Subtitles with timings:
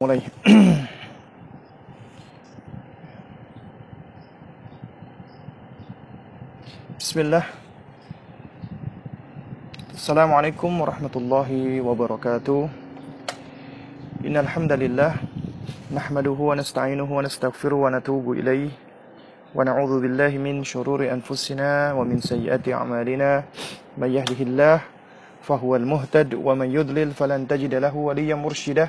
[0.00, 0.24] mulai.
[6.96, 7.44] Bismillah.
[9.92, 12.72] Assalamualaikum warahmatullahi wabarakatuh.
[14.24, 15.20] Innal hamdalillah
[15.92, 18.72] nahmaduhu wa nasta'inuhu wa nastaghfiruhu wa natubu ilaih
[19.52, 23.44] wa na'udzu billahi min shururi anfusina wa min sayyiati a'malina.
[24.00, 24.80] May yahdihillah
[25.44, 28.88] fahuwal muhtad wa man yudlil falan tajida lahu waliyyan mursyidah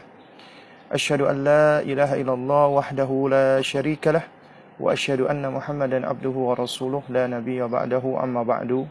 [0.92, 4.23] أشهد أن لا إله إلا الله وحده لا شريك له
[4.80, 8.88] وأشهد أن محمدا عبده ورسوله لا نبي بعده أما بعد.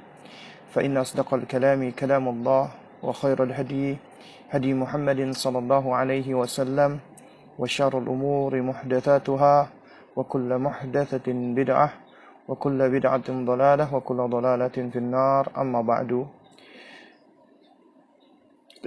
[0.73, 2.69] فإن أصدق الكلام كلام الله
[3.03, 3.97] وخير الهدي
[4.51, 6.99] هدي محمد صلى الله عليه وسلم
[7.59, 9.69] وشر الأمور محدثاتها
[10.17, 11.89] وكل محدثة بدعة
[12.49, 16.27] وكل بدعة ضلالة وكل ضلالة في النار أما بعد.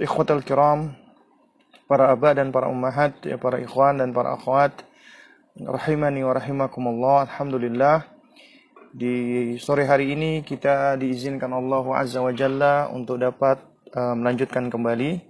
[0.00, 1.03] إخوة الكرام
[1.94, 4.82] para abah dan para ummahat, ya para ikhwan dan para akhwat,
[5.54, 7.30] rahimani wa rahimakumullah.
[7.30, 8.02] Alhamdulillah
[8.90, 13.62] di sore hari ini kita diizinkan Allah Azza wa Jalla untuk dapat
[13.94, 15.22] uh, melanjutkan kembali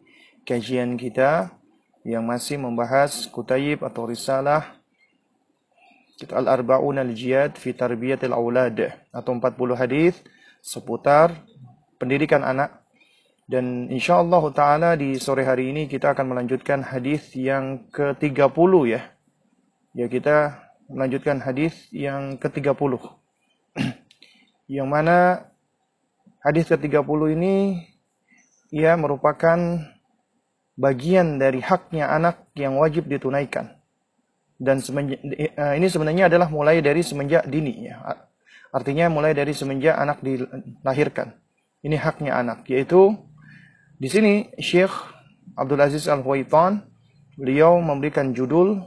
[0.49, 1.53] kajian kita
[2.01, 4.81] yang masih membahas kutayib atau risalah
[6.17, 10.17] kita al-arba'un al-jiyad fi tarbiyatil aulad atau 40 hadis
[10.65, 11.45] seputar
[12.01, 12.84] pendidikan anak
[13.45, 19.01] dan insya Allah Ta'ala di sore hari ini kita akan melanjutkan hadis yang ke-30 ya.
[19.93, 23.05] Ya kita melanjutkan hadis yang ke-30.
[24.81, 25.45] yang mana
[26.41, 27.85] hadis ke-30 ini
[28.73, 29.61] ia merupakan
[30.81, 33.77] bagian dari haknya anak yang wajib ditunaikan.
[34.57, 34.81] Dan
[35.37, 38.01] eh, ini sebenarnya adalah mulai dari semenjak dini ya.
[38.73, 41.37] Artinya mulai dari semenjak anak dilahirkan.
[41.85, 43.13] Ini haknya anak yaitu
[44.05, 44.93] di sini Syekh
[45.57, 46.85] Abdul Aziz Al-Huwaitan
[47.41, 48.85] beliau memberikan judul.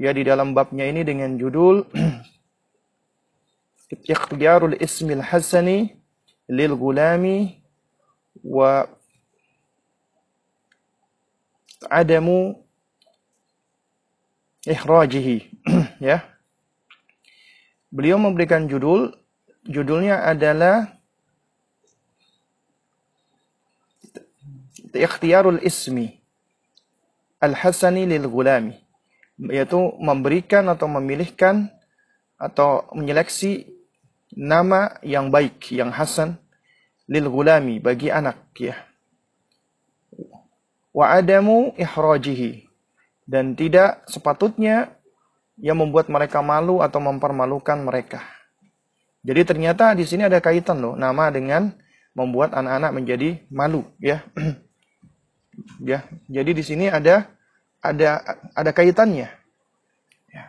[0.00, 1.84] Ya di dalam babnya ini dengan judul
[4.08, 6.00] Ikhtiyarul Ismil Hasani
[6.48, 7.60] lil Gulami
[8.40, 8.88] wa
[11.92, 12.56] adamu
[14.64, 15.60] ihrajihi.
[16.00, 16.24] Ya.
[17.92, 19.12] Beliau memberikan judul.
[19.68, 20.95] Judulnya adalah
[24.96, 26.20] ikhtiyarul ismi
[27.40, 28.76] al-hasani lil gulami
[29.36, 31.68] yaitu memberikan atau memilihkan
[32.40, 33.68] atau menyeleksi
[34.32, 36.40] nama yang baik yang hasan
[37.06, 38.76] lil gulami bagi anak ya
[40.96, 42.66] wa adamu ihrajihi
[43.28, 44.96] dan tidak sepatutnya
[45.60, 48.24] yang membuat mereka malu atau mempermalukan mereka.
[49.26, 51.74] Jadi ternyata di sini ada kaitan loh nama dengan
[52.14, 54.22] membuat anak-anak menjadi malu ya.
[55.80, 57.32] Ya, jadi di sini ada
[57.80, 58.20] ada
[58.52, 59.28] ada kaitannya.
[60.28, 60.44] Ya.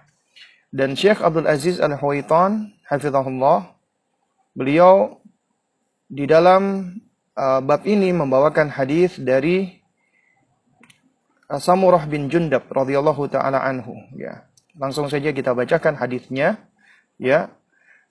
[0.73, 3.71] Dan Syekh Abdul Aziz Al-Huwaitan, hafizahullah,
[4.51, 5.23] beliau
[6.11, 6.95] di dalam
[7.35, 9.79] uh, bab ini membawakan hadis dari
[11.47, 14.43] uh, Samurah bin Jundab radhiyallahu taala anhu, ya.
[14.77, 16.59] Langsung saja kita bacakan hadisnya,
[17.15, 17.47] ya.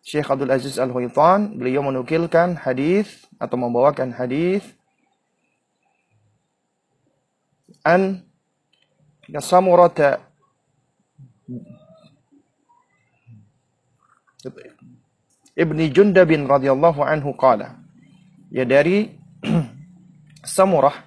[0.06, 4.62] Syekh Abdul Aziz Al-Huwaitan, beliau menukilkan hadis atau membawakan hadis
[7.86, 8.26] an
[9.38, 10.18] Samurata
[15.56, 17.80] Ibni Jundabin radhiyallahu anhu qala
[18.50, 19.14] ya dari
[20.44, 21.06] Samurah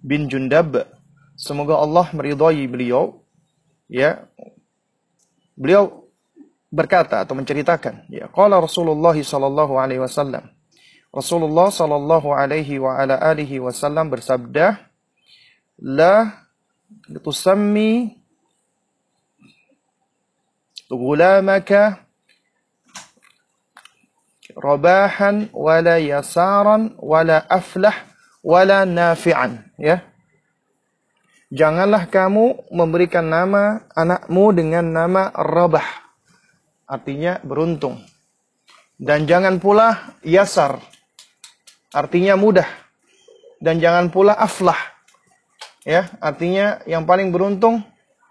[0.00, 0.88] bin Jundab
[1.36, 3.24] semoga Allah meridhai beliau
[3.90, 4.24] ya.
[5.54, 6.10] Beliau
[6.74, 10.50] berkata atau menceritakan ya qala Rasulullah sallallahu alaihi wasallam.
[11.14, 14.93] Rasulullah sallallahu alaihi wa ala alihi wasallam bersabda
[15.80, 16.46] la
[17.22, 18.14] tusammi
[20.86, 22.06] gulamaka
[24.54, 27.94] rabahan wala yasaran wala aflah
[28.44, 30.04] wala nafi'an ya.
[31.54, 35.86] Janganlah kamu memberikan nama anakmu dengan nama rabah.
[36.82, 38.02] Artinya beruntung.
[38.98, 40.82] Dan jangan pula yasar.
[41.94, 42.66] Artinya mudah.
[43.62, 44.93] Dan jangan pula aflah
[45.84, 47.84] ya artinya yang paling beruntung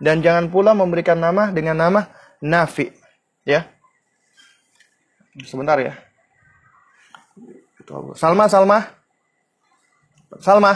[0.04, 2.12] dan jangan pula memberikan nama dengan nama
[2.44, 2.92] Nafi.
[3.48, 3.72] Ya.
[5.48, 5.96] Sebentar ya.
[8.20, 8.80] Salma Salma.
[10.44, 10.74] Salma.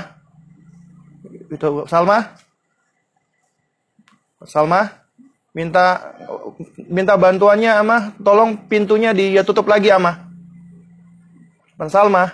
[1.51, 2.39] Itu Salma.
[4.47, 5.03] Salma
[5.51, 6.15] minta
[6.87, 8.15] minta bantuannya ama.
[8.23, 10.23] Tolong pintunya dia tutup lagi ama.
[11.91, 12.31] Salma.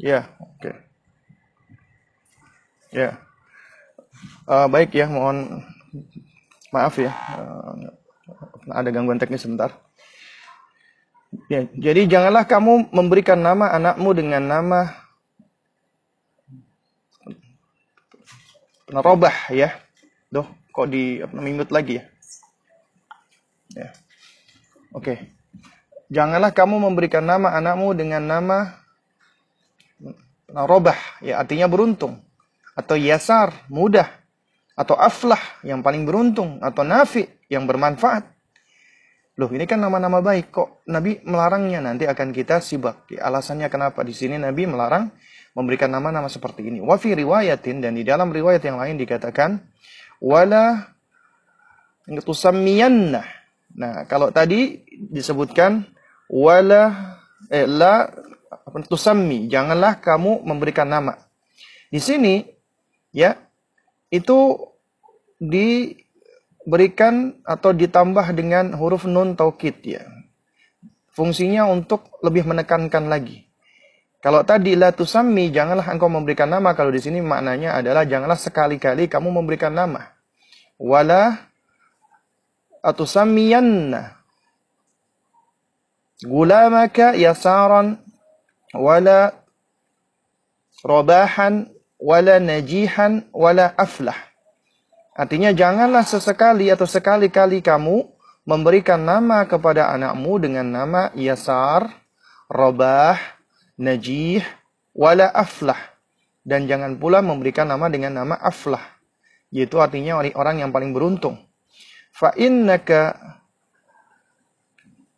[0.00, 0.32] Ya.
[2.94, 3.18] Ya.
[4.46, 5.66] Uh, baik ya, mohon
[6.70, 7.10] maaf ya.
[7.10, 7.90] Uh,
[8.70, 9.74] ada gangguan teknis sebentar.
[11.50, 14.94] Ya, jadi janganlah kamu memberikan nama anakmu dengan nama
[18.86, 19.74] Narobah ya.
[20.30, 22.04] Duh, kok di mimut lagi ya?
[23.74, 23.88] Ya.
[24.94, 25.34] Oke.
[26.14, 28.78] Janganlah kamu memberikan nama anakmu dengan nama
[30.46, 32.23] Narobah, ya artinya beruntung
[32.74, 34.10] atau yasar, mudah,
[34.74, 38.34] atau aflah yang paling beruntung, atau nafi yang bermanfaat.
[39.34, 43.10] Loh, ini kan nama-nama baik kok Nabi melarangnya nanti akan kita sibak.
[43.18, 45.10] Alasannya kenapa di sini Nabi melarang
[45.58, 46.78] memberikan nama-nama seperti ini.
[46.78, 49.58] Wa fi riwayatin dan di dalam riwayat yang lain dikatakan
[50.22, 50.86] wala
[52.06, 53.26] tusammiyanna.
[53.74, 55.82] Nah, kalau tadi disebutkan
[56.30, 57.18] wala
[57.50, 58.06] eh, la
[58.86, 61.18] tusammi, janganlah kamu memberikan nama.
[61.90, 62.42] Di sini
[63.14, 63.38] ya
[64.10, 64.58] itu
[65.38, 66.04] diberikan
[67.46, 70.02] atau ditambah dengan huruf nun taukid ya.
[71.14, 73.46] Fungsinya untuk lebih menekankan lagi.
[74.18, 79.06] Kalau tadi la tusammi janganlah engkau memberikan nama kalau di sini maknanya adalah janganlah sekali-kali
[79.06, 80.10] kamu memberikan nama.
[80.80, 81.38] Wala
[82.82, 84.16] atusammiyanna
[86.24, 88.00] gulamaka yasaran
[88.72, 89.36] wala
[90.80, 91.73] robahan
[92.04, 94.16] wala najihan wala aflah.
[95.16, 98.04] Artinya janganlah sesekali atau sekali-kali kamu
[98.44, 101.88] memberikan nama kepada anakmu dengan nama Yasar,
[102.52, 103.16] Robah,
[103.80, 104.44] Najih,
[104.92, 105.80] wala aflah.
[106.44, 108.84] Dan jangan pula memberikan nama dengan nama aflah.
[109.48, 111.40] Yaitu artinya orang yang paling beruntung.
[112.12, 113.16] Fa innaka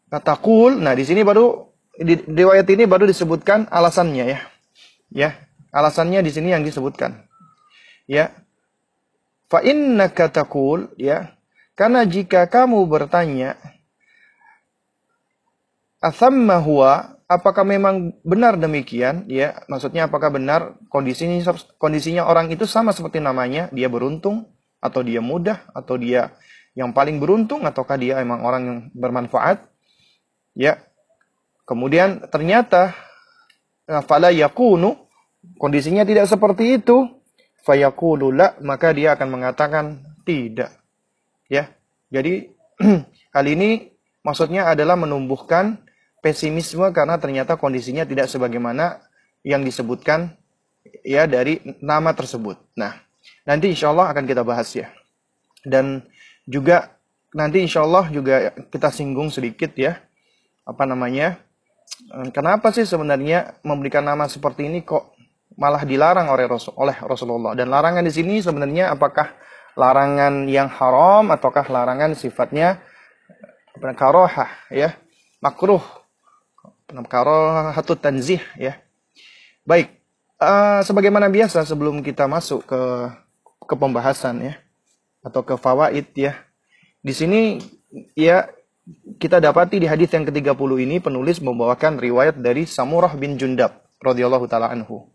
[0.06, 0.78] katakul.
[0.78, 1.66] Nah, di sini baru
[1.98, 4.40] di riwayat ini baru disebutkan alasannya ya.
[5.06, 5.30] Ya,
[5.76, 7.28] Alasannya di sini yang disebutkan.
[8.08, 8.32] Ya.
[9.52, 11.36] Fa innaka taqul ya.
[11.76, 13.60] Karena jika kamu bertanya
[16.00, 17.20] athamma huwa?
[17.28, 19.28] Apakah memang benar demikian?
[19.28, 19.60] Ya.
[19.68, 23.68] Maksudnya apakah benar kondisinya kondisinya orang itu sama seperti namanya?
[23.76, 24.48] Dia beruntung
[24.80, 25.60] atau dia mudah?
[25.76, 26.32] Atau dia
[26.72, 27.68] yang paling beruntung?
[27.68, 29.60] Ataukah dia emang orang yang bermanfaat?
[30.56, 30.80] Ya.
[31.68, 32.96] Kemudian ternyata
[34.08, 35.05] fala yakunu
[35.56, 37.08] kondisinya tidak seperti itu,
[37.66, 38.30] fayaqulu
[38.62, 39.84] maka dia akan mengatakan
[40.22, 40.72] tidak.
[41.50, 41.74] Ya.
[42.12, 42.54] Jadi
[43.34, 43.90] hal ini
[44.22, 45.82] maksudnya adalah menumbuhkan
[46.22, 49.02] pesimisme karena ternyata kondisinya tidak sebagaimana
[49.42, 50.34] yang disebutkan
[51.02, 52.58] ya dari nama tersebut.
[52.78, 52.94] Nah,
[53.42, 54.90] nanti insya Allah akan kita bahas ya.
[55.66, 56.06] Dan
[56.46, 56.94] juga
[57.34, 59.98] nanti insya Allah juga kita singgung sedikit ya
[60.66, 61.38] apa namanya
[62.30, 65.15] kenapa sih sebenarnya memberikan nama seperti ini kok
[65.54, 67.54] malah dilarang oleh Rasul oleh Rasulullah.
[67.54, 69.30] Dan larangan di sini sebenarnya apakah
[69.78, 72.80] larangan yang haram ataukah larangan sifatnya
[73.76, 74.96] karohah ya
[75.44, 75.84] makruh
[76.88, 78.80] karohatu tanzih ya.
[79.66, 79.90] Baik,
[80.38, 82.80] uh, sebagaimana biasa sebelum kita masuk ke
[83.66, 84.54] ke pembahasan ya
[85.22, 86.38] atau ke fawaid ya.
[87.02, 87.58] Di sini
[88.14, 88.46] ya
[89.18, 94.46] kita dapati di hadis yang ke-30 ini penulis membawakan riwayat dari Samurah bin Jundab radhiyallahu
[94.46, 95.10] taala anhu.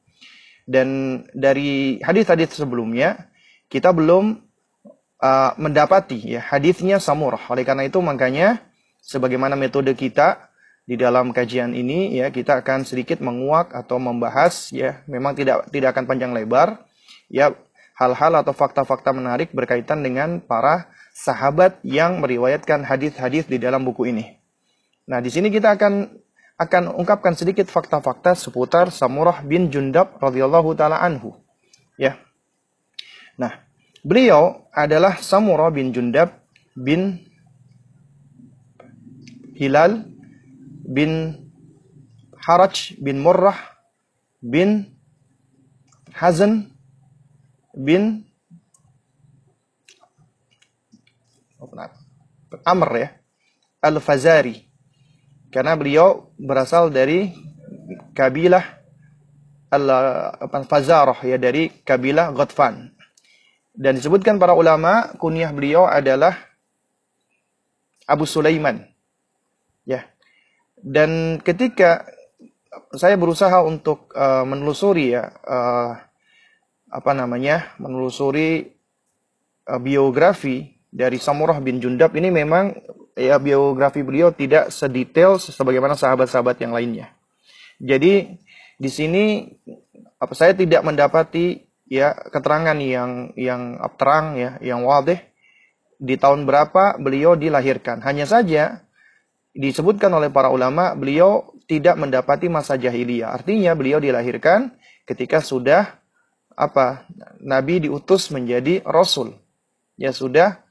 [0.66, 3.32] Dan dari hadis-hadis sebelumnya
[3.68, 4.40] kita belum
[5.22, 7.42] uh, mendapati ya hadisnya samurah.
[7.50, 8.62] Oleh karena itu makanya
[9.02, 10.52] sebagaimana metode kita
[10.86, 15.94] di dalam kajian ini ya kita akan sedikit menguak atau membahas ya memang tidak tidak
[15.94, 16.84] akan panjang lebar
[17.30, 17.54] ya
[18.02, 24.42] hal-hal atau fakta-fakta menarik berkaitan dengan para sahabat yang meriwayatkan hadis-hadis di dalam buku ini.
[25.06, 26.21] Nah, di sini kita akan
[26.62, 31.34] akan ungkapkan sedikit fakta-fakta seputar Samurah bin Jundab radhiyallahu taala anhu.
[31.98, 32.22] Ya.
[33.34, 33.66] Nah,
[34.06, 36.38] beliau adalah Samurah bin Jundab
[36.78, 37.26] bin
[39.58, 40.06] Hilal
[40.86, 41.42] bin
[42.38, 43.58] Haraj bin Murrah
[44.42, 44.94] bin
[46.14, 46.70] Hazan
[47.74, 48.26] bin
[52.66, 53.10] Amr ya
[53.82, 54.71] Al-Fazari
[55.52, 57.36] karena beliau berasal dari
[58.16, 58.82] kabilah
[59.72, 62.92] Al-Fazarah ya dari kabilah Ghatfan.
[63.72, 66.36] Dan disebutkan para ulama kunyah beliau adalah
[68.04, 68.84] Abu Sulaiman.
[69.88, 70.12] Ya.
[70.76, 72.04] Dan ketika
[72.92, 75.96] saya berusaha untuk uh, menelusuri ya uh,
[76.92, 77.72] apa namanya?
[77.80, 78.76] menelusuri
[79.72, 82.76] uh, biografi dari Samurah bin Jundab ini memang
[83.16, 87.08] ya biografi beliau tidak sedetail sebagaimana sahabat-sahabat yang lainnya.
[87.82, 88.38] Jadi
[88.78, 89.46] di sini
[90.22, 95.20] apa saya tidak mendapati ya keterangan yang yang terang ya, yang wadih
[96.02, 98.02] di tahun berapa beliau dilahirkan.
[98.02, 98.82] Hanya saja
[99.52, 103.36] disebutkan oleh para ulama beliau tidak mendapati masa jahiliyah.
[103.36, 104.74] Artinya beliau dilahirkan
[105.06, 106.00] ketika sudah
[106.56, 107.06] apa?
[107.42, 109.38] Nabi diutus menjadi rasul.
[110.00, 110.64] Ya sudah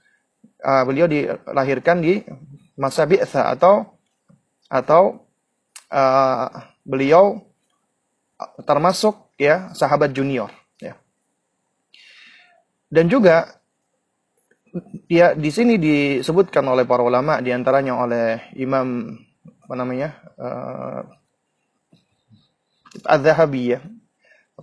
[0.65, 2.25] uh, beliau dilahirkan di
[2.77, 3.97] masa bi'tha atau
[4.71, 5.25] atau
[5.91, 6.49] uh,
[6.87, 7.43] beliau
[8.65, 10.49] termasuk ya sahabat junior
[10.81, 10.97] ya.
[12.89, 13.61] Dan juga
[15.11, 19.19] ya di sini disebutkan oleh para ulama di antaranya oleh Imam
[19.67, 21.03] apa namanya uh,
[23.07, 23.81] Az-Zahabi ya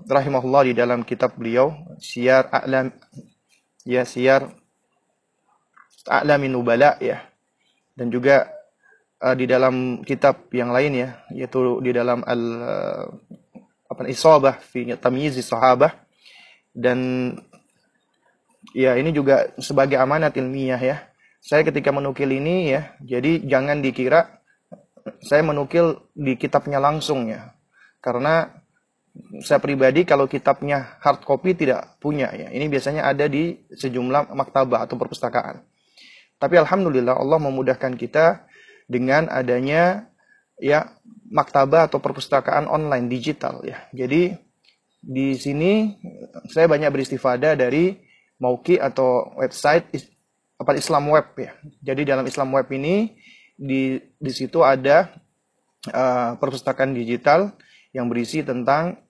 [0.06, 2.92] rahimahullah di dalam kitab beliau Syiar A'lam
[3.88, 4.52] ya Syiar
[6.08, 7.22] A'lamin Nubala ya
[7.94, 8.48] dan juga
[9.22, 13.06] uh, di dalam kitab yang lain ya yaitu di dalam al uh,
[13.88, 15.96] apa Isabah fi Tamyiz Sahabah
[16.78, 17.00] dan
[18.78, 20.98] ya ini juga sebagai amanat ilmiah ya.
[21.42, 24.42] Saya ketika menukil ini ya, jadi jangan dikira
[25.24, 27.56] saya menukil di kitabnya langsung ya.
[28.04, 28.52] Karena
[29.42, 32.52] saya pribadi kalau kitabnya hard copy tidak punya ya.
[32.52, 35.64] Ini biasanya ada di sejumlah maktabah atau perpustakaan.
[36.38, 38.46] Tapi alhamdulillah Allah memudahkan kita
[38.86, 40.08] dengan adanya
[40.62, 40.94] ya
[41.30, 43.84] maktabah atau perpustakaan online digital ya.
[43.94, 44.38] Jadi
[45.02, 45.98] di sini
[46.50, 47.98] saya banyak beristifada dari
[48.38, 49.90] Mauki atau website
[50.58, 51.52] apa Islam Web ya.
[51.82, 53.18] Jadi dalam Islam Web ini
[53.58, 55.10] di di situ ada
[55.90, 57.54] uh, perpustakaan digital
[57.94, 59.02] yang berisi tentang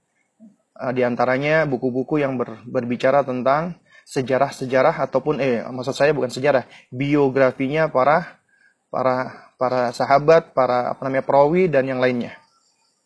[0.79, 3.75] uh, di antaranya buku-buku yang ber, berbicara tentang
[4.07, 8.39] sejarah-sejarah ataupun eh maksud saya bukan sejarah biografinya para
[8.87, 12.37] para para sahabat, para apa namanya perawi dan yang lainnya.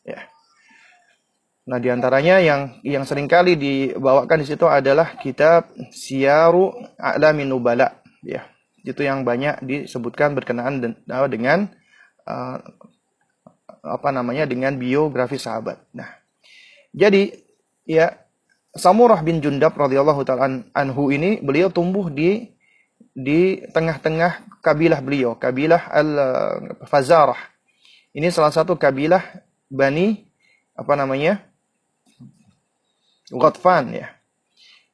[0.05, 0.27] Ya.
[1.65, 8.03] Nah, di antaranya yang yang sering kali dibawakan di situ adalah kitab Siyaru A'lamin Nubala,
[8.21, 8.45] ya.
[8.81, 10.81] Itu yang banyak disebutkan berkenaan
[11.29, 11.69] dengan
[12.25, 12.57] uh,
[13.81, 15.85] apa namanya dengan biografi sahabat.
[15.93, 16.09] Nah,
[16.91, 17.29] jadi
[17.85, 18.21] ya
[18.71, 22.55] Samurah bin Jundab radhiyallahu taala anhu ini beliau tumbuh di
[23.11, 27.39] di tengah-tengah kabilah beliau, kabilah Al-Fazarah.
[28.15, 29.23] Ini salah satu kabilah
[29.67, 30.23] Bani
[30.75, 31.43] apa namanya?
[33.31, 34.07] Ghatfan ya.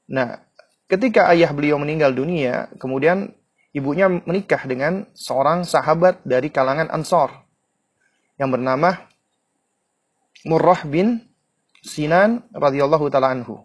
[0.10, 0.42] Nah,
[0.90, 3.34] ketika ayah beliau meninggal dunia, kemudian
[3.74, 7.34] ibunya menikah dengan seorang sahabat dari kalangan Ansor
[8.38, 9.06] yang bernama
[10.46, 11.22] Murrah bin
[11.84, 13.64] Sinan radhiyallahu taala anhu.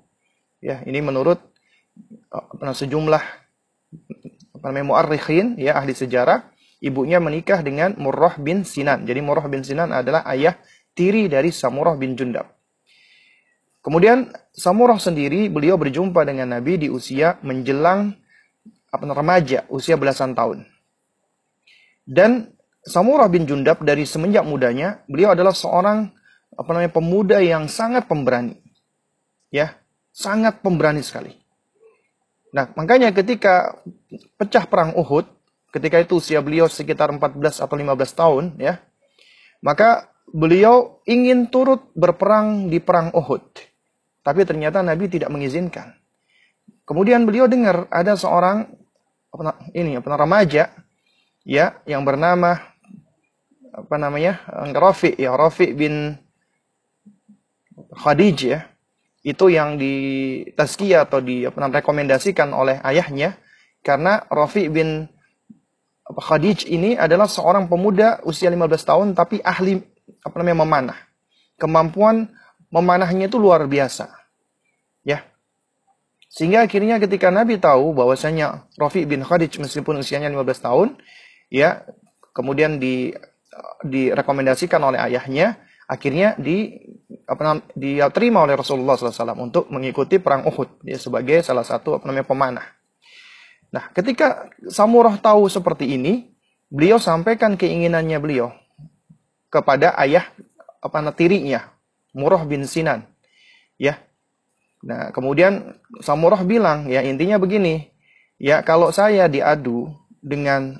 [0.63, 1.43] Ya, ini menurut
[2.31, 3.23] uh, sejumlah
[4.59, 9.05] apa namanya muarrikhin ya ahli sejarah, ibunya menikah dengan Murrah bin Sinan.
[9.05, 10.57] Jadi Murrah bin Sinan adalah ayah
[10.95, 12.47] tiri dari Samurah bin Jundab.
[13.83, 18.15] Kemudian Samurah sendiri beliau berjumpa dengan Nabi di usia menjelang
[18.93, 20.69] apa remaja, usia belasan tahun.
[22.05, 22.53] Dan
[22.83, 26.13] Samurah bin Jundab dari semenjak mudanya, beliau adalah seorang
[26.57, 28.59] apa namanya pemuda yang sangat pemberani.
[29.53, 29.77] Ya,
[30.13, 31.37] sangat pemberani sekali.
[32.53, 33.81] Nah, makanya ketika
[34.37, 35.25] pecah perang Uhud,
[35.73, 38.81] ketika itu usia beliau sekitar 14 atau 15 tahun ya,
[39.65, 43.45] maka beliau ingin turut berperang di perang Uhud.
[44.23, 45.97] Tapi ternyata Nabi tidak mengizinkan.
[46.85, 48.69] Kemudian beliau dengar ada seorang
[49.73, 50.69] ini apa remaja
[51.43, 52.61] ya yang bernama
[53.73, 54.45] apa namanya
[54.77, 56.21] Rafi ya Rafi bin
[57.91, 58.61] Khadij ya
[59.23, 59.95] itu yang di
[60.55, 63.39] tazkiyah atau di apa rekomendasikan oleh ayahnya
[63.83, 65.07] karena Rafi bin
[66.07, 69.79] Khadij ini adalah seorang pemuda usia 15 tahun tapi ahli
[70.23, 70.99] apa namanya memanah.
[71.57, 72.27] Kemampuan
[72.75, 74.11] memanahnya itu luar biasa.
[75.07, 75.23] Ya.
[76.33, 80.89] Sehingga akhirnya ketika Nabi tahu bahwasanya Rafi bin Khadij meskipun usianya 15 tahun,
[81.53, 81.85] ya,
[82.33, 83.13] kemudian di
[83.85, 86.81] direkomendasikan oleh ayahnya, akhirnya di
[87.33, 92.05] apa dia terima oleh Rasulullah SAW untuk mengikuti perang Uhud ya, sebagai salah satu apa
[92.05, 92.67] namanya pemanah.
[93.73, 96.29] Nah, ketika Samurah tahu seperti ini,
[96.69, 98.53] beliau sampaikan keinginannya beliau
[99.49, 100.29] kepada ayah
[100.85, 101.61] apa namanya tirinya,
[102.13, 103.09] Murrah bin Sinan.
[103.81, 103.97] Ya.
[104.85, 107.89] Nah, kemudian Samurah bilang, ya intinya begini,
[108.37, 109.89] ya kalau saya diadu
[110.21, 110.77] dengan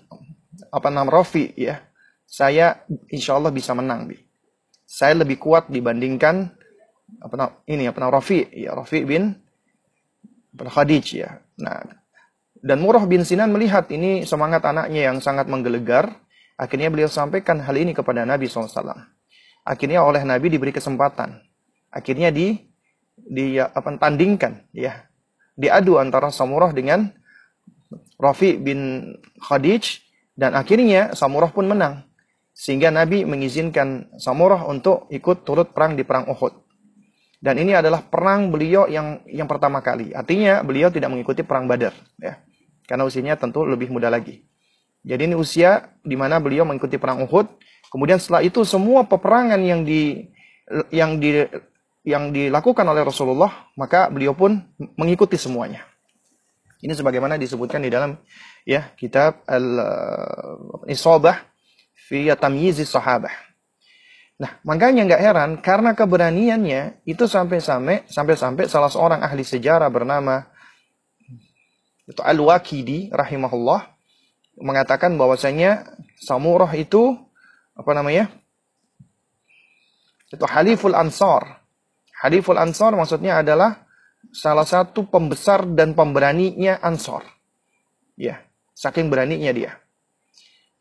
[0.69, 1.81] apa nama Rofi ya,
[2.29, 4.32] saya insya Allah bisa menang, bi.
[4.93, 6.53] Saya lebih kuat dibandingkan
[7.25, 9.33] apa ini apa Rafi, ya Rafi bin
[10.53, 11.41] Khadij ya.
[11.57, 11.81] Nah,
[12.61, 16.13] dan Murrah bin Sinan melihat ini semangat anaknya yang sangat menggelegar,
[16.61, 18.85] akhirnya beliau sampaikan hal ini kepada Nabi SAW.
[19.65, 21.41] Akhirnya oleh Nabi diberi kesempatan.
[21.89, 22.61] Akhirnya di
[23.17, 25.09] di apa tandingkan ya
[25.57, 27.09] diadu antara Samurah dengan
[28.21, 29.09] Rafi bin
[29.41, 30.05] Khadij
[30.37, 32.12] dan akhirnya Samurah pun menang
[32.53, 36.53] sehingga Nabi mengizinkan Samurah untuk ikut turut perang di perang Uhud.
[37.43, 40.15] Dan ini adalah perang beliau yang yang pertama kali.
[40.15, 41.91] Artinya beliau tidak mengikuti perang Badar
[42.21, 42.39] ya.
[42.87, 44.47] Karena usianya tentu lebih muda lagi.
[45.03, 47.51] Jadi ini usia di mana beliau mengikuti perang Uhud.
[47.91, 50.31] Kemudian setelah itu semua peperangan yang di
[50.95, 51.43] yang di
[52.07, 54.63] yang dilakukan oleh Rasulullah, maka beliau pun
[54.95, 55.83] mengikuti semuanya.
[56.83, 58.19] Ini sebagaimana disebutkan di dalam
[58.67, 61.52] ya kitab Al-Isabah
[62.13, 63.33] fi Tamyiz Sahabah.
[64.37, 70.45] Nah, makanya nggak heran karena keberaniannya itu sampai-sampai sampai-sampai salah seorang ahli sejarah bernama
[72.05, 73.89] itu Al-Waqidi rahimahullah
[74.61, 77.17] mengatakan bahwasanya Samurah itu
[77.73, 78.29] apa namanya?
[80.29, 81.65] Itu Haliful Ansar.
[82.21, 83.89] Haliful Ansar maksudnya adalah
[84.35, 87.25] salah satu pembesar dan pemberaninya Ansor.
[88.19, 88.43] Ya,
[88.77, 89.73] saking beraninya dia.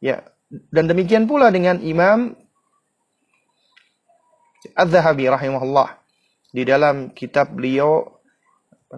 [0.02, 2.36] Ya, dan demikian pula dengan Imam
[4.76, 5.98] Az-Zahabi rahimahullah
[6.52, 8.20] di dalam kitab beliau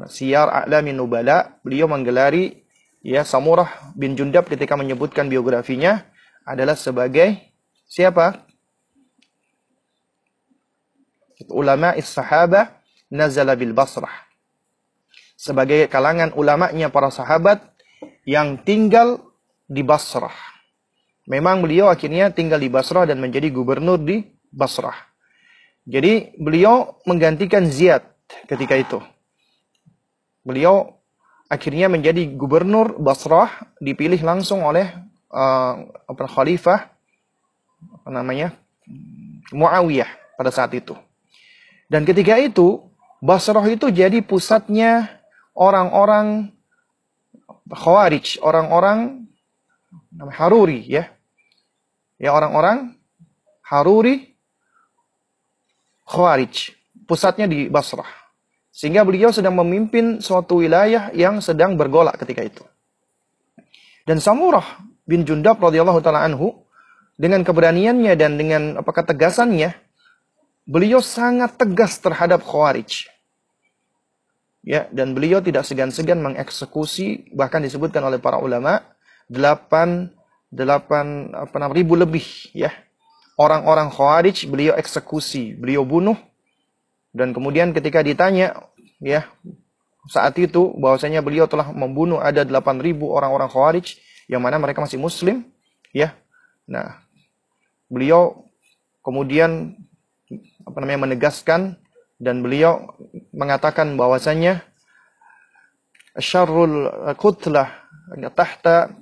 [0.10, 2.66] Siyar A'lamin Nubala, beliau menggelari
[3.06, 6.02] ya Samurah bin Jundab ketika menyebutkan biografinya
[6.50, 7.54] adalah sebagai
[7.86, 8.42] siapa?
[11.54, 12.74] Ulama is-sahabah
[13.14, 14.34] nazala bil Basrah
[15.44, 17.60] sebagai kalangan ulamanya para sahabat
[18.24, 19.20] yang tinggal
[19.68, 20.53] di Basrah.
[21.24, 24.96] Memang beliau akhirnya tinggal di Basrah dan menjadi gubernur di Basrah.
[25.88, 28.04] Jadi beliau menggantikan Ziyad
[28.48, 29.00] ketika itu.
[30.44, 31.00] Beliau
[31.48, 34.92] akhirnya menjadi gubernur Basrah dipilih langsung oleh
[35.32, 36.92] uh, khalifah
[38.04, 38.52] apa namanya
[39.56, 40.96] Muawiyah pada saat itu.
[41.88, 42.84] Dan ketika itu
[43.24, 45.24] Basrah itu jadi pusatnya
[45.56, 46.52] orang-orang
[47.64, 49.23] Khawarij, orang-orang
[50.18, 51.10] Haruri ya.
[52.22, 52.98] Ya orang-orang
[53.66, 54.34] Haruri
[56.06, 56.76] Khawarij.
[57.08, 58.08] Pusatnya di Basrah.
[58.74, 62.64] Sehingga beliau sedang memimpin suatu wilayah yang sedang bergolak ketika itu.
[64.04, 66.64] Dan Samurah bin Jundab radhiyallahu taala anhu
[67.20, 69.76] dengan keberaniannya dan dengan apa ketegasannya
[70.64, 73.12] beliau sangat tegas terhadap Khawarij
[74.64, 78.80] ya dan beliau tidak segan-segan mengeksekusi bahkan disebutkan oleh para ulama
[79.30, 80.12] delapan
[80.54, 82.70] delapan apa namanya ribu lebih ya.
[83.34, 86.18] Orang-orang khawarij beliau eksekusi beliau bunuh.
[87.14, 88.54] Dan kemudian ketika ditanya
[89.02, 89.26] ya
[90.10, 93.98] saat itu bahwasanya beliau telah membunuh ada delapan ribu orang-orang khawarij
[94.30, 95.46] yang mana mereka masih muslim
[95.94, 96.14] ya.
[96.70, 97.02] Nah
[97.90, 98.50] beliau
[99.02, 99.78] kemudian
[100.64, 101.78] apa namanya menegaskan
[102.18, 102.96] dan beliau
[103.36, 104.64] mengatakan bahwasanya
[106.18, 107.84] syarrul kutlah
[108.34, 108.94] tahta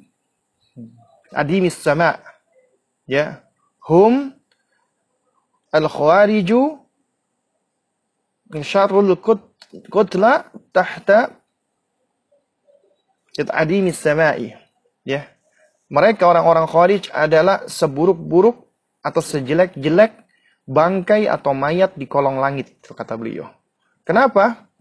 [1.31, 2.19] adimis sama
[3.07, 3.43] ya
[3.87, 4.31] hum
[5.71, 6.79] al khawariju
[8.63, 9.15] syarrul
[9.87, 11.31] kutla tahta
[13.51, 14.51] adimis sama'i
[15.07, 15.27] ya
[15.91, 18.63] mereka orang-orang khawarij adalah seburuk-buruk
[19.03, 20.15] atau sejelek-jelek
[20.63, 23.51] bangkai atau mayat di kolong langit, kata beliau.
[24.07, 24.71] Kenapa?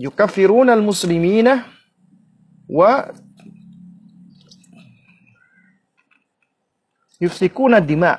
[0.00, 1.68] Yukafirun al-muslimina
[2.66, 3.12] wa
[7.18, 8.18] yufsikuna dima.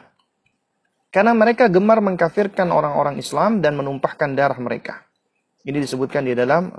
[1.09, 5.07] Karena mereka gemar mengkafirkan orang-orang Islam dan menumpahkan darah mereka.
[5.63, 6.69] Ini disebutkan di dalam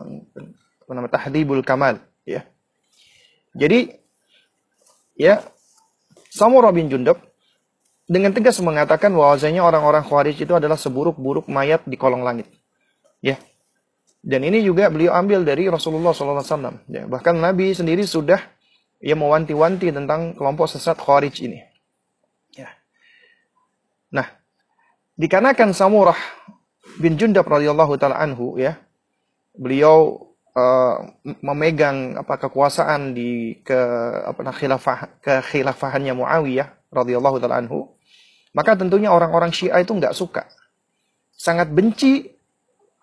[0.87, 2.45] nama Tahdhibul Kamal, ya.
[3.57, 3.89] Jadi
[5.17, 5.41] ya
[6.29, 7.17] Samurah bin Jundab
[8.07, 12.47] dengan tegas mengatakan bahwasanya orang-orang Khawarij itu adalah seburuk-buruk mayat di kolong langit.
[13.19, 13.41] Ya.
[14.23, 16.87] Dan ini juga beliau ambil dari Rasulullah SAW.
[16.87, 18.39] Ya, bahkan Nabi sendiri sudah
[19.03, 21.66] ya mewanti-wanti tentang kelompok sesat Khawarij ini.
[24.13, 24.27] Nah,
[25.19, 26.19] dikarenakan Samurah
[27.03, 28.79] bin Jundab radhiyallahu taala anhu ya,
[29.57, 30.97] beliau uh,
[31.43, 33.79] memegang apa kekuasaan di ke
[34.27, 37.97] apa khilafah ke khilafahannya Muawiyah radhiyallahu taala anhu
[38.57, 40.49] maka tentunya orang-orang Syiah itu nggak suka.
[41.37, 42.25] Sangat benci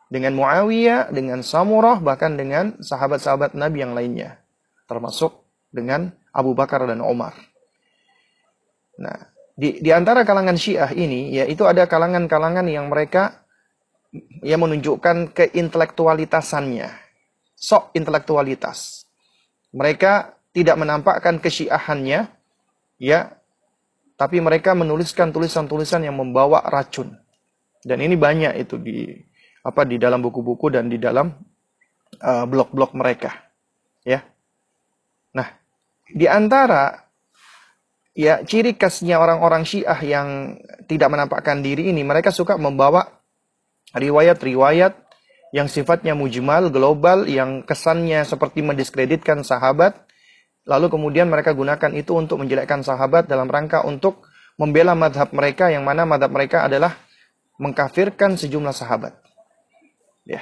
[0.10, 4.42] dengan Muawiyah, dengan Samurah, bahkan dengan sahabat-sahabat Nabi yang lainnya.
[4.90, 7.38] Termasuk dengan Abu Bakar dan Umar.
[8.98, 13.46] Nah, di, di antara kalangan Syiah ini, ya itu ada kalangan-kalangan yang mereka
[14.42, 16.90] yang menunjukkan keintelektualitasannya.
[17.54, 19.06] Sok intelektualitas.
[19.74, 22.30] Mereka tidak menampakkan kesyiahannya,
[23.02, 23.20] ya
[24.14, 27.18] tapi mereka menuliskan tulisan-tulisan yang membawa racun.
[27.84, 29.12] Dan ini banyak itu di
[29.64, 31.34] apa di dalam buku-buku dan di dalam
[32.22, 33.36] uh, blog-blog mereka.
[34.08, 34.24] Ya.
[35.36, 35.50] Nah,
[36.08, 37.03] di antara
[38.14, 43.10] ya ciri khasnya orang-orang Syiah yang tidak menampakkan diri ini, mereka suka membawa
[43.94, 44.94] riwayat-riwayat
[45.54, 50.02] yang sifatnya mujmal, global, yang kesannya seperti mendiskreditkan sahabat,
[50.66, 54.26] lalu kemudian mereka gunakan itu untuk menjelekkan sahabat dalam rangka untuk
[54.58, 56.98] membela madhab mereka, yang mana madhab mereka adalah
[57.62, 59.14] mengkafirkan sejumlah sahabat.
[60.26, 60.42] Ya.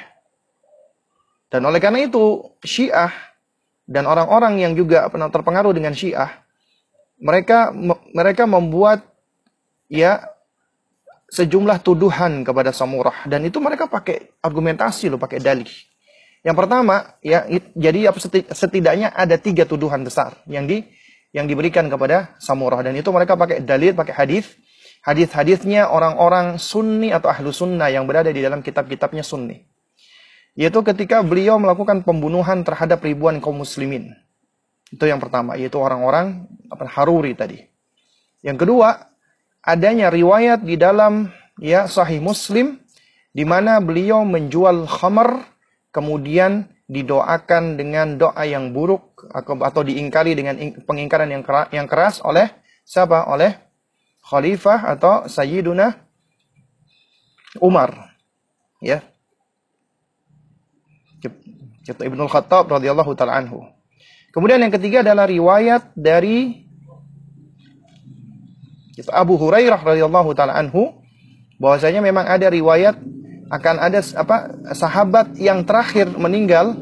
[1.52, 3.12] Dan oleh karena itu, Syiah
[3.84, 6.40] dan orang-orang yang juga terpengaruh dengan Syiah,
[7.22, 7.70] mereka
[8.12, 9.06] mereka membuat
[9.86, 10.26] ya
[11.32, 15.70] sejumlah tuduhan kepada Samurah dan itu mereka pakai argumentasi loh, pakai dalih.
[16.42, 17.46] Yang pertama, ya
[17.78, 18.10] jadi
[18.52, 20.84] setidaknya ada tiga tuduhan besar yang di
[21.32, 24.52] yang diberikan kepada Samurah dan itu mereka pakai dalil, pakai hadis
[25.06, 29.66] hadis-hadisnya orang-orang sunni atau ahlu sunnah yang berada di dalam kitab-kitabnya sunni.
[30.58, 34.12] Yaitu ketika beliau melakukan pembunuhan terhadap ribuan kaum muslimin.
[34.92, 36.52] Itu yang pertama, yaitu orang-orang
[36.92, 37.64] Haruri tadi.
[38.44, 39.12] Yang kedua,
[39.64, 42.82] adanya riwayat di dalam ya Sahih Muslim
[43.32, 45.48] di mana beliau menjual khamar
[45.96, 51.32] kemudian didoakan dengan doa yang buruk atau diingkari dengan pengingkaran
[51.72, 52.52] yang keras oleh
[52.84, 53.32] siapa?
[53.32, 53.56] Oleh
[54.28, 55.96] khalifah atau Sayyiduna
[57.64, 58.12] Umar.
[58.84, 59.08] Ya.
[61.82, 63.66] Ibnu Khattab radhiyallahu taala anhu.
[64.32, 66.64] Kemudian yang ketiga adalah riwayat dari
[69.12, 71.04] Abu Hurairah radhiyallahu taala anhu
[71.60, 72.96] bahwasanya memang ada riwayat
[73.52, 74.38] akan ada apa
[74.72, 76.80] sahabat yang terakhir meninggal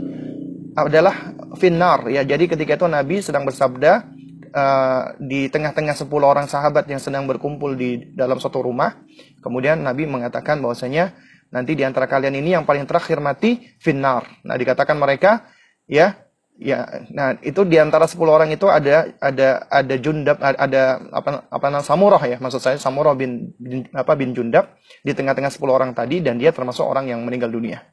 [0.77, 2.21] adalah finnar ya.
[2.21, 4.05] Jadi ketika itu Nabi sedang bersabda
[4.53, 9.01] uh, di tengah-tengah 10 orang sahabat yang sedang berkumpul di dalam suatu rumah.
[9.41, 11.17] Kemudian Nabi mengatakan bahwasanya
[11.49, 14.25] nanti di antara kalian ini yang paling terakhir mati finnar.
[14.45, 15.49] Nah, dikatakan mereka
[15.89, 16.28] ya
[16.59, 21.65] ya nah itu di antara 10 orang itu ada ada ada Jundab ada apa apa
[21.71, 25.91] namanya Samurah ya maksud saya Samurah bin, bin apa bin Jundab di tengah-tengah 10 orang
[25.95, 27.87] tadi dan dia termasuk orang yang meninggal dunia.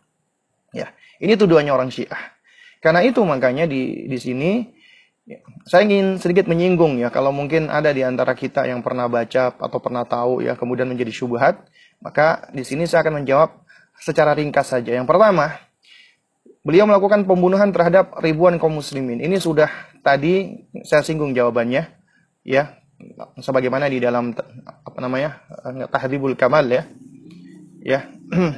[0.74, 2.34] Ya, ini tuduhannya orang Syiah.
[2.82, 4.76] Karena itu makanya di di sini
[5.26, 5.42] Ya.
[5.66, 9.78] Saya ingin sedikit menyinggung ya, kalau mungkin ada di antara kita yang pernah baca atau
[9.82, 11.66] pernah tahu ya, kemudian menjadi syubhat,
[11.98, 13.50] maka di sini saya akan menjawab
[13.98, 14.94] secara ringkas saja.
[14.94, 15.58] Yang pertama,
[16.66, 19.22] beliau melakukan pembunuhan terhadap ribuan kaum muslimin.
[19.22, 19.70] Ini sudah
[20.02, 21.86] tadi saya singgung jawabannya,
[22.42, 22.82] ya,
[23.38, 24.34] sebagaimana di dalam
[24.66, 25.38] apa namanya
[25.86, 26.90] tahdibul kamal ya,
[27.86, 28.10] ya,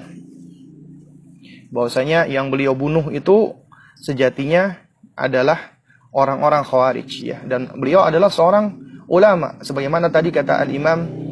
[1.74, 3.52] bahwasanya yang beliau bunuh itu
[4.00, 4.80] sejatinya
[5.12, 5.76] adalah
[6.16, 7.44] orang-orang Khawarij ya.
[7.44, 8.72] Dan beliau adalah seorang
[9.04, 9.60] ulama.
[9.60, 11.28] Sebagaimana tadi kata Al-Imam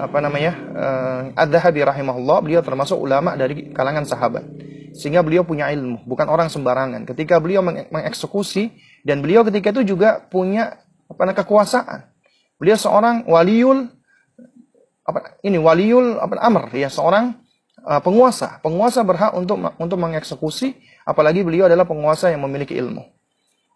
[0.00, 4.48] apa namanya uh, Ad-Dhahabi rahimahullah beliau termasuk ulama dari kalangan sahabat
[4.94, 7.06] sehingga beliau punya ilmu bukan orang sembarangan.
[7.06, 8.70] Ketika beliau meng mengeksekusi
[9.06, 12.00] dan beliau ketika itu juga punya apa namanya kekuasaan.
[12.60, 13.88] Beliau seorang waliul
[15.06, 16.70] apa ini waliul apa amr.
[16.76, 17.38] Ya seorang
[17.82, 18.58] uh, penguasa.
[18.60, 20.76] Penguasa berhak untuk untuk mengeksekusi
[21.08, 23.02] apalagi beliau adalah penguasa yang memiliki ilmu.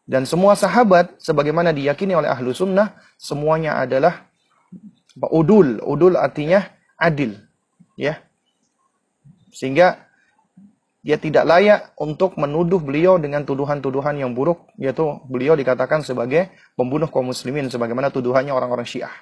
[0.05, 4.29] Dan semua sahabat, sebagaimana diyakini oleh ahlu sunnah, semuanya adalah
[5.16, 5.81] udul.
[5.81, 6.61] Udul artinya
[7.00, 7.40] adil.
[7.96, 8.20] ya.
[9.48, 10.03] Sehingga
[11.04, 16.48] dia tidak layak untuk menuduh beliau dengan tuduhan-tuduhan yang buruk, yaitu beliau dikatakan sebagai
[16.80, 19.12] pembunuh kaum muslimin, sebagaimana tuduhannya orang-orang syiah.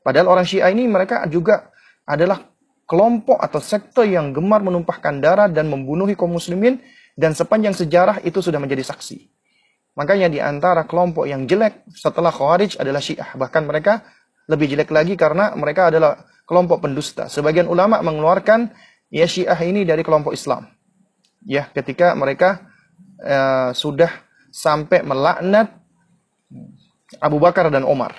[0.00, 1.68] Padahal orang syiah ini mereka juga
[2.08, 2.48] adalah
[2.88, 6.80] kelompok atau sekte yang gemar menumpahkan darah dan membunuhi kaum muslimin,
[7.12, 9.28] dan sepanjang sejarah itu sudah menjadi saksi.
[10.00, 13.34] Makanya di antara kelompok yang jelek setelah Khawarij adalah Syiah.
[13.34, 14.06] Bahkan mereka
[14.48, 17.26] lebih jelek lagi karena mereka adalah kelompok pendusta.
[17.26, 18.70] Sebagian ulama mengeluarkan
[19.10, 20.77] ya Syiah ini dari kelompok Islam.
[21.44, 22.66] Ya, ketika mereka
[23.22, 24.10] uh, sudah
[24.50, 25.78] sampai melaknat
[27.20, 28.12] Abu Bakar dan Umar.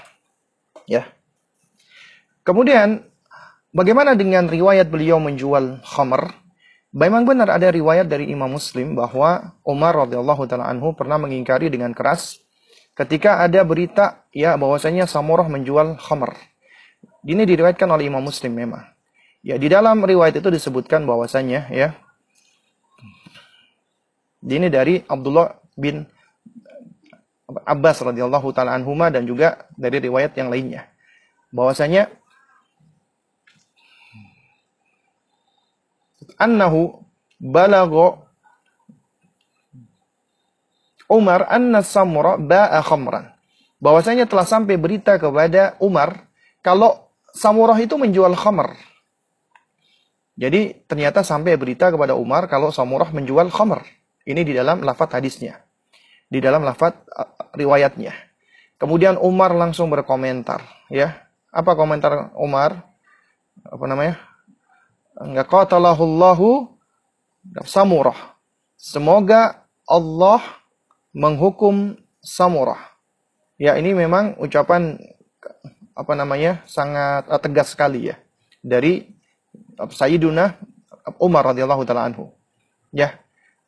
[0.90, 1.06] Ya.
[2.42, 3.06] Kemudian
[3.70, 6.34] bagaimana dengan riwayat beliau menjual khamr?
[6.90, 11.94] Memang benar ada riwayat dari Imam Muslim bahwa Umar radhiyallahu taala anhu pernah mengingkari dengan
[11.94, 12.42] keras
[12.98, 16.34] ketika ada berita ya bahwasanya Samurah menjual khamr.
[17.30, 18.82] Ini diriwayatkan oleh Imam Muslim memang.
[19.46, 21.94] Ya di dalam riwayat itu disebutkan bahwasanya ya
[24.44, 26.08] ini dari Abdullah bin
[27.50, 30.86] Abbas radhiyallahu taala anhuma dan juga dari riwayat yang lainnya
[31.50, 32.14] bahwasanya
[36.38, 37.04] annahu
[37.42, 38.30] balagha
[41.10, 43.34] Umar anna Samura ba'a khamran.
[43.82, 46.30] Bahwasanya telah sampai berita kepada Umar
[46.62, 48.78] kalau Samurah itu menjual khamr.
[50.38, 53.82] Jadi ternyata sampai berita kepada Umar kalau Samurah menjual khamr.
[54.30, 55.58] Ini di dalam lafaz hadisnya.
[56.30, 58.14] Di dalam lafaz uh, riwayatnya.
[58.78, 60.62] Kemudian Umar langsung berkomentar,
[60.94, 61.26] ya.
[61.50, 62.86] Apa komentar Umar?
[63.66, 64.22] Apa namanya?
[65.18, 66.78] Enggak qatalahullahu
[67.66, 68.38] Samurah.
[68.78, 70.46] Semoga Allah
[71.10, 72.94] menghukum Samurah.
[73.58, 75.02] Ya, ini memang ucapan
[75.98, 76.62] apa namanya?
[76.70, 78.16] sangat uh, tegas sekali ya
[78.62, 79.10] dari
[79.80, 80.60] Sayyiduna
[81.18, 82.30] Umar radhiyallahu taala anhu.
[82.94, 83.18] Ya.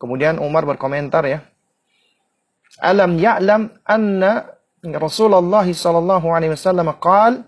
[0.02, 1.46] Kemudian Umar berkomentar ya.
[2.82, 4.50] Alam ya'lam anna
[4.82, 7.46] Rasulullah sallallahu alaihi wasallam qaal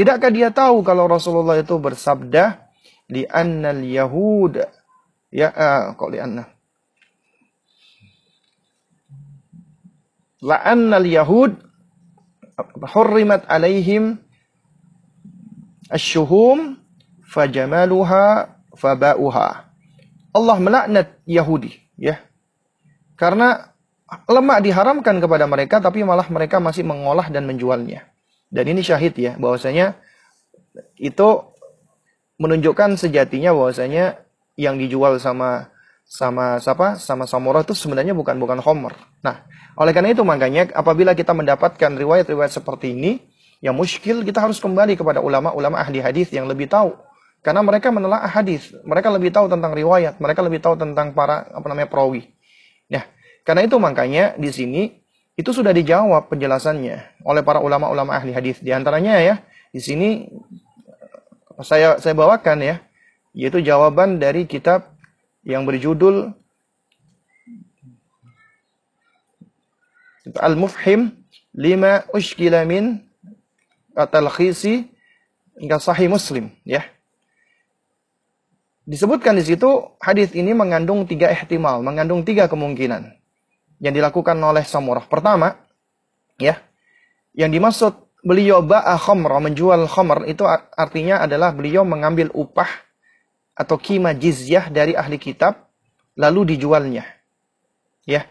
[0.00, 2.72] Tidakkah dia tahu kalau Rasulullah itu bersabda
[3.12, 4.56] li annal yahud
[5.28, 6.48] ya uh, kok li anna
[10.40, 11.52] la annal yahud
[12.80, 14.16] hurrimat alaihim
[15.92, 16.80] asyuhum
[17.28, 19.69] fajamaluha faba'uha.
[20.30, 22.22] Allah melaknat Yahudi, ya.
[23.18, 23.70] Karena
[24.26, 28.10] lemak diharamkan kepada mereka tapi malah mereka masih mengolah dan menjualnya.
[28.50, 29.94] Dan ini syahid ya bahwasanya
[30.98, 31.28] itu
[32.42, 34.18] menunjukkan sejatinya bahwasanya
[34.58, 35.70] yang dijual sama
[36.02, 38.98] sama siapa sama samurah itu sebenarnya bukan bukan homer.
[39.22, 39.46] Nah,
[39.78, 43.22] oleh karena itu makanya apabila kita mendapatkan riwayat-riwayat seperti ini
[43.62, 46.96] yang muskil kita harus kembali kepada ulama-ulama ahli hadis yang lebih tahu
[47.40, 51.66] karena mereka menelaah hadis, mereka lebih tahu tentang riwayat, mereka lebih tahu tentang para apa
[51.72, 52.28] namanya perawi.
[52.84, 53.08] Ya,
[53.48, 54.82] karena itu makanya di sini
[55.40, 58.60] itu sudah dijawab penjelasannya oleh para ulama-ulama ahli hadis.
[58.60, 59.40] Di antaranya ya,
[59.72, 60.28] di sini
[61.64, 62.76] saya saya bawakan ya,
[63.32, 64.92] yaitu jawaban dari kitab
[65.40, 66.36] yang berjudul
[70.36, 71.16] Al-Mufhim
[71.56, 73.00] lima ushkila min
[73.96, 74.92] at-talkhisi
[75.80, 76.84] sahih Muslim ya.
[78.90, 83.14] Disebutkan di situ hadis ini mengandung tiga ihtimal, mengandung tiga kemungkinan
[83.78, 85.06] yang dilakukan oleh Samurah.
[85.06, 85.62] Pertama,
[86.42, 86.58] ya,
[87.30, 87.94] yang dimaksud
[88.26, 90.42] beliau ba'a khamra, menjual khamr itu
[90.74, 92.66] artinya adalah beliau mengambil upah
[93.54, 95.70] atau kima jizyah dari ahli kitab
[96.18, 97.06] lalu dijualnya.
[98.10, 98.26] Ya.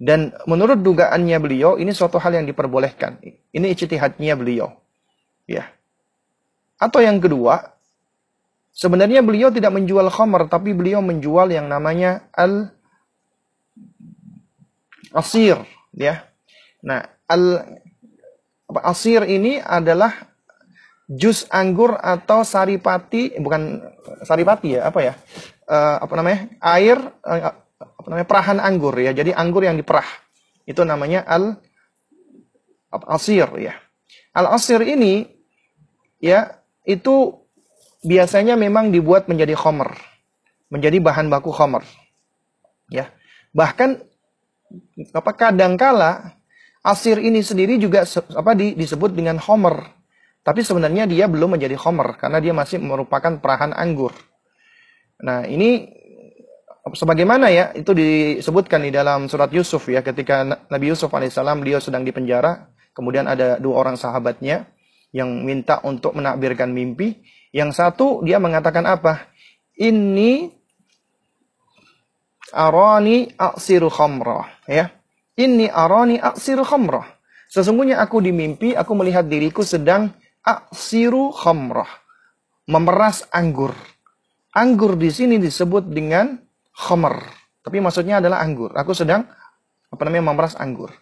[0.00, 3.20] Dan menurut dugaannya beliau ini suatu hal yang diperbolehkan.
[3.54, 4.74] Ini ijtihadnya beliau.
[5.46, 5.70] Ya.
[6.80, 7.78] Atau yang kedua,
[8.80, 12.72] Sebenarnya beliau tidak menjual khamar, tapi beliau menjual yang namanya al
[15.12, 15.60] asir,
[15.92, 16.24] ya.
[16.80, 17.76] Nah, al
[18.72, 20.32] apa, asir ini adalah
[21.12, 23.84] jus anggur atau saripati, bukan
[24.24, 25.12] saripati ya, apa ya?
[25.68, 26.40] Uh, apa namanya?
[26.64, 27.52] Air uh,
[27.84, 28.28] apa namanya?
[28.32, 29.12] perahan anggur ya.
[29.12, 30.08] Jadi anggur yang diperah.
[30.64, 31.60] Itu namanya al
[33.12, 33.76] asir ya.
[34.32, 35.28] Al asir ini
[36.16, 37.44] ya itu
[38.04, 39.92] biasanya memang dibuat menjadi khomer,
[40.72, 41.84] menjadi bahan baku khomer.
[42.90, 43.12] Ya,
[43.52, 44.02] bahkan
[45.14, 46.40] apa kadangkala
[46.82, 49.84] asir ini sendiri juga apa di, disebut dengan khomer,
[50.40, 54.16] tapi sebenarnya dia belum menjadi khomer karena dia masih merupakan perahan anggur.
[55.20, 55.84] Nah ini
[56.96, 62.02] sebagaimana ya itu disebutkan di dalam surat Yusuf ya ketika Nabi Yusuf alaihissalam beliau sedang
[62.02, 64.66] di penjara, kemudian ada dua orang sahabatnya
[65.12, 69.26] yang minta untuk menakbirkan mimpi yang satu dia mengatakan apa?
[69.74, 70.50] Ini
[72.54, 74.46] arani aksiru khamrah.
[74.66, 74.94] Ya.
[75.34, 77.06] Ini arani aksiru khamrah.
[77.50, 80.14] Sesungguhnya aku di mimpi, aku melihat diriku sedang
[80.46, 81.88] aksiru khamrah.
[82.70, 83.74] Memeras anggur.
[84.54, 86.38] Anggur di sini disebut dengan
[86.70, 87.18] khamr.
[87.66, 88.70] Tapi maksudnya adalah anggur.
[88.78, 89.26] Aku sedang
[89.90, 90.94] apa namanya memeras anggur.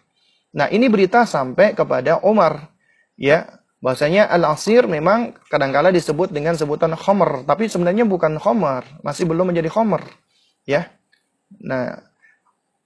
[0.49, 2.73] Nah, ini berita sampai kepada Umar.
[3.13, 9.55] Ya, Bahasanya al-asir memang kadangkala disebut dengan sebutan khomer, tapi sebenarnya bukan khomer, masih belum
[9.55, 10.03] menjadi khomer.
[10.67, 10.91] Ya.
[11.63, 12.03] Nah,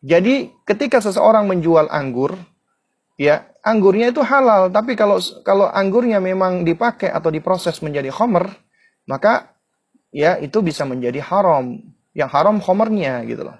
[0.05, 2.37] jadi ketika seseorang menjual anggur,
[3.17, 8.53] ya anggurnya itu halal, tapi kalau kalau anggurnya memang dipakai atau diproses menjadi khomer,
[9.09, 9.57] maka
[10.13, 11.81] ya itu bisa menjadi haram.
[12.13, 13.57] Yang haram khomernya gitu loh.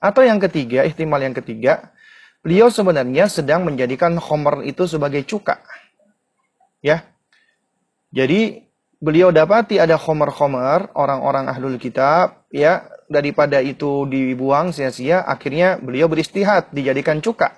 [0.00, 1.92] Atau yang ketiga, ihtimal yang ketiga,
[2.40, 5.60] beliau sebenarnya sedang menjadikan khomer itu sebagai cuka
[6.80, 7.06] Ya.
[8.14, 16.10] Jadi beliau dapati ada khomer-khomer orang-orang ahlul kitab ya daripada itu dibuang sia-sia akhirnya beliau
[16.10, 17.54] beristihad dijadikan cuka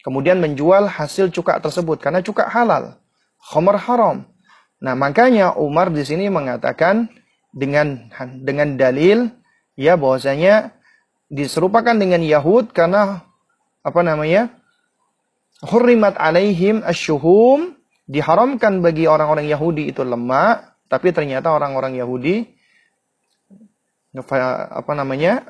[0.00, 2.96] kemudian menjual hasil cuka tersebut karena cuka halal
[3.52, 4.24] khomer haram
[4.80, 7.12] nah makanya Umar di sini mengatakan
[7.52, 8.08] dengan
[8.40, 9.28] dengan dalil
[9.76, 10.72] ya bahwasanya
[11.28, 13.20] diserupakan dengan Yahud karena
[13.84, 14.48] apa namanya
[15.60, 17.76] hurrimat alaihim asyuhum
[18.10, 22.42] diharamkan bagi orang-orang Yahudi itu lemak, tapi ternyata orang-orang Yahudi
[24.18, 25.46] apa namanya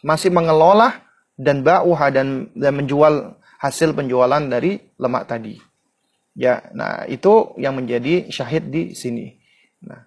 [0.00, 1.04] masih mengelola
[1.36, 5.60] dan ba'uha dan dan menjual hasil penjualan dari lemak tadi.
[6.32, 9.36] Ya, nah itu yang menjadi syahid di sini.
[9.84, 10.00] Nah,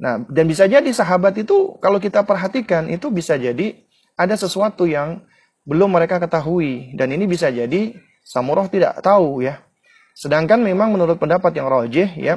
[0.00, 3.78] nah dan bisa jadi sahabat itu kalau kita perhatikan itu bisa jadi
[4.18, 5.22] ada sesuatu yang
[5.62, 9.62] belum mereka ketahui dan ini bisa jadi Samurah tidak tahu ya.
[10.12, 12.36] Sedangkan memang menurut pendapat yang rojih ya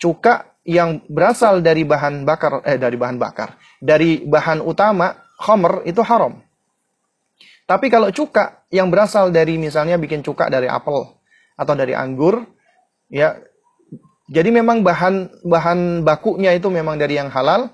[0.00, 6.00] cuka yang berasal dari bahan bakar eh dari bahan bakar dari bahan utama khamr itu
[6.06, 6.38] haram.
[7.66, 11.18] Tapi kalau cuka yang berasal dari misalnya bikin cuka dari apel
[11.58, 12.42] atau dari anggur,
[13.06, 13.38] ya,
[14.30, 17.70] jadi memang bahan bahan bakunya itu memang dari yang halal,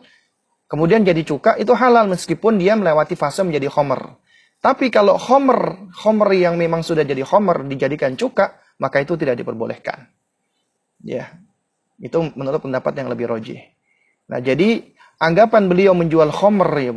[0.68, 4.16] kemudian jadi cuka itu halal meskipun dia melewati fase menjadi homer.
[4.58, 10.06] Tapi kalau homer, homer yang memang sudah jadi homer dijadikan cuka, maka itu tidak diperbolehkan.
[11.02, 11.34] Ya,
[11.98, 13.58] itu menurut pendapat yang lebih roji.
[14.30, 14.86] Nah, jadi
[15.18, 16.92] anggapan beliau menjual khomer ya,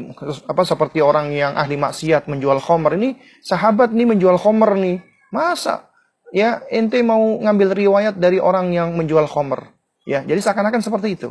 [0.45, 4.97] apa seperti orang yang ahli maksiat menjual khomer ini sahabat nih menjual khomer nih.
[5.33, 5.89] Masa?
[6.31, 9.67] Ya ente mau ngambil riwayat dari orang yang menjual khomer
[10.07, 11.29] ya jadi seakan-akan seperti itu.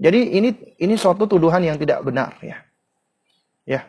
[0.00, 2.62] Jadi ini ini suatu tuduhan yang tidak benar ya.
[3.68, 3.80] Ya.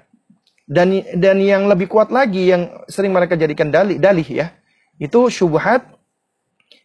[0.67, 4.55] Dan dan yang lebih kuat lagi yang sering mereka jadikan dalih dalih ya
[5.01, 5.89] itu syubhat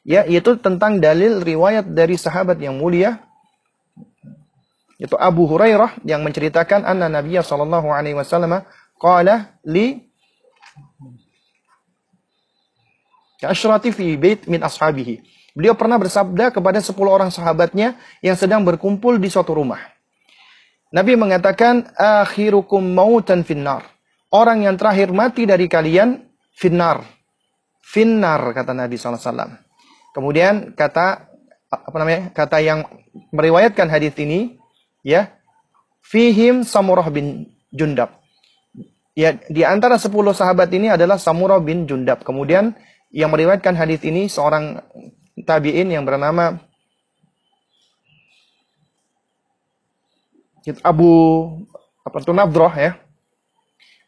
[0.01, 3.21] ya yaitu tentang dalil riwayat dari sahabat yang mulia
[4.97, 8.65] itu Abu Hurairah yang menceritakan anna Nabiya sallallahu alaihi wasallam
[8.97, 10.01] qala li
[13.45, 15.21] asyrati fi bait min ashabihi.
[15.53, 19.81] Beliau pernah bersabda kepada 10 orang sahabatnya yang sedang berkumpul di suatu rumah.
[20.93, 23.85] Nabi mengatakan akhirukum mautan finnar.
[24.29, 27.05] Orang yang terakhir mati dari kalian finnar.
[27.87, 29.63] Finnar kata Nabi SAW.
[30.11, 31.31] Kemudian kata
[31.71, 32.35] apa namanya?
[32.35, 32.83] Kata yang
[33.31, 34.59] meriwayatkan hadis ini
[35.07, 35.31] ya
[36.03, 38.19] fihim Samurah bin Jundab.
[39.17, 42.27] Ya, di antara 10 sahabat ini adalah Samurah bin Jundab.
[42.27, 42.75] Kemudian
[43.15, 44.83] yang meriwayatkan hadis ini seorang
[45.47, 46.59] tabi'in yang bernama
[50.83, 51.11] Abu
[52.03, 52.93] apa itu Nabdrah ya.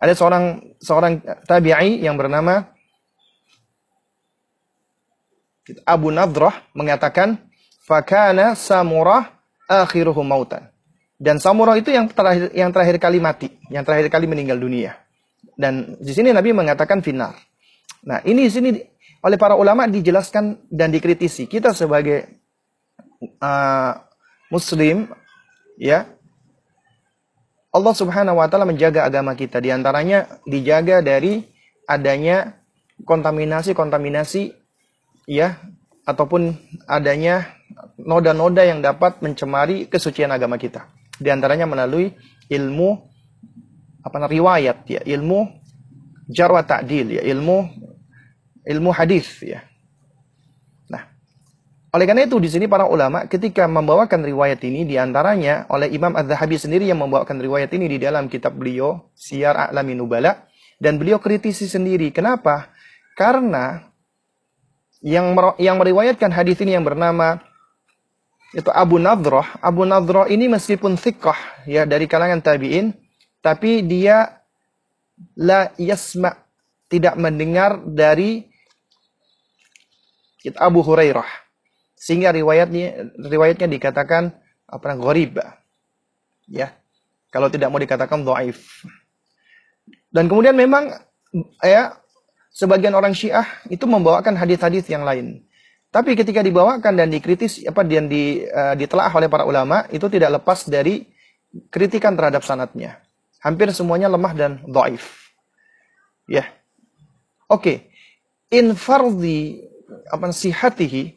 [0.02, 0.44] Ada seorang
[0.82, 2.74] seorang tabi'i yang bernama
[5.84, 7.38] Abu Nadrah mengatakan
[7.84, 9.32] fakana Samurah
[9.68, 10.68] akhiruhum mautan.
[11.18, 14.96] Dan Samurah itu yang terakhir yang terakhir kali mati, yang terakhir kali meninggal dunia.
[15.58, 17.34] Dan di sini Nabi mengatakan finar.
[18.06, 18.70] Nah, ini di sini
[19.18, 21.50] oleh para ulama dijelaskan dan dikritisi.
[21.50, 22.38] Kita sebagai
[23.42, 23.92] uh,
[24.48, 25.10] muslim
[25.76, 26.06] ya
[27.68, 31.44] Allah Subhanahu wa taala menjaga agama kita di antaranya dijaga dari
[31.84, 32.58] adanya
[33.04, 34.57] kontaminasi-kontaminasi
[35.28, 35.60] ya
[36.08, 36.56] ataupun
[36.88, 37.52] adanya
[38.00, 40.88] noda-noda yang dapat mencemari kesucian agama kita.
[41.20, 42.16] Di antaranya melalui
[42.48, 42.96] ilmu
[44.00, 45.44] apa riwayat ya, ilmu
[46.32, 47.68] jarwa ta'dil ya, ilmu
[48.64, 49.60] ilmu hadis ya.
[50.88, 51.04] Nah,
[51.92, 56.16] oleh karena itu di sini para ulama ketika membawakan riwayat ini di antaranya oleh Imam
[56.16, 60.48] Az-Zahabi sendiri yang membawakan riwayat ini di dalam kitab beliau Siyar A'lamin Nubala
[60.80, 62.14] dan beliau kritisi sendiri.
[62.14, 62.72] Kenapa?
[63.18, 63.87] Karena
[65.04, 67.38] yang yang meriwayatkan hadis ini yang bernama
[68.56, 69.44] itu Abu Nadroh.
[69.60, 72.96] Abu Nadroh ini meskipun thiqah ya dari kalangan tabi'in,
[73.44, 74.40] tapi dia
[75.36, 76.34] la yasma
[76.88, 78.48] tidak mendengar dari
[80.56, 81.28] Abu Hurairah.
[81.98, 84.32] Sehingga riwayatnya riwayatnya dikatakan
[84.64, 85.36] apa gharib.
[86.48, 86.72] Ya.
[87.28, 88.88] Kalau tidak mau dikatakan dhaif.
[90.08, 90.88] Dan kemudian memang
[91.60, 91.97] ya
[92.58, 95.46] sebagian orang Syiah itu membawakan hadis-hadis yang lain.
[95.94, 100.42] Tapi ketika dibawakan dan dikritis apa dan di, uh, ditelaah oleh para ulama itu tidak
[100.42, 101.06] lepas dari
[101.70, 103.00] kritikan terhadap sanatnya.
[103.40, 105.30] Hampir semuanya lemah dan dhaif.
[106.26, 106.50] Ya.
[107.46, 107.62] Oke.
[107.62, 107.76] Okay.
[108.52, 109.64] In fardhi
[110.10, 111.16] apa sihatihi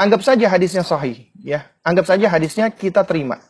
[0.00, 1.68] anggap saja hadisnya sahih, ya.
[1.84, 3.42] Anggap saja hadisnya kita terima.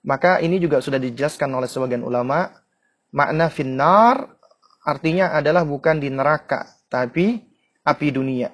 [0.00, 2.52] Maka ini juga sudah dijelaskan oleh sebagian ulama,
[3.12, 4.39] makna finnar
[4.84, 7.40] artinya adalah bukan di neraka, tapi
[7.84, 8.52] api dunia.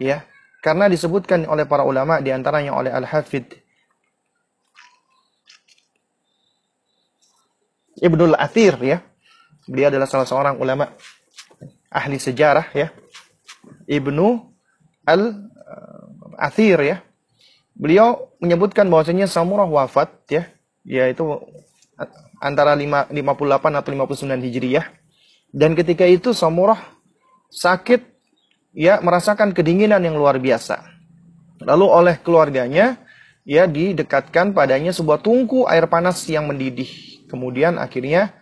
[0.00, 0.24] Ya,
[0.64, 3.60] karena disebutkan oleh para ulama di antaranya oleh Al-Hafidh
[8.00, 8.98] Ibnul Athir ya.
[9.68, 10.88] Beliau adalah salah seorang ulama
[11.92, 12.88] ahli sejarah ya.
[13.84, 14.26] Ibnu
[15.04, 16.96] Al-Athir ya.
[17.76, 20.48] Beliau menyebutkan bahwasanya Samurah wafat ya,
[20.84, 21.22] yaitu
[22.40, 24.86] antara 5, 58 atau 59 Hijriyah.
[25.52, 26.80] Dan ketika itu Samurah
[27.52, 28.00] sakit
[28.72, 30.82] ya merasakan kedinginan yang luar biasa.
[31.60, 32.96] Lalu oleh keluarganya
[33.44, 36.88] ya didekatkan padanya sebuah tungku air panas yang mendidih.
[37.28, 38.32] Kemudian akhirnya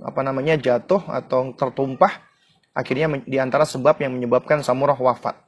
[0.00, 2.20] apa namanya jatuh atau tertumpah
[2.76, 5.38] akhirnya di antara sebab yang menyebabkan Samurah wafat.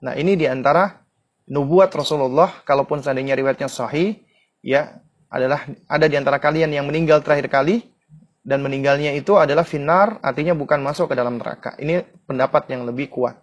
[0.00, 1.04] Nah, ini di antara
[1.44, 4.22] nubuat Rasulullah kalaupun seandainya riwayatnya sahih
[4.64, 7.86] ya adalah ada di antara kalian yang meninggal terakhir kali
[8.42, 11.78] dan meninggalnya itu adalah finar artinya bukan masuk ke dalam neraka.
[11.78, 13.38] Ini pendapat yang lebih kuat.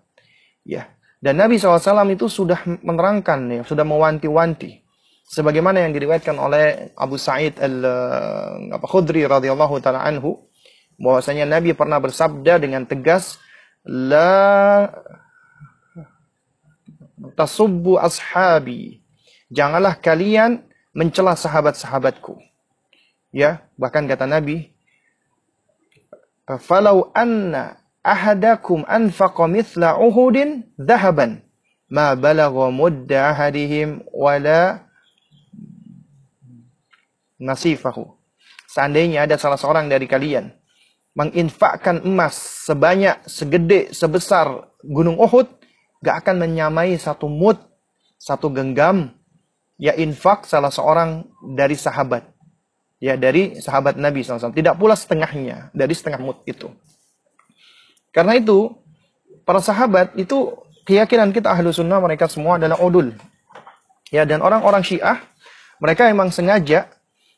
[0.68, 0.92] Ya.
[1.18, 1.82] Dan Nabi SAW
[2.14, 4.86] itu sudah menerangkan ya, sudah mewanti-wanti
[5.28, 10.48] sebagaimana yang diriwayatkan oleh Abu Sa'id al-Khudri radhiyallahu taala anhu
[10.96, 13.36] bahwasanya Nabi pernah bersabda dengan tegas
[13.84, 14.88] la
[17.36, 19.04] tasubbu ashabi
[19.52, 20.64] janganlah kalian
[20.98, 22.42] mencela sahabat-sahabatku
[23.30, 24.74] ya bahkan kata Nabi
[26.58, 31.46] falau anna ahadakum anfaqa mithla uhudin dhahaban
[31.86, 34.88] ma balagha mudda ahadihim wala
[37.40, 38.18] nasifahu.
[38.68, 40.52] Seandainya ada salah seorang dari kalian
[41.18, 42.38] menginfakkan emas
[42.70, 45.50] sebanyak, segede, sebesar gunung Uhud,
[46.06, 47.58] gak akan menyamai satu mut,
[48.22, 49.17] satu genggam,
[49.78, 52.26] ya infak salah seorang dari sahabat.
[52.98, 54.50] Ya, dari sahabat Nabi SAW.
[54.50, 56.74] Tidak pula setengahnya, dari setengah mut itu.
[58.10, 58.74] Karena itu,
[59.46, 60.58] para sahabat itu
[60.90, 63.14] keyakinan kita ahlu sunnah mereka semua adalah odul.
[64.10, 65.22] Ya, dan orang-orang syiah,
[65.78, 66.90] mereka memang sengaja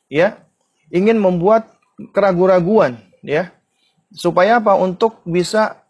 [0.07, 0.27] ya
[0.89, 1.69] ingin membuat
[2.15, 3.51] keraguan-raguan ya
[4.15, 5.83] supaya apa untuk bisa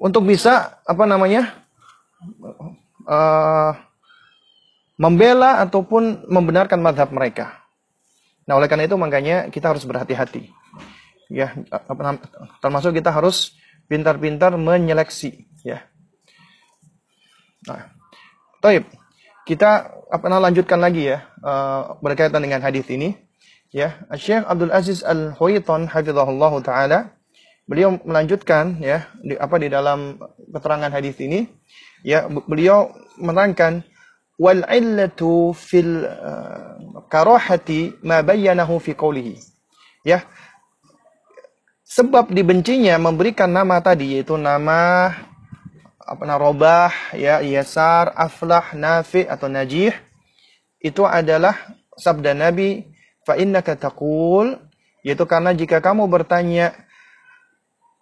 [0.00, 1.62] untuk bisa apa namanya
[3.06, 3.76] uh,
[5.02, 7.58] membela ataupun membenarkan madhab mereka.
[8.46, 10.54] Nah oleh karena itu makanya kita harus berhati-hati
[11.32, 11.56] ya
[12.60, 13.56] termasuk kita harus
[13.88, 15.82] pintar-pintar menyeleksi ya.
[17.66, 17.88] Nah,
[18.62, 18.86] Taib.
[19.42, 23.18] Kita apa lanjutkan lagi ya uh, berkaitan dengan hadis ini.
[23.72, 27.16] Ya, Syekh Abdul Aziz Al Huaiton hafizahullah taala
[27.64, 30.20] beliau melanjutkan ya di, apa di dalam
[30.52, 31.48] keterangan hadis ini
[32.04, 33.80] ya beliau menerangkan
[34.40, 36.06] wal illatu fil
[37.08, 39.36] karahati ma bayyanahu fi qawlihi.
[40.02, 40.26] Ya,
[41.92, 45.12] sebab dibencinya memberikan nama tadi yaitu nama
[46.02, 49.94] apa namanya robah ya yasar aflah nafi atau najih
[50.82, 51.54] itu adalah
[51.94, 52.90] sabda Nabi
[53.22, 54.58] fa innaka taqul
[55.06, 56.74] yaitu karena jika kamu bertanya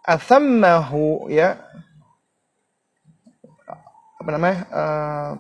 [0.06, 1.60] athammahu ya
[4.20, 5.30] apa namanya uh,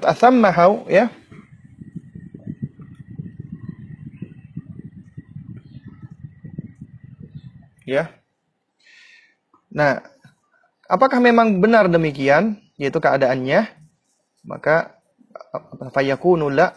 [0.00, 1.12] athammahu ya
[7.84, 8.08] ya
[9.68, 10.12] nah
[10.92, 13.64] Apakah memang benar demikian, yaitu keadaannya?
[14.44, 15.00] Maka
[15.88, 16.76] fayakunu la.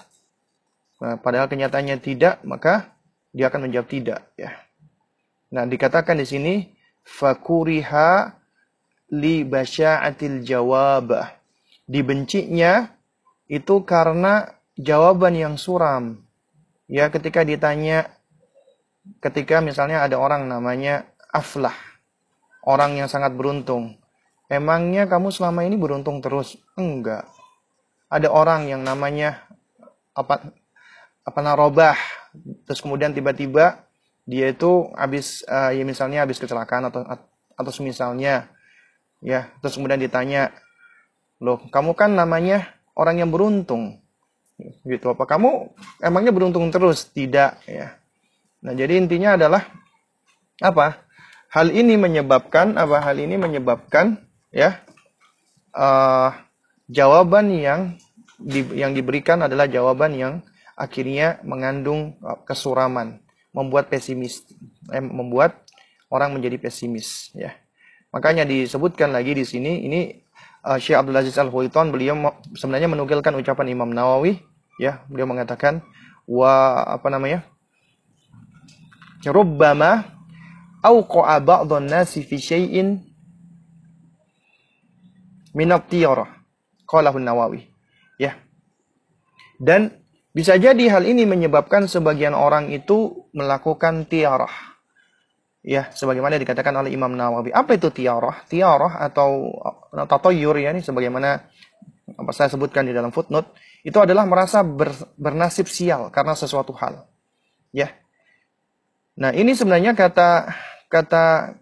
[1.04, 2.96] Nah, padahal kenyataannya tidak, maka
[3.36, 4.56] dia akan menjawab tidak, ya.
[5.52, 6.54] Nah, dikatakan di sini
[7.04, 8.40] fakuriha
[9.20, 11.12] li basya'atil jawab.
[11.84, 12.95] Dibencinya
[13.46, 16.22] itu karena jawaban yang suram.
[16.86, 18.14] Ya, ketika ditanya
[19.22, 21.76] ketika misalnya ada orang namanya Aflah,
[22.64, 24.00] orang yang sangat beruntung.
[24.48, 26.56] Emangnya kamu selama ini beruntung terus?
[26.78, 27.26] Enggak.
[28.08, 29.44] Ada orang yang namanya
[30.14, 30.54] apa
[31.26, 31.98] apa narobah,
[32.64, 33.86] terus kemudian tiba-tiba
[34.26, 37.06] dia itu habis uh, ya misalnya habis kecelakaan atau
[37.56, 38.50] atau semisalnya
[39.22, 40.52] ya terus kemudian ditanya
[41.40, 44.00] loh kamu kan namanya orang yang beruntung.
[44.88, 45.06] Gitu.
[45.12, 47.12] Apa kamu emangnya beruntung terus?
[47.12, 48.00] Tidak ya.
[48.64, 49.68] Nah jadi intinya adalah
[50.64, 51.06] apa?
[51.52, 53.04] Hal ini menyebabkan apa?
[53.04, 54.80] Hal ini menyebabkan ya
[55.76, 56.32] uh,
[56.88, 57.82] jawaban yang
[58.40, 60.34] di, yang diberikan adalah jawaban yang
[60.76, 63.20] akhirnya mengandung uh, kesuraman,
[63.52, 64.44] membuat pesimis,
[64.92, 65.64] eh, membuat
[66.12, 67.56] orang menjadi pesimis ya.
[68.16, 70.25] Makanya disebutkan lagi di sini ini
[70.66, 72.18] uh, Syekh Abdul Aziz Al Huaiton beliau
[72.58, 74.42] sebenarnya menukilkan ucapan Imam Nawawi
[74.82, 75.86] ya, beliau mengatakan
[76.26, 77.46] wa apa namanya?
[79.26, 80.06] Rubbama
[80.86, 83.02] auqa'a ba'dhan nasi fi syai'in
[85.56, 86.30] minat tiarah.
[86.86, 87.66] Qalahun Nawawi.
[88.22, 88.38] Ya.
[89.58, 89.98] Dan
[90.36, 94.75] bisa jadi hal ini menyebabkan sebagian orang itu melakukan tiarah.
[95.66, 97.50] Ya, sebagaimana dikatakan oleh Imam Nawawi.
[97.50, 98.46] Apa itu tiarah?
[98.46, 99.50] Tiarah atau
[100.06, 101.42] tatoyur ya, ini sebagaimana
[102.06, 103.50] apa saya sebutkan di dalam footnote,
[103.82, 107.10] itu adalah merasa ber, bernasib sial karena sesuatu hal.
[107.74, 107.98] Ya.
[109.18, 110.54] Nah, ini sebenarnya kata
[110.86, 111.58] kata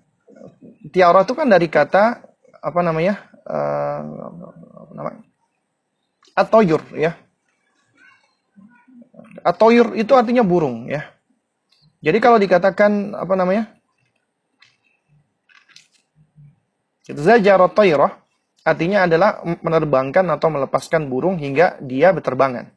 [0.92, 2.28] tiarah itu kan dari kata
[2.60, 3.24] apa namanya?
[3.48, 4.00] uh,
[4.84, 5.20] apa namanya?
[6.36, 7.16] Atoyur ya.
[9.48, 11.08] Atoyur itu artinya burung ya.
[12.04, 13.80] Jadi kalau dikatakan apa namanya?
[17.04, 18.24] Zajarat tayrah
[18.64, 22.72] artinya adalah menerbangkan atau melepaskan burung hingga dia berterbangan.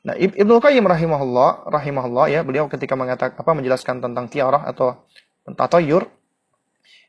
[0.00, 5.04] Nah, Ibnu Qayyim rahimahullah, rahimahullah ya, beliau ketika mengatakan apa menjelaskan tentang tiarah atau
[5.44, 6.08] tatayur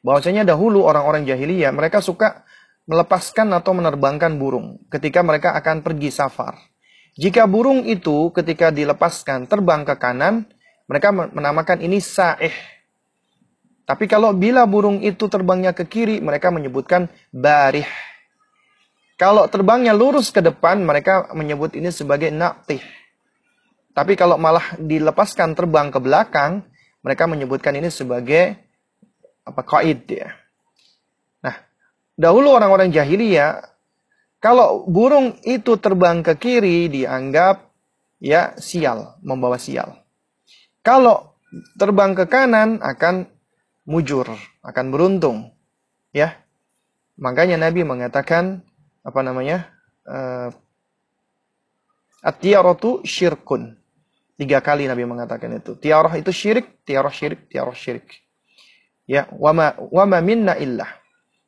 [0.02, 2.44] bahwasanya dahulu orang-orang jahiliyah mereka suka
[2.90, 6.58] melepaskan atau menerbangkan burung ketika mereka akan pergi safar.
[7.16, 10.48] Jika burung itu ketika dilepaskan terbang ke kanan,
[10.90, 12.52] mereka menamakan ini sa'ih.
[13.92, 17.84] Tapi kalau bila burung itu terbangnya ke kiri, mereka menyebutkan barih.
[19.20, 22.80] Kalau terbangnya lurus ke depan, mereka menyebut ini sebagai naqtih.
[23.92, 26.64] Tapi kalau malah dilepaskan terbang ke belakang,
[27.04, 28.56] mereka menyebutkan ini sebagai
[29.44, 30.40] apa qaid ya.
[31.44, 31.60] Nah,
[32.16, 33.60] dahulu orang-orang jahiliyah
[34.40, 37.68] kalau burung itu terbang ke kiri dianggap
[38.24, 40.00] ya sial, membawa sial.
[40.80, 41.36] Kalau
[41.76, 43.28] terbang ke kanan akan
[43.86, 44.28] mujur,
[44.62, 45.54] akan beruntung.
[46.12, 46.42] Ya.
[47.18, 48.66] Makanya Nabi mengatakan
[49.06, 49.70] apa namanya?
[50.06, 50.50] Uh,
[52.22, 53.82] At-tiyaratu syirkun.
[54.38, 55.74] Tiga kali Nabi mengatakan itu.
[55.78, 58.06] Tiarah itu syirik, tiarah syirik, tiarah syirik.
[59.10, 60.90] Ya, wama wama minna illah.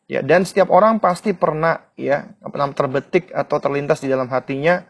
[0.09, 2.25] Ya, dan setiap orang pasti pernah ya
[2.75, 4.83] terbetik atau terlintas di dalam hatinya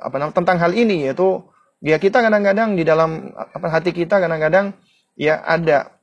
[0.00, 1.44] apa namanya tentang hal ini yaitu
[1.82, 4.72] ya kita kadang-kadang di dalam apa hati kita kadang-kadang
[5.18, 5.99] ya ada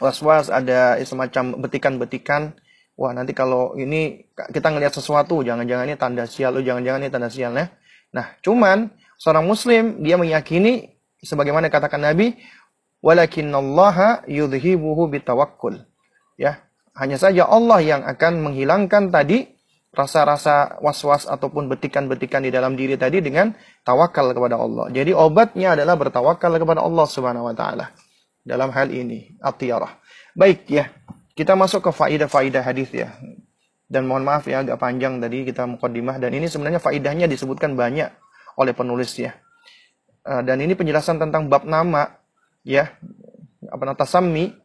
[0.00, 2.56] was-was, ada semacam betikan-betikan
[2.96, 7.52] wah nanti kalau ini kita ngelihat sesuatu jangan-jangan ini tanda sial, jangan-jangan ini tanda sial
[7.52, 7.68] ya.
[8.16, 8.90] Nah, cuman
[9.20, 12.34] seorang muslim dia meyakini sebagaimana katakan Nabi
[13.04, 15.84] walakinallaha yudhibuhu bitawakkul.
[16.40, 16.64] Ya,
[16.96, 19.56] hanya saja Allah yang akan menghilangkan tadi
[19.96, 24.92] rasa-rasa was-was ataupun betikan-betikan di dalam diri tadi dengan tawakal kepada Allah.
[24.92, 27.96] Jadi obatnya adalah bertawakal kepada Allah Subhanahu wa taala
[28.46, 29.98] dalam hal ini, atiyarah.
[30.38, 30.94] Baik ya,
[31.34, 33.10] kita masuk ke faidah-faidah hadis ya.
[33.86, 38.10] Dan mohon maaf ya agak panjang tadi kita mukadimah dan ini sebenarnya faidahnya disebutkan banyak
[38.58, 39.34] oleh penulis ya.
[40.26, 42.18] Eh, dan ini penjelasan tentang bab nama
[42.66, 42.90] ya
[43.70, 44.58] apa namanya tasammi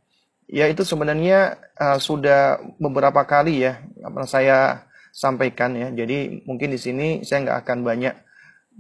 [0.50, 6.80] ya itu sebenarnya uh, sudah beberapa kali ya apa saya sampaikan ya jadi mungkin di
[6.82, 8.16] sini saya nggak akan banyak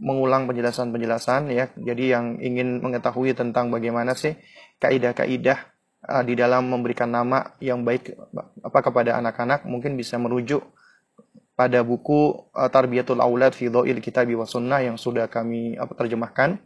[0.01, 4.33] mengulang penjelasan-penjelasan ya jadi yang ingin mengetahui tentang bagaimana sih
[4.81, 5.59] kaidah-kaidah
[6.09, 8.17] uh, di dalam memberikan nama yang baik
[8.65, 10.65] apa kepada anak-anak mungkin bisa merujuk
[11.53, 16.57] pada buku uh, Tarbiyatul Aulad fi Dha'il Kitabi wa Sunnah yang sudah kami apa, terjemahkan.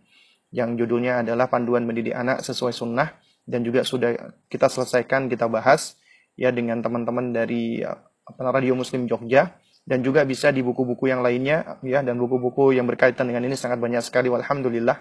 [0.56, 3.12] Yang judulnya adalah panduan mendidik anak sesuai sunnah
[3.44, 4.16] dan juga sudah
[4.48, 6.00] kita selesaikan kita bahas
[6.40, 9.52] ya dengan teman-teman dari apa Radio Muslim Jogja
[9.84, 13.84] dan juga bisa di buku-buku yang lainnya ya dan buku-buku yang berkaitan dengan ini sangat
[13.84, 14.98] banyak sekali alhamdulillah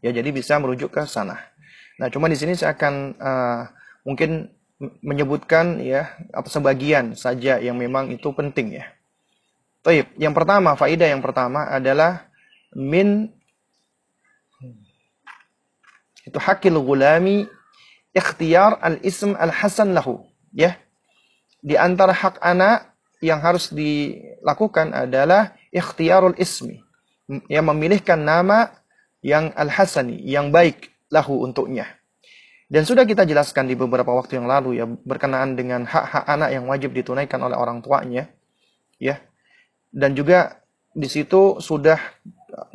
[0.00, 1.38] ya jadi bisa merujuk ke sana
[2.00, 3.68] nah cuma di sini saya akan uh,
[4.08, 4.48] mungkin
[5.04, 8.88] menyebutkan ya apa sebagian saja yang memang itu penting ya
[9.80, 10.12] Taib.
[10.20, 12.28] Yang pertama, faidah yang pertama adalah
[12.76, 13.32] min
[16.20, 17.48] itu hakil gulami
[18.12, 20.28] ikhtiar al-ism al-hasan lahu.
[20.52, 20.76] Ya.
[21.64, 22.92] Di antara hak anak
[23.24, 26.84] yang harus dilakukan adalah ikhtiarul ismi.
[27.48, 28.68] Yang memilihkan nama
[29.24, 31.86] yang al-hasani, yang baik lahu untuknya.
[32.70, 36.64] Dan sudah kita jelaskan di beberapa waktu yang lalu ya berkenaan dengan hak-hak anak yang
[36.70, 38.30] wajib ditunaikan oleh orang tuanya.
[39.02, 39.18] Ya.
[39.90, 40.62] Dan juga
[40.94, 41.98] di situ sudah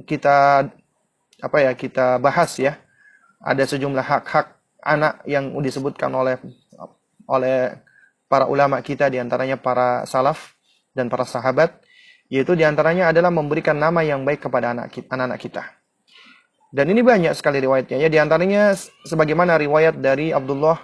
[0.03, 0.67] kita
[1.39, 2.79] apa ya kita bahas ya
[3.39, 6.39] ada sejumlah hak-hak anak yang disebutkan oleh
[7.27, 7.79] oleh
[8.27, 10.55] para ulama kita di antaranya para salaf
[10.91, 11.79] dan para sahabat
[12.27, 15.63] yaitu di antaranya adalah memberikan nama yang baik kepada anak anak kita.
[16.73, 18.73] Dan ini banyak sekali riwayatnya ya di antaranya
[19.07, 20.75] sebagaimana riwayat dari Abdullah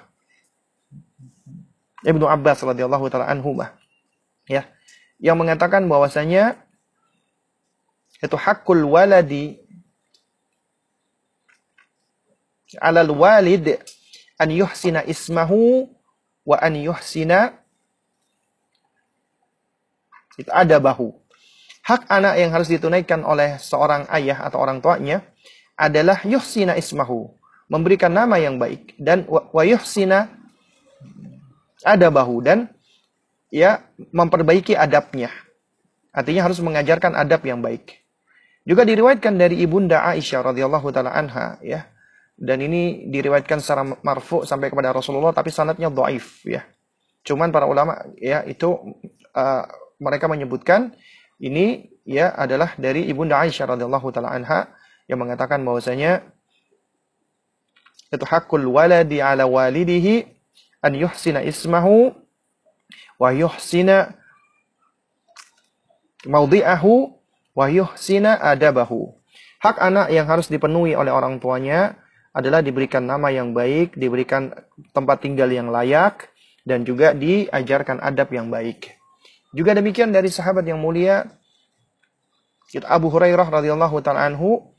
[2.02, 3.60] Ibnu Abbas radhiyallahu taala anhu
[4.50, 4.66] ya
[5.22, 6.58] yang mengatakan bahwasanya
[8.22, 9.62] itu hakul waladi
[12.82, 13.78] alal walid
[14.40, 15.90] an yuhsina ismahu
[16.46, 17.62] wa an yuhsina
[20.40, 21.14] itu ada bahu.
[21.82, 25.26] Hak anak yang harus ditunaikan oleh seorang ayah atau orang tuanya
[25.82, 27.34] adalah yuhsina ismahu,
[27.66, 30.30] memberikan nama yang baik dan wa yuhsina
[31.82, 32.70] ada bahu dan
[33.50, 35.34] ya memperbaiki adabnya.
[36.14, 37.98] Artinya harus mengajarkan adab yang baik.
[38.62, 41.90] Juga diriwayatkan dari ibunda Aisyah radhiyallahu taala anha ya
[42.38, 46.62] dan ini diriwayatkan secara marfu sampai kepada Rasulullah tapi sanatnya dhaif ya.
[47.26, 48.70] Cuman para ulama ya itu
[49.34, 49.64] uh,
[49.98, 50.94] mereka menyebutkan
[51.42, 54.70] ini ya adalah dari Ibunda Aisyah radhiyallahu taala anha
[55.10, 56.26] yang mengatakan bahwasanya
[58.12, 60.28] itu hakul waladi ala walidihi
[60.84, 62.12] an yuhsina ismahu
[63.16, 64.18] wa yuhsina
[66.28, 67.16] maudhi'ahu
[67.56, 69.16] wa yuhsina adabahu.
[69.62, 72.02] Hak anak yang harus dipenuhi oleh orang tuanya
[72.34, 74.50] adalah diberikan nama yang baik, diberikan
[74.96, 76.32] tempat tinggal yang layak,
[76.66, 78.98] dan juga diajarkan adab yang baik.
[79.52, 81.28] Juga demikian dari sahabat yang mulia
[82.88, 84.72] Abu Hurairah radhiyallahu taala anhu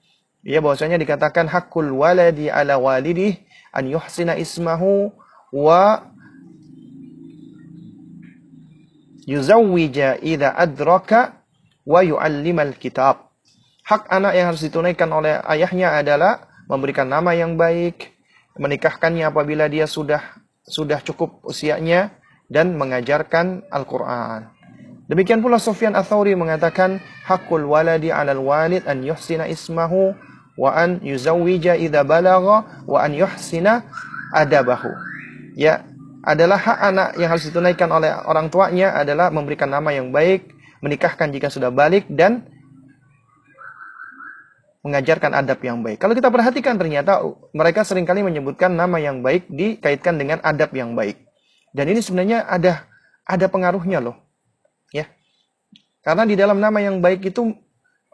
[0.43, 3.38] ya bahwasanya dikatakan hakul waladi ala walidih
[3.70, 5.14] an yuhsina ismahu
[5.55, 6.03] wa
[9.26, 11.38] yuzawwija idza adraka
[11.86, 13.30] wa yu'allimal kitab.
[13.82, 18.14] Hak anak yang harus ditunaikan oleh ayahnya adalah memberikan nama yang baik,
[18.55, 20.22] menikahkannya apabila dia sudah
[20.62, 22.14] sudah cukup usianya
[22.47, 24.55] dan mengajarkan Al-Qur'an.
[25.11, 30.14] Demikian pula Sufyan Ats-Tsauri mengatakan hakul waladi 'alal walid an yuhsina ismahu
[30.59, 33.88] wa an yuzawwija idza balagha wa an yuhsina
[34.32, 34.90] adabahu.
[35.57, 35.84] Ya,
[36.22, 41.28] adalah hak anak yang harus ditunaikan oleh orang tuanya adalah memberikan nama yang baik, menikahkan
[41.34, 42.46] jika sudah balik dan
[44.82, 45.98] mengajarkan adab yang baik.
[46.03, 47.22] Kalau kita perhatikan ternyata
[47.55, 51.22] mereka sering kali menyebutkan nama yang baik dikaitkan dengan adab yang baik.
[51.70, 52.86] Dan ini sebenarnya ada
[53.22, 54.18] ada pengaruhnya loh.
[54.90, 55.07] Ya.
[56.03, 57.55] Karena di dalam nama yang baik itu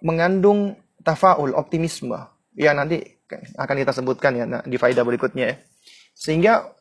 [0.04, 2.18] mengandung tafaul, optimisme.
[2.58, 3.02] Ya nanti
[3.54, 5.56] akan kita sebutkan ya di faedah berikutnya ya.
[6.16, 6.74] Sehingga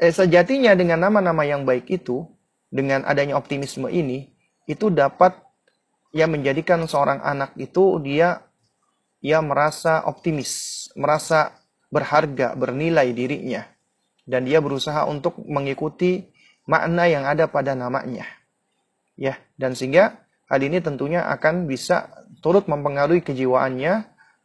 [0.00, 2.24] eh, sejatinya dengan nama-nama yang baik itu,
[2.68, 4.32] dengan adanya optimisme ini,
[4.68, 5.36] itu dapat
[6.12, 8.44] ya menjadikan seorang anak itu dia
[9.20, 11.52] ya merasa optimis, merasa
[11.88, 13.64] berharga, bernilai dirinya
[14.28, 16.28] dan dia berusaha untuk mengikuti
[16.68, 18.28] makna yang ada pada namanya.
[19.16, 23.92] Ya, dan sehingga hal ini tentunya akan bisa turut mempengaruhi kejiwaannya,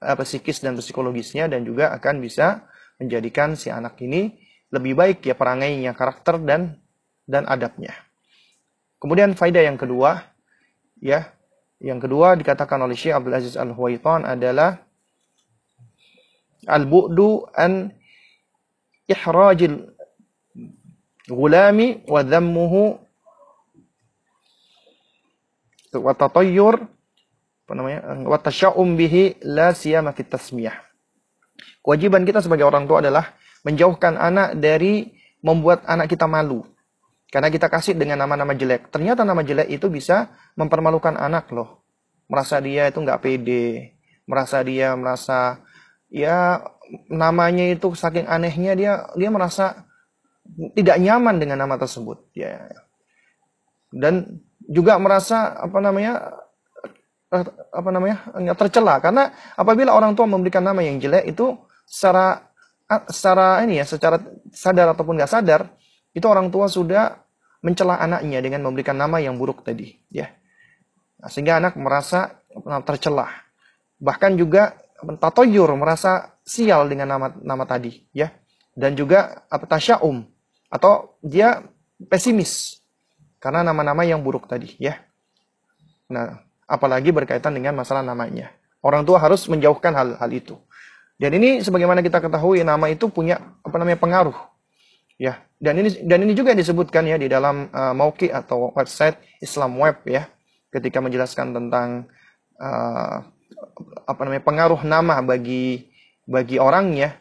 [0.03, 2.67] eh, psikis dan psikologisnya dan juga akan bisa
[3.01, 4.37] menjadikan si anak ini
[4.73, 6.81] lebih baik ya perangainya, karakter dan
[7.29, 7.93] dan adabnya.
[8.97, 10.23] Kemudian faedah yang kedua,
[10.97, 11.29] ya,
[11.83, 14.79] yang kedua dikatakan oleh Syekh Abdul Aziz Al-Huwaitan adalah
[16.63, 17.91] al-bu'du an
[19.07, 19.91] ihrajil
[21.27, 22.99] gulami wa dhammuhu
[25.93, 26.87] wa tatayyur
[27.63, 30.11] apa namanya wa tasya'um bihi la siyama.
[31.83, 36.63] Kewajiban kita sebagai orang tua adalah menjauhkan anak dari membuat anak kita malu
[37.31, 38.91] karena kita kasih dengan nama-nama jelek.
[38.91, 41.83] Ternyata nama jelek itu bisa mempermalukan anak loh.
[42.27, 43.95] Merasa dia itu nggak pede.
[44.27, 45.59] Merasa dia merasa
[46.11, 46.63] ya
[47.09, 49.87] namanya itu saking anehnya dia dia merasa
[50.75, 52.69] tidak nyaman dengan nama tersebut ya
[53.89, 56.42] dan juga merasa apa namanya
[57.73, 61.57] apa namanya tercela karena apabila orang tua memberikan nama yang jelek itu
[61.89, 62.45] secara
[63.09, 64.21] secara ini ya secara
[64.53, 65.73] sadar ataupun nggak sadar
[66.13, 67.17] itu orang tua sudah
[67.63, 70.29] mencela anaknya dengan memberikan nama yang buruk tadi, ya.
[71.17, 72.43] Nah, sehingga anak merasa
[72.83, 73.31] tercelah.
[73.97, 78.29] Bahkan juga tatoyur merasa sial dengan nama nama tadi, ya.
[78.75, 80.27] Dan juga apa tasyaum
[80.67, 81.63] atau dia
[82.11, 82.83] pesimis
[83.39, 84.99] karena nama-nama yang buruk tadi, ya.
[86.11, 88.51] Nah, apalagi berkaitan dengan masalah namanya.
[88.83, 90.55] Orang tua harus menjauhkan hal-hal itu.
[91.15, 94.35] Dan ini sebagaimana kita ketahui nama itu punya apa namanya pengaruh
[95.21, 99.77] Ya, dan ini dan ini juga disebutkan ya di dalam uh, Mauki atau website Islam
[99.77, 100.25] Web ya,
[100.73, 102.09] ketika menjelaskan tentang
[102.57, 103.21] uh,
[104.09, 105.85] apa namanya pengaruh nama bagi
[106.25, 107.13] bagi orangnya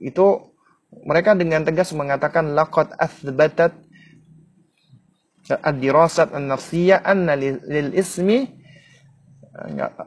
[0.00, 0.40] itu
[1.04, 3.76] mereka dengan tegas mengatakan laqad athbatat
[5.52, 8.48] ad-dirasat an-nafsiyah anna lil ismi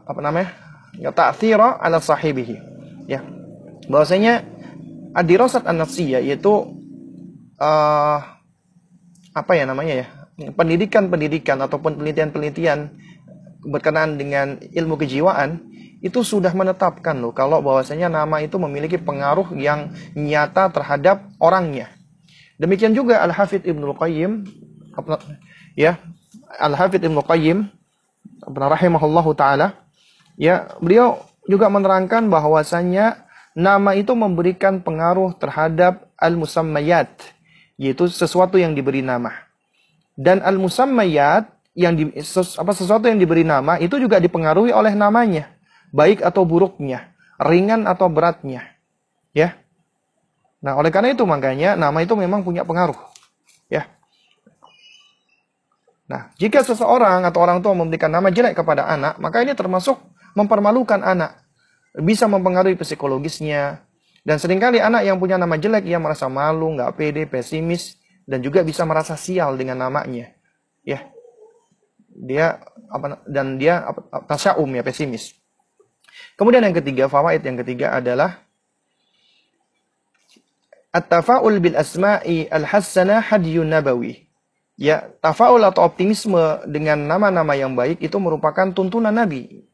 [0.08, 0.52] apa namanya?
[1.00, 2.60] Ya ta'thira ala sahibihi.
[3.08, 3.24] Ya.
[3.88, 4.44] Bahwasanya
[5.16, 6.76] ad-dirasat an-nafsiyah yaitu
[7.60, 8.20] uh,
[9.32, 10.08] apa ya namanya ya?
[10.54, 12.94] Pendidikan-pendidikan ataupun penelitian-penelitian
[13.66, 15.66] berkenaan dengan ilmu kejiwaan
[15.98, 21.90] itu sudah menetapkan loh kalau bahwasanya nama itu memiliki pengaruh yang nyata terhadap orangnya.
[22.62, 24.46] Demikian juga Al Hafidh Ibnu Qayyim
[25.74, 25.98] ya
[26.62, 27.70] Al Hafidh Ibnu Qayyim
[28.46, 29.74] rahimahullahu taala
[30.38, 33.26] ya beliau juga menerangkan bahwasanya
[33.58, 37.10] nama itu memberikan pengaruh terhadap al-musammayat
[37.80, 39.34] yaitu sesuatu yang diberi nama.
[40.18, 45.54] Dan al-musammayat yang di, apa sesuatu yang diberi nama itu juga dipengaruhi oleh namanya,
[45.94, 48.66] baik atau buruknya, ringan atau beratnya.
[49.34, 49.54] Ya.
[50.58, 52.98] Nah, oleh karena itu makanya nama itu memang punya pengaruh.
[53.70, 53.86] Ya.
[56.08, 60.00] Nah, jika seseorang atau orang tua memberikan nama jelek kepada anak, maka ini termasuk
[60.34, 61.44] mempermalukan anak.
[61.98, 63.82] bisa mempengaruhi psikologisnya.
[64.22, 67.98] Dan sering kali anak yang punya nama jelek, ia merasa malu, nggak pede, pesimis,
[68.28, 70.30] dan juga bisa merasa sial dengan namanya.
[70.86, 71.10] Ya,
[72.14, 73.88] dia apa dan dia
[74.30, 75.34] tasyaum ya pesimis.
[76.38, 78.46] Kemudian yang ketiga, fawaid yang ketiga adalah
[80.94, 84.27] at-tafaul bil asma'i al-hasanah hadiyun nabawi.
[84.78, 86.38] Ya, tafaul atau optimisme
[86.70, 89.66] dengan nama-nama yang baik itu merupakan tuntunan Nabi.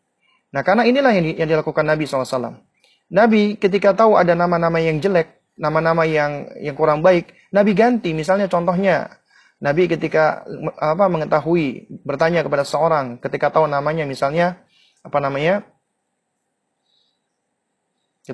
[0.56, 2.64] Nah, karena inilah yang, yang dilakukan Nabi SAW.
[3.12, 8.16] Nabi ketika tahu ada nama-nama yang jelek, nama-nama yang yang kurang baik, Nabi ganti.
[8.16, 9.20] Misalnya contohnya,
[9.64, 10.43] Nabi ketika
[10.76, 14.60] apa mengetahui bertanya kepada seorang ketika tahu namanya misalnya
[15.08, 15.64] apa namanya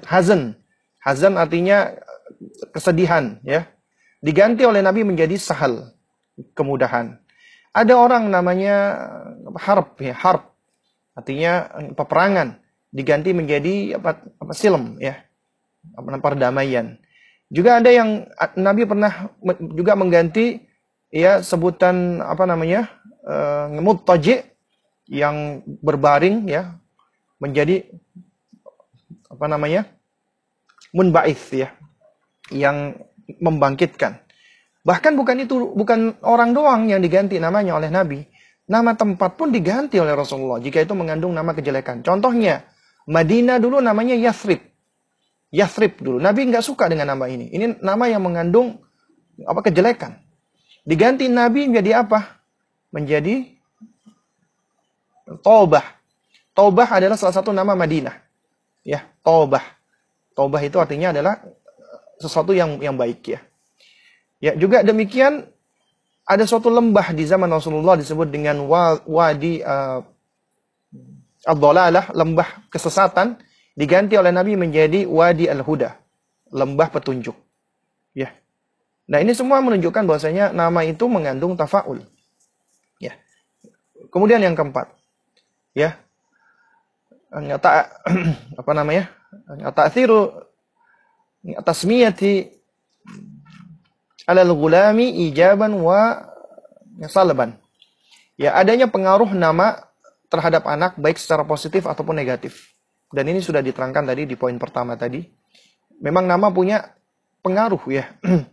[0.09, 0.57] hazan
[0.97, 1.93] hazan artinya
[2.73, 3.69] kesedihan ya
[4.25, 5.93] diganti oleh Nabi menjadi sahal
[6.53, 7.19] kemudahan.
[7.73, 8.75] Ada orang namanya
[9.59, 10.51] harp ya, harp.
[11.13, 12.59] Artinya peperangan
[12.89, 15.21] diganti menjadi apa, apa silm ya.
[15.95, 16.99] Apa perdamaian.
[17.49, 19.31] Juga ada yang Nabi pernah
[19.73, 20.61] juga mengganti
[21.09, 22.89] ya sebutan apa namanya?
[23.19, 24.41] Uh, taji
[25.05, 26.77] yang berbaring ya
[27.37, 27.85] menjadi
[29.29, 29.85] apa namanya?
[30.89, 31.69] munba'ith ya
[32.49, 32.97] yang
[33.37, 34.25] membangkitkan
[34.89, 38.25] Bahkan bukan itu, bukan orang doang yang diganti namanya oleh Nabi.
[38.65, 42.01] Nama tempat pun diganti oleh Rasulullah jika itu mengandung nama kejelekan.
[42.01, 42.65] Contohnya,
[43.05, 44.65] Madinah dulu namanya Yathrib.
[45.53, 46.17] Yathrib dulu.
[46.17, 47.53] Nabi nggak suka dengan nama ini.
[47.53, 48.81] Ini nama yang mengandung
[49.45, 50.25] apa kejelekan.
[50.81, 52.41] Diganti Nabi menjadi apa?
[52.89, 53.45] Menjadi
[55.45, 55.85] Taubah.
[56.57, 58.17] Taubah adalah salah satu nama Madinah.
[58.81, 59.61] Ya, Taubah.
[60.33, 61.45] Taubah itu artinya adalah
[62.17, 63.45] sesuatu yang yang baik ya.
[64.39, 65.51] Ya, juga demikian
[66.23, 68.63] ada suatu lembah di zaman Rasulullah disebut dengan
[69.03, 69.99] wadi uh,
[71.43, 71.59] ad
[72.13, 73.39] lembah kesesatan,
[73.73, 75.97] diganti oleh Nabi menjadi wadi al-huda,
[76.53, 77.33] lembah petunjuk.
[78.13, 78.35] Ya.
[79.09, 82.05] Nah, ini semua menunjukkan bahwasanya nama itu mengandung tafaul.
[83.01, 83.17] Ya.
[84.13, 84.93] Kemudian yang keempat.
[85.73, 85.97] Ya.
[87.33, 87.89] Nyata
[88.61, 89.09] apa namanya?
[89.73, 90.45] Ta'thiru
[91.65, 92.58] tasmiyati
[94.29, 96.29] alal gulami ijaban wa
[97.09, 97.57] salban.
[98.37, 99.89] Ya, adanya pengaruh nama
[100.29, 102.69] terhadap anak baik secara positif ataupun negatif.
[103.09, 105.25] Dan ini sudah diterangkan tadi di poin pertama tadi.
[105.99, 106.93] Memang nama punya
[107.41, 108.05] pengaruh ya.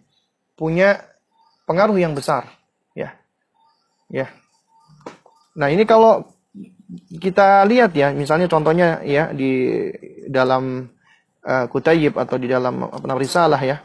[0.60, 1.04] punya
[1.68, 2.48] pengaruh yang besar,
[2.96, 3.12] ya.
[4.08, 4.32] Ya.
[5.52, 6.24] Nah, ini kalau
[7.20, 9.84] kita lihat ya, misalnya contohnya ya di
[10.30, 10.88] dalam
[11.44, 13.76] uh, kutayib atau di dalam apa namanya risalah ya.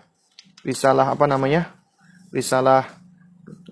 [0.64, 1.81] Risalah apa namanya?
[2.32, 2.88] Risalah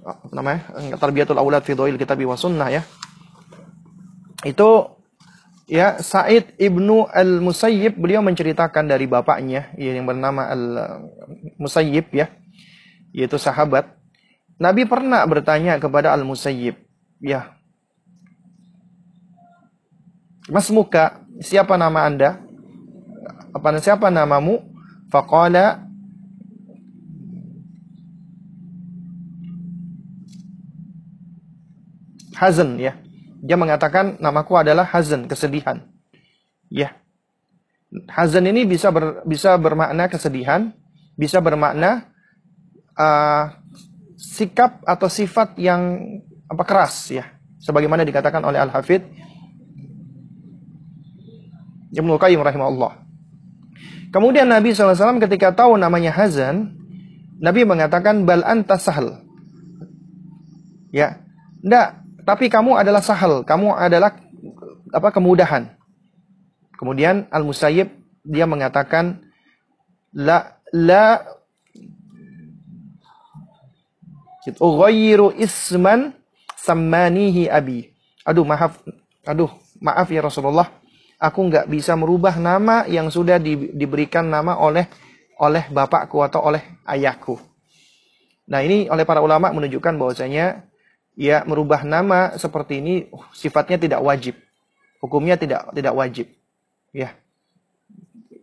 [0.03, 0.61] apa namanya
[0.95, 2.83] tarbiyatul aulad fi dhail kitab wa sunnah ya.
[4.43, 4.99] Itu
[5.67, 10.63] ya Said ibnu al Musayyib beliau menceritakan dari bapaknya ya, yang bernama al
[11.59, 12.31] Musayyib ya
[13.15, 13.97] yaitu sahabat.
[14.59, 16.75] Nabi pernah bertanya kepada al Musayyib
[17.23, 17.59] ya
[20.49, 22.41] Mas muka siapa nama anda?
[23.53, 24.65] Apa siapa namamu?
[25.13, 25.88] Faqala
[32.39, 32.95] Hazan ya.
[33.43, 35.83] Dia mengatakan namaku adalah Hazan, kesedihan.
[36.71, 36.95] Ya.
[38.07, 40.71] Hazan ini bisa ber, bisa bermakna kesedihan,
[41.19, 42.07] bisa bermakna
[42.95, 43.59] uh,
[44.15, 45.99] sikap atau sifat yang
[46.47, 47.27] apa keras ya.
[47.59, 49.03] Sebagaimana dikatakan oleh Al-Hafidh
[51.89, 53.03] Ibnu Qayyim rahimahullah.
[54.09, 56.77] Kemudian Nabi SAW ketika tahu namanya Hazan,
[57.41, 58.77] Nabi mengatakan bal anta.
[60.89, 61.21] Ya,
[61.61, 64.13] enggak, tapi kamu adalah sahal, kamu adalah
[64.93, 65.73] apa kemudahan.
[66.77, 67.89] Kemudian Al Musayyib
[68.21, 69.25] dia mengatakan
[70.13, 71.25] la la
[74.61, 76.13] ughayyiru isman
[76.53, 77.89] sammanihi abi.
[78.21, 78.77] Aduh maaf,
[79.25, 79.49] aduh
[79.81, 80.69] maaf ya Rasulullah,
[81.17, 84.85] aku nggak bisa merubah nama yang sudah di, diberikan nama oleh
[85.41, 87.41] oleh bapakku atau oleh ayahku.
[88.53, 90.68] Nah ini oleh para ulama menunjukkan bahwasanya
[91.19, 94.39] ya merubah nama seperti ini uh, sifatnya tidak wajib.
[95.03, 96.31] Hukumnya tidak tidak wajib.
[96.95, 97.11] Ya.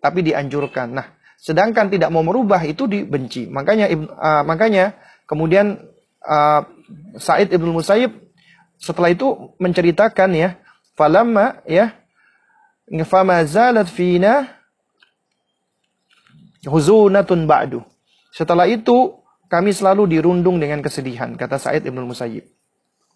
[0.04, 0.92] Tapi dianjurkan.
[0.92, 3.48] Nah, sedangkan tidak mau merubah itu dibenci.
[3.48, 4.92] Makanya uh, makanya
[5.24, 5.80] kemudian
[6.20, 6.62] uh,
[7.16, 8.12] Said Ibnu Musayyib
[8.76, 10.60] setelah itu menceritakan ya,
[10.92, 11.96] falamma ya
[13.08, 14.52] fama zalat fina
[16.68, 17.80] huzunatun ba'du.
[18.36, 19.16] Setelah itu
[19.48, 22.55] kami selalu dirundung dengan kesedihan, kata Said Ibnu Musayyib.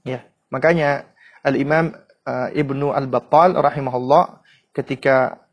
[0.04, 1.08] Ya, makanya
[1.44, 1.92] Al-Imam
[2.24, 4.40] uh, Ibnu Al-Battal rahimahullah
[4.72, 5.44] ketika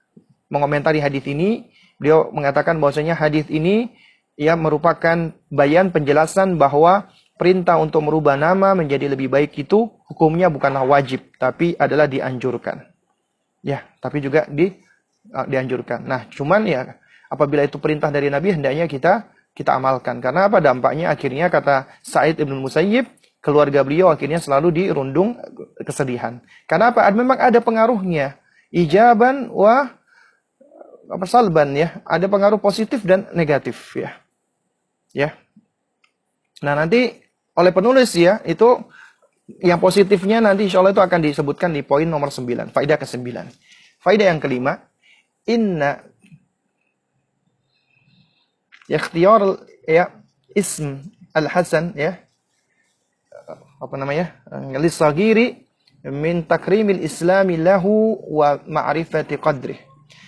[0.47, 1.67] mengomentari hadis ini,
[1.99, 3.91] beliau mengatakan bahwasanya hadis ini
[4.39, 10.85] ya merupakan bayan penjelasan bahwa perintah untuk merubah nama menjadi lebih baik itu hukumnya bukanlah
[10.85, 12.87] wajib tapi adalah dianjurkan.
[13.65, 14.71] Ya, tapi juga di
[15.33, 16.05] uh, dianjurkan.
[16.07, 16.95] Nah, cuman ya
[17.27, 19.27] apabila itu perintah dari Nabi hendaknya kita
[19.57, 20.21] kita amalkan.
[20.21, 23.09] Karena apa dampaknya akhirnya kata Said Ibn Musayyib
[23.41, 25.37] keluarga beliau akhirnya selalu dirundung
[25.81, 26.41] kesedihan.
[26.65, 27.07] Karena apa?
[27.13, 28.37] Memang ada pengaruhnya.
[28.73, 29.93] Ijaban wa
[31.07, 32.03] apa salban ya.
[32.03, 34.17] Ada pengaruh positif dan negatif ya.
[35.15, 35.29] Ya.
[36.61, 37.13] Nah, nanti
[37.57, 38.77] oleh penulis ya, itu
[39.63, 43.23] yang positifnya nanti insya Allah itu akan disebutkan di poin nomor 9, faidah ke-9.
[44.03, 44.83] Faidah yang kelima,
[45.47, 46.03] inna
[48.91, 50.11] ikhtiyar ya
[50.51, 50.99] ism
[51.31, 52.19] al-hasan ya
[53.77, 54.37] apa namanya?
[54.77, 55.65] lisagiri
[56.05, 59.79] min takrimil islami lahu wa ma'rifati qadrih.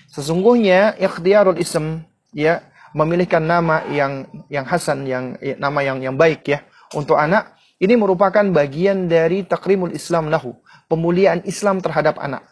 [0.09, 2.01] Sesungguhnya ikhtiyarul ism
[2.33, 2.65] ya
[2.97, 6.65] memilihkan nama yang yang hasan yang nama yang yang baik ya
[6.97, 10.51] untuk anak ini merupakan bagian dari takrimul Islam lahu,
[10.91, 12.43] pemuliaan Islam terhadap anak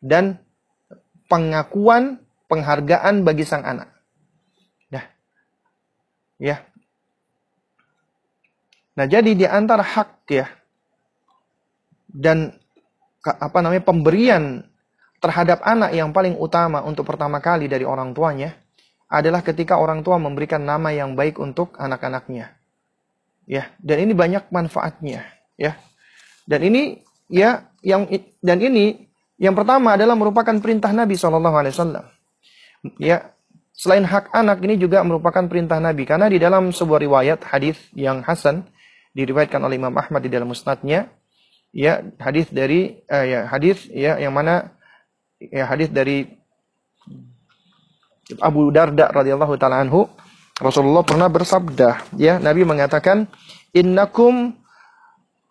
[0.00, 0.40] dan
[1.28, 3.92] pengakuan penghargaan bagi sang anak.
[4.88, 5.02] Ya.
[6.40, 6.56] Ya.
[8.94, 10.46] Nah, jadi di antara hak ya
[12.14, 12.54] dan
[13.26, 14.62] apa namanya pemberian
[15.18, 18.54] terhadap anak yang paling utama untuk pertama kali dari orang tuanya
[19.10, 22.54] adalah ketika orang tua memberikan nama yang baik untuk anak-anaknya.
[23.44, 25.26] Ya dan ini banyak manfaatnya
[25.58, 25.74] ya.
[26.46, 28.06] Dan ini ya yang
[28.44, 32.04] dan ini yang pertama adalah merupakan perintah Nabi Wasallam.
[33.00, 33.34] Ya
[33.74, 36.06] selain hak anak ini juga merupakan perintah Nabi.
[36.06, 38.64] Karena di dalam sebuah riwayat hadis yang hasan
[39.14, 41.08] diriwayatkan oleh Imam Ahmad di dalam musnadnya
[41.70, 44.74] ya hadis dari uh, ya hadis ya yang mana
[45.38, 46.38] ya hadis dari
[48.42, 50.10] Abu Darda radhiyallahu taala anhu
[50.54, 53.26] Rasulullah pernah bersabda, ya, Nabi mengatakan,
[53.74, 54.54] "Innakum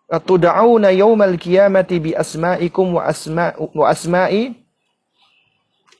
[0.08, 4.56] tud'auna yaumal qiyamati bi asma'ikum wa asma wa asma'i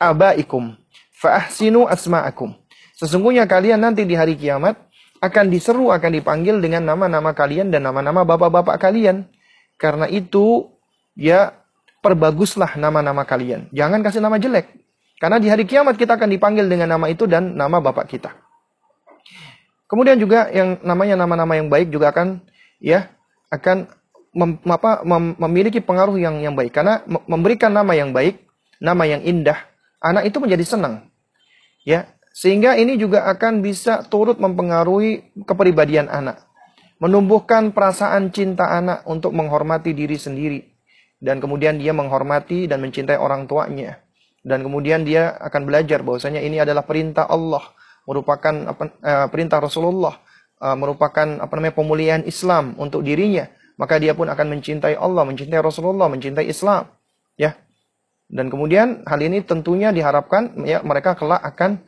[0.01, 0.73] abaikum
[1.21, 2.57] fa ahsinu asma'akum."
[2.97, 4.81] Sesungguhnya kalian nanti di hari kiamat
[5.25, 9.25] akan diseru, akan dipanggil dengan nama-nama kalian dan nama-nama bapak-bapak kalian.
[9.81, 10.71] Karena itu,
[11.17, 11.57] ya,
[12.05, 13.73] perbaguslah nama-nama kalian.
[13.73, 14.69] Jangan kasih nama jelek.
[15.17, 18.37] Karena di hari kiamat kita akan dipanggil dengan nama itu dan nama bapak kita.
[19.89, 22.45] Kemudian juga yang namanya nama-nama yang baik juga akan
[22.83, 23.09] ya
[23.49, 23.89] akan
[24.35, 27.01] mem, apa, mem, memiliki pengaruh yang yang baik karena
[27.31, 28.43] memberikan nama yang baik,
[28.83, 29.57] nama yang indah,
[30.03, 31.09] anak itu menjadi senang.
[31.87, 36.43] Ya, sehingga ini juga akan bisa turut mempengaruhi kepribadian anak.
[36.99, 40.61] Menumbuhkan perasaan cinta anak untuk menghormati diri sendiri
[41.23, 44.03] dan kemudian dia menghormati dan mencintai orang tuanya.
[44.45, 47.65] Dan kemudian dia akan belajar bahwasanya ini adalah perintah Allah
[48.05, 50.21] merupakan uh, perintah Rasulullah,
[50.61, 53.49] uh, merupakan apa namanya pemulihan Islam untuk dirinya,
[53.81, 56.93] maka dia pun akan mencintai Allah, mencintai Rasulullah, mencintai Islam,
[57.41, 57.57] ya.
[58.29, 61.81] Dan kemudian hal ini tentunya diharapkan ya mereka kelak akan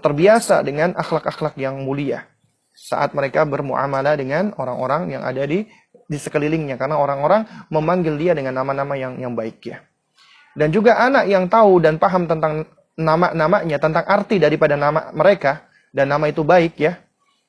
[0.00, 2.26] terbiasa dengan akhlak-akhlak yang mulia
[2.74, 5.66] saat mereka bermuamalah dengan orang-orang yang ada di
[6.10, 6.74] di sekelilingnya.
[6.74, 9.78] Karena orang-orang memanggil dia dengan nama-nama yang yang baik ya.
[10.58, 12.66] Dan juga anak yang tahu dan paham tentang
[12.98, 16.98] nama-namanya, tentang arti daripada nama mereka, dan nama itu baik ya,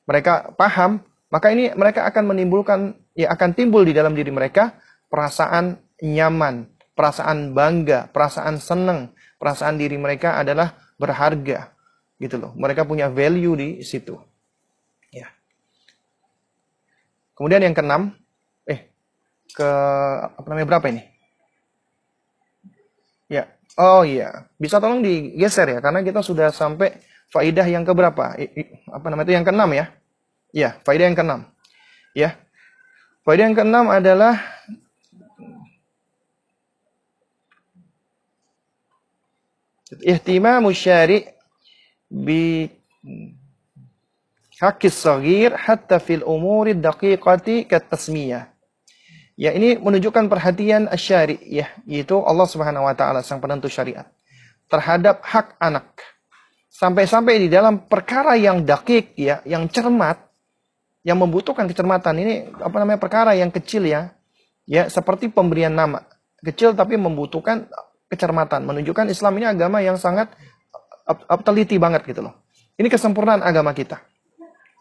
[0.06, 4.78] mereka paham, maka ini mereka akan menimbulkan, ya akan timbul di dalam diri mereka
[5.10, 11.71] perasaan nyaman, perasaan bangga, perasaan senang, perasaan diri mereka adalah berharga,
[12.22, 12.54] gitu loh.
[12.54, 14.14] Mereka punya value di situ.
[15.10, 15.26] Ya.
[17.34, 18.14] Kemudian yang keenam,
[18.70, 18.94] eh,
[19.50, 19.70] ke
[20.30, 21.02] apa namanya berapa ini?
[23.26, 23.48] Ya,
[23.80, 26.92] Oh iya, bisa tolong digeser ya, karena kita sudah sampai
[27.32, 28.36] faidah yang keberapa?
[28.36, 28.62] I, I,
[28.92, 29.86] apa namanya itu yang keenam ya?
[30.52, 31.40] Ya, faidah yang keenam.
[32.12, 32.36] Ya,
[33.24, 34.36] faidah yang keenam adalah
[40.04, 41.32] ihtimamu syari
[44.60, 46.22] hakis sagir hatta fil
[46.76, 48.52] daqiqati kat tasmiyah.
[49.32, 54.06] Ya ini menunjukkan perhatian asyari ya, yaitu Allah Subhanahu wa taala sang penentu syariat
[54.68, 55.88] terhadap hak anak.
[56.72, 60.20] Sampai-sampai di dalam perkara yang dakik ya, yang cermat,
[61.04, 64.12] yang membutuhkan kecermatan ini apa namanya perkara yang kecil ya.
[64.62, 66.06] Ya, seperti pemberian nama.
[66.38, 67.66] Kecil tapi membutuhkan
[68.06, 70.30] kecermatan, menunjukkan Islam ini agama yang sangat
[71.44, 72.34] teliti banget gitu loh.
[72.78, 74.00] Ini kesempurnaan agama kita.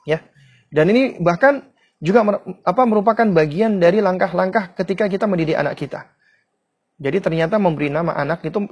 [0.07, 0.23] Ya.
[0.71, 1.67] Dan ini bahkan
[2.01, 2.25] juga
[2.65, 6.09] apa merupakan bagian dari langkah-langkah ketika kita mendidik anak kita.
[7.01, 8.65] Jadi ternyata memberi nama anak itu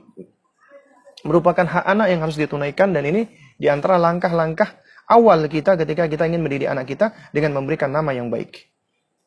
[1.26, 3.28] merupakan hak anak yang harus ditunaikan dan ini
[3.60, 4.80] di antara langkah-langkah
[5.10, 8.70] awal kita ketika kita ingin mendidik anak kita dengan memberikan nama yang baik.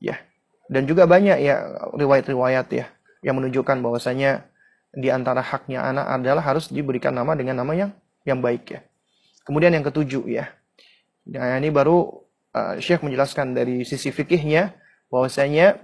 [0.02, 0.18] Ya.
[0.72, 1.62] Dan juga banyak ya
[1.94, 2.86] riwayat-riwayat ya
[3.22, 4.50] yang menunjukkan bahwasanya
[4.92, 7.90] di antara haknya anak adalah harus diberikan nama dengan nama yang
[8.26, 8.80] yang baik ya.
[9.42, 10.50] Kemudian yang ketujuh ya.
[11.26, 12.22] Nah, ini baru
[12.54, 14.74] uh, Syekh menjelaskan dari sisi fikihnya
[15.10, 15.82] bahwasanya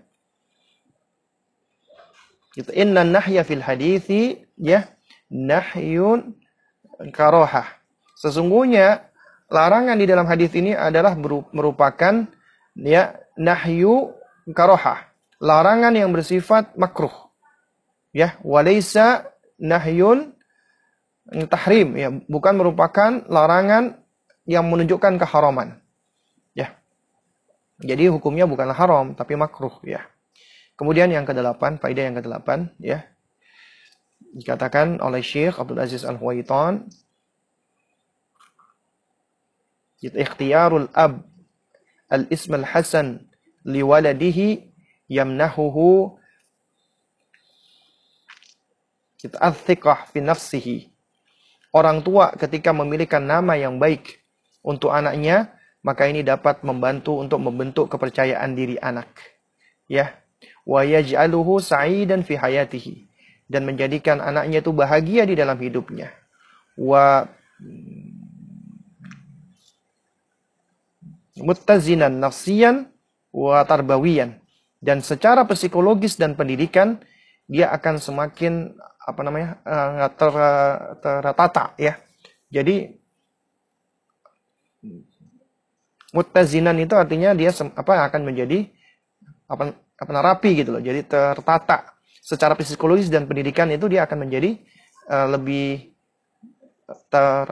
[2.59, 4.87] itu inna nahya fil hadithi ya
[5.31, 6.35] nahyun
[7.15, 7.79] karohah.
[8.19, 9.07] Sesungguhnya
[9.47, 11.15] larangan di dalam hadis ini adalah
[11.55, 12.27] merupakan
[12.75, 14.11] ya nahyu
[14.51, 15.07] karohah.
[15.39, 17.15] Larangan yang bersifat makruh.
[18.11, 19.31] Ya, walaysa
[19.61, 20.35] nahyun
[21.29, 24.01] tahrim ya, bukan merupakan larangan
[24.49, 25.81] yang menunjukkan keharaman.
[26.57, 26.77] Ya.
[27.79, 30.03] Jadi hukumnya bukanlah haram tapi makruh ya.
[30.79, 33.05] Kemudian yang kedelapan, faedah yang kedelapan ya
[34.35, 36.87] dikatakan oleh Syekh Abdul Aziz Al-Huwaitan
[39.99, 41.27] ikhtiyarul ab
[42.07, 43.27] al-ism al-hasan
[43.67, 44.71] liwaladihi
[45.11, 46.15] yamnahuhu
[49.19, 49.51] kita
[50.13, 50.88] fi nafsihi
[51.79, 54.19] orang tua ketika memilihkan nama yang baik
[54.67, 59.09] untuk anaknya maka ini dapat membantu untuk membentuk kepercayaan diri anak.
[59.87, 60.19] Ya.
[60.67, 63.09] Wa yaj'aluhu sa'idan fi hayatihi.
[63.49, 66.13] Dan menjadikan anaknya itu bahagia di dalam hidupnya.
[66.77, 67.25] Wa
[71.41, 72.91] muttazinan nafsiyan
[73.33, 74.37] wa tarbawiyan.
[74.79, 77.01] Dan secara psikologis dan pendidikan
[77.49, 78.77] dia akan semakin
[79.09, 80.33] apa namanya uh, ter,
[81.01, 81.97] tertata ya.
[82.53, 82.93] Jadi
[86.13, 88.69] muttazinan itu artinya dia apa akan menjadi
[89.49, 90.83] apa apa rapi gitu loh.
[90.85, 94.61] Jadi tertata secara psikologis dan pendidikan itu dia akan menjadi
[95.09, 95.97] uh, lebih
[97.09, 97.49] ter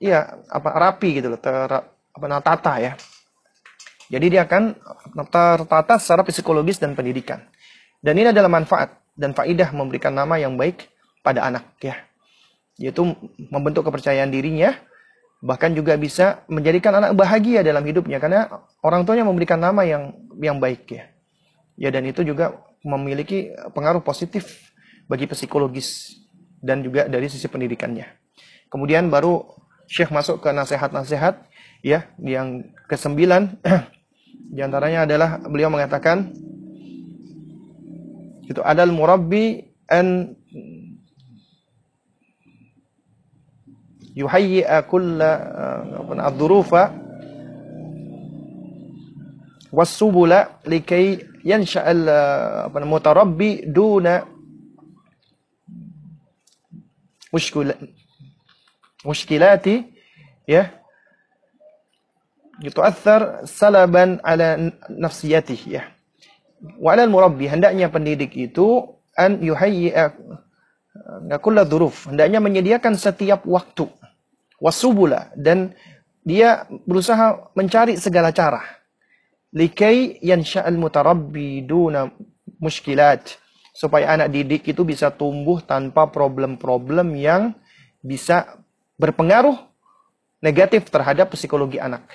[0.00, 1.68] iya apa rapi gitu loh, ter
[2.12, 2.92] apa tata ya.
[4.12, 4.76] Jadi dia akan
[5.32, 7.40] tertata secara psikologis dan pendidikan.
[8.04, 10.90] Dan ini adalah manfaat dan faidah memberikan nama yang baik
[11.22, 11.98] pada anak ya.
[12.74, 13.14] Yaitu
[13.50, 14.74] membentuk kepercayaan dirinya,
[15.38, 18.50] bahkan juga bisa menjadikan anak bahagia dalam hidupnya karena
[18.82, 21.04] orang tuanya memberikan nama yang yang baik ya.
[21.74, 24.70] Ya dan itu juga memiliki pengaruh positif
[25.06, 26.18] bagi psikologis
[26.64, 28.08] dan juga dari sisi pendidikannya.
[28.72, 29.44] Kemudian baru
[29.84, 31.44] Syekh masuk ke nasihat-nasihat
[31.84, 33.60] ya yang kesembilan
[34.56, 36.32] di antaranya adalah beliau mengatakan
[38.49, 40.35] itu adal murabbi an
[44.15, 45.31] yuhayyi'a kulla
[46.03, 46.83] uh, ad-dhurufa
[49.69, 51.91] was-subula likay ينشأ
[52.75, 54.19] المتربي دون
[57.33, 57.75] مشكلة
[59.05, 59.65] مشكلات
[60.51, 60.63] ya
[62.63, 65.81] يتؤثر سلبا على نفسيته ya
[66.80, 70.10] Walal murabbi hendaknya pendidik itu an yuhayyi'a eh,
[71.28, 73.84] eh, kulla dzuruf, hendaknya menyediakan setiap waktu.
[74.62, 75.28] Wasubula.
[75.36, 75.76] Dan
[76.24, 78.64] dia berusaha mencari segala cara.
[79.54, 82.08] Likai yansha'al mutarabbi duna
[82.58, 83.36] muskilat
[83.74, 87.52] supaya anak didik itu bisa tumbuh tanpa problem-problem yang
[88.00, 88.56] bisa
[88.96, 89.58] berpengaruh
[90.38, 92.06] negatif terhadap psikologi anak.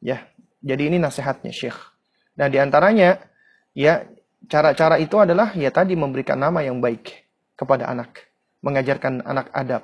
[0.00, 0.24] Ya,
[0.62, 1.95] jadi ini nasihatnya Syekh.
[2.36, 3.20] Nah, di antaranya
[3.72, 4.04] ya
[4.46, 7.26] cara-cara itu adalah ya tadi memberikan nama yang baik
[7.56, 8.28] kepada anak,
[8.60, 9.82] mengajarkan anak adab.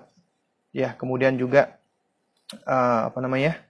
[0.73, 1.81] Ya, kemudian juga
[2.65, 3.61] uh, apa namanya?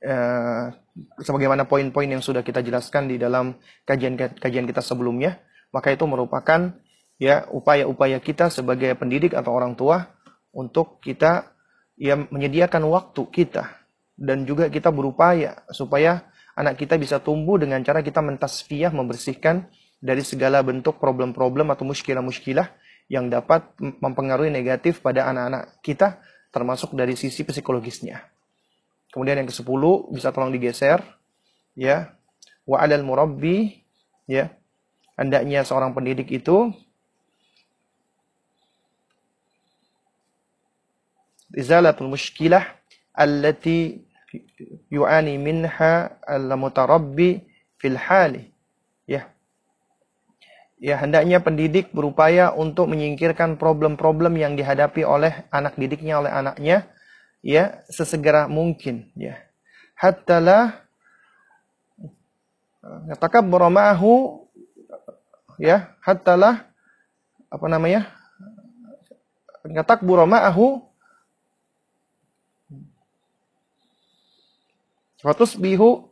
[0.00, 0.72] Uh,
[1.20, 3.54] sebagaimana poin-poin yang sudah kita jelaskan di dalam
[3.84, 5.38] kajian-kajian kita sebelumnya,
[5.70, 6.72] maka itu merupakan
[7.20, 10.08] ya upaya-upaya kita sebagai pendidik atau orang tua
[10.56, 11.52] untuk kita
[12.00, 13.68] ya menyediakan waktu kita
[14.16, 16.24] dan juga kita berupaya supaya
[16.56, 19.68] anak kita bisa tumbuh dengan cara kita mentasfiyah membersihkan
[20.00, 22.72] dari segala bentuk problem-problem atau muskilah-muskilah
[23.10, 26.22] yang dapat mempengaruhi negatif pada anak-anak kita
[26.54, 28.22] termasuk dari sisi psikologisnya.
[29.10, 29.82] Kemudian yang ke-10
[30.14, 31.02] bisa tolong digeser
[31.74, 32.14] ya.
[32.62, 33.82] Wa 'alal murabbi
[34.30, 34.54] ya.
[35.18, 36.70] Hendaknya seorang pendidik itu
[41.50, 42.62] izalatul mushkilah
[43.10, 44.06] allati
[44.90, 47.44] yu'ani minha al-mutarabbi
[47.78, 48.50] fil hali.
[49.06, 49.30] Ya.
[50.80, 56.88] Ya, hendaknya pendidik berupaya untuk menyingkirkan problem-problem yang dihadapi oleh anak didiknya, oleh anaknya
[57.40, 59.36] ya sesegera mungkin ya
[59.96, 60.58] hatta la
[63.16, 64.44] takabbara ma'ahu
[65.60, 66.68] ya hatta la
[67.48, 68.08] apa namanya
[69.84, 70.80] takbura ma'ahu
[75.24, 76.08] wa tusbihu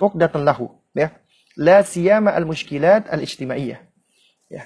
[0.00, 1.14] uqdatan lahu ya?
[1.60, 3.80] La siyama al mushkilat al ijtimaiyah
[4.48, 4.62] ya.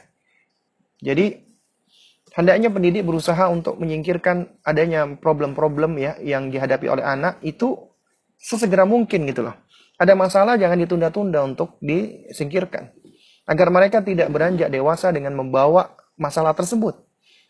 [1.03, 1.43] Jadi
[2.35, 7.77] hendaknya pendidik berusaha untuk menyingkirkan adanya problem-problem ya yang dihadapi oleh anak itu
[8.39, 9.55] sesegera mungkin gitu loh.
[9.95, 12.91] Ada masalah jangan ditunda-tunda untuk disingkirkan.
[13.45, 17.04] Agar mereka tidak beranjak dewasa dengan membawa masalah tersebut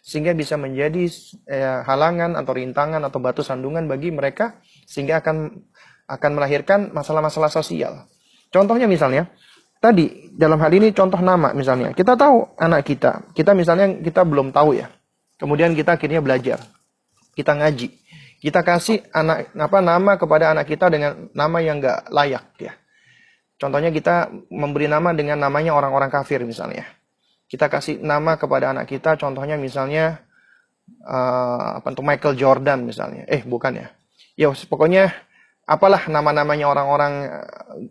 [0.04, 1.08] sehingga bisa menjadi
[1.48, 5.64] eh, halangan atau rintangan atau batu sandungan bagi mereka sehingga akan
[6.04, 8.04] akan melahirkan masalah-masalah sosial.
[8.52, 9.32] Contohnya misalnya
[9.80, 11.96] tadi dalam hal ini contoh nama misalnya.
[11.96, 13.32] Kita tahu anak kita.
[13.32, 14.92] Kita misalnya kita belum tahu ya.
[15.40, 16.60] Kemudian kita akhirnya belajar.
[17.32, 17.88] Kita ngaji.
[18.44, 22.76] Kita kasih anak apa nama kepada anak kita dengan nama yang enggak layak ya.
[23.56, 26.84] Contohnya kita memberi nama dengan namanya orang-orang kafir misalnya
[27.48, 30.24] kita kasih nama kepada anak kita contohnya misalnya
[31.04, 33.24] uh, apa tuh Michael Jordan misalnya.
[33.28, 33.88] Eh bukan ya.
[34.34, 35.14] Ya pokoknya
[35.64, 37.46] apalah nama-namanya orang-orang eh,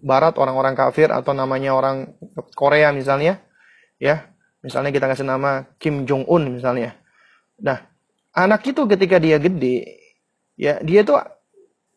[0.05, 2.13] barat orang-orang kafir atau namanya orang
[2.53, 3.39] Korea misalnya
[3.97, 4.29] ya.
[4.63, 6.95] Misalnya kita kasih nama Kim Jong Un misalnya.
[7.59, 7.83] Nah
[8.33, 9.99] anak itu ketika dia gede
[10.57, 11.13] ya dia itu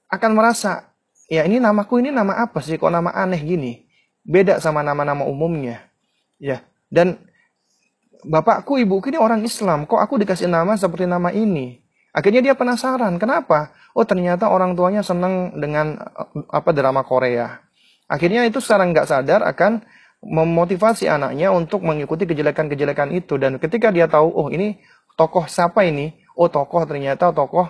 [0.06, 0.92] akan merasa
[1.26, 2.78] ya ini namaku ini nama apa sih?
[2.78, 3.86] Kok nama aneh gini?
[4.26, 5.86] Beda sama nama-nama umumnya
[6.38, 6.62] ya.
[6.86, 7.25] Dan
[8.24, 11.82] bapakku ibuku ini orang Islam, kok aku dikasih nama seperti nama ini?
[12.16, 13.76] Akhirnya dia penasaran, kenapa?
[13.92, 16.00] Oh ternyata orang tuanya senang dengan
[16.48, 17.60] apa drama Korea.
[18.08, 19.84] Akhirnya itu secara nggak sadar akan
[20.24, 23.36] memotivasi anaknya untuk mengikuti kejelekan-kejelekan itu.
[23.36, 24.80] Dan ketika dia tahu, oh ini
[25.18, 26.16] tokoh siapa ini?
[26.36, 27.68] Oh tokoh ternyata tokoh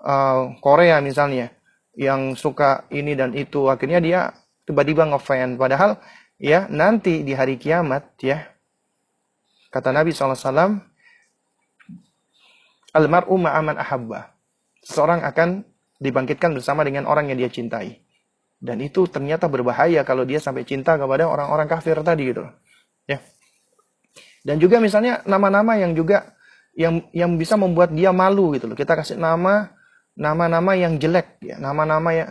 [0.00, 1.52] uh, Korea misalnya
[1.92, 3.68] yang suka ini dan itu.
[3.68, 4.20] Akhirnya dia
[4.64, 5.60] tiba-tiba ngefans.
[5.60, 6.00] Padahal
[6.40, 8.51] ya nanti di hari kiamat ya
[9.72, 10.84] Kata Nabi SAW,
[12.92, 14.36] Almar'u ma'aman ahabba.
[14.84, 15.64] Seseorang akan
[15.96, 18.04] dibangkitkan bersama dengan orang yang dia cintai.
[18.62, 22.46] Dan itu ternyata berbahaya kalau dia sampai cinta kepada orang-orang kafir tadi gitu.
[23.08, 23.18] Ya.
[24.44, 26.36] Dan juga misalnya nama-nama yang juga
[26.78, 28.78] yang yang bisa membuat dia malu gitu loh.
[28.78, 29.74] Kita kasih nama
[30.14, 32.30] nama-nama yang jelek ya, nama-nama yang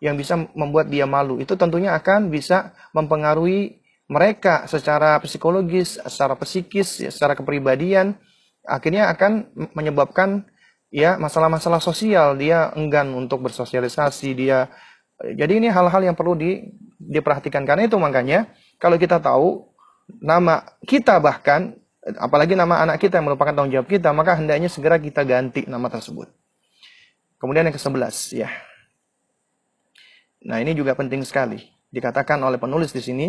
[0.00, 1.40] yang bisa membuat dia malu.
[1.40, 3.79] Itu tentunya akan bisa mempengaruhi
[4.10, 8.18] mereka secara psikologis, secara psikis, ya, secara kepribadian
[8.66, 10.50] akhirnya akan menyebabkan
[10.90, 12.34] ya masalah-masalah sosial.
[12.34, 14.66] Dia enggan untuk bersosialisasi dia
[15.20, 16.64] jadi ini hal-hal yang perlu di,
[16.96, 17.62] diperhatikan.
[17.68, 18.50] Karena itu makanya
[18.80, 19.68] kalau kita tahu
[20.18, 21.78] nama kita bahkan
[22.18, 25.86] apalagi nama anak kita yang merupakan tanggung jawab kita maka hendaknya segera kita ganti nama
[25.86, 26.32] tersebut.
[27.38, 28.50] Kemudian yang ke-11 ya.
[30.44, 31.60] Nah ini juga penting sekali.
[31.92, 33.26] Dikatakan oleh penulis di sini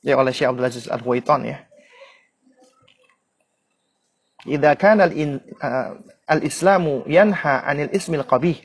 [0.00, 1.58] ya oleh Syekh Abdul Aziz Al-Huwaiton ya.
[4.48, 8.56] Idza kana uh, al-islamu yanha 'anil ismil qabih.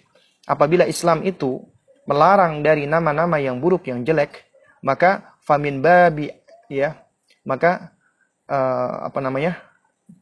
[0.48, 1.60] Apabila Islam itu
[2.08, 4.46] melarang dari nama-nama yang buruk yang jelek,
[4.86, 6.32] maka famin babi
[6.72, 6.96] ya,
[7.44, 7.92] maka
[8.48, 9.60] uh, apa namanya?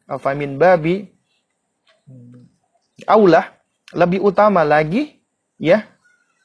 [0.07, 1.11] Uh, famin babi
[3.05, 3.51] aulah
[3.93, 5.21] lebih utama lagi
[5.59, 5.85] ya,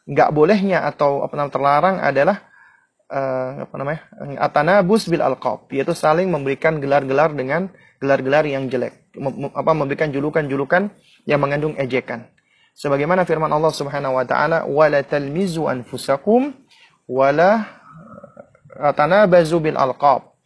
[0.04, 2.47] nggak bolehnya atau apa namanya terlarang adalah
[3.08, 4.00] uh, apa namanya
[4.40, 10.92] atanabus bil alqab yaitu saling memberikan gelar-gelar dengan gelar-gelar yang jelek mem apa memberikan julukan-julukan
[11.26, 12.30] yang mengandung ejekan.
[12.78, 16.54] Sebagaimana firman Allah Subhanahu wa taala wala talmizu anfusakum
[17.10, 17.66] wala
[18.78, 20.38] atanabazu bil alqab.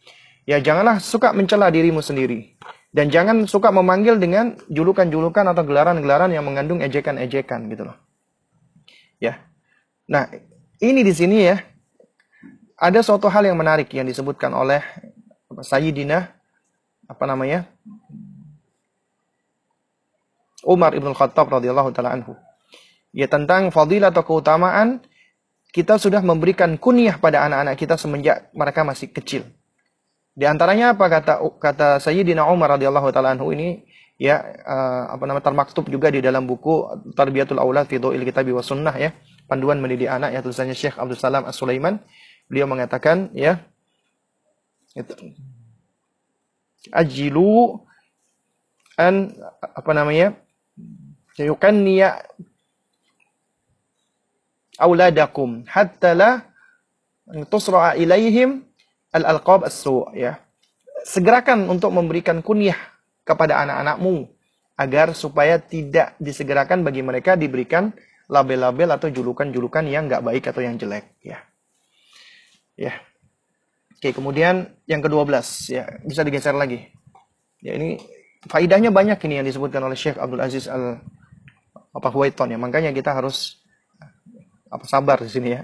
[0.43, 2.57] Ya janganlah suka mencela dirimu sendiri
[2.89, 7.97] dan jangan suka memanggil dengan julukan-julukan atau gelaran-gelaran yang mengandung ejekan-ejekan gitu loh.
[9.21, 9.45] Ya.
[10.09, 10.27] Nah
[10.81, 11.61] ini di sini ya
[12.83, 14.83] ada suatu hal yang menarik yang disebutkan oleh
[15.55, 16.35] Sayyidina
[17.07, 17.63] apa namanya?
[20.67, 22.35] Umar Ibn Khattab radhiyallahu taala anhu.
[23.15, 24.99] Ya tentang fadilah atau keutamaan
[25.71, 29.47] kita sudah memberikan kunyah pada anak-anak kita semenjak mereka masih kecil.
[30.35, 33.87] Di antaranya apa kata kata Sayyidina Umar radhiyallahu taala anhu ini
[34.19, 38.63] ya uh, apa nama termaktub juga di dalam buku Tarbiyatul Aulad fi Dhau'il Kitabi wa
[38.63, 39.13] Sunnah ya,
[39.47, 42.01] panduan mendidik anak ya tulisannya Syekh Abdul Salam As-Sulaiman
[42.53, 43.65] Beliau mengatakan ya
[44.93, 45.33] itu
[46.93, 47.81] ajilu
[48.93, 49.33] an
[49.73, 50.37] apa namanya
[51.33, 52.21] yukanniya
[54.77, 56.45] auladakum hatta la
[57.49, 58.61] tusra'a ilaihim
[59.17, 60.37] al-alqab as-su' ya.
[61.09, 62.77] Segerakan untuk memberikan kunyah
[63.25, 64.29] kepada anak-anakmu
[64.77, 67.89] agar supaya tidak disegerakan bagi mereka diberikan
[68.29, 71.41] label-label atau julukan-julukan yang enggak baik atau yang jelek ya
[72.79, 72.97] Ya.
[73.97, 75.31] Oke, kemudian yang ke-12
[75.71, 76.91] ya, bisa digeser lagi.
[77.63, 77.95] Ya, ini
[78.51, 80.99] faidahnya banyak ini yang disebutkan oleh Syekh Abdul Aziz Al
[81.93, 82.59] apa Huwaiton ya.
[82.59, 83.63] Makanya kita harus
[84.03, 84.11] eh,
[84.67, 85.63] apa sabar di sini ya.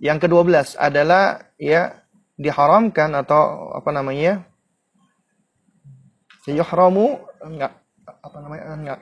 [0.00, 2.02] Yang ke-12 adalah ya
[2.40, 4.48] diharamkan atau apa namanya?
[6.50, 9.00] Yuhramu enggak apa namanya enggak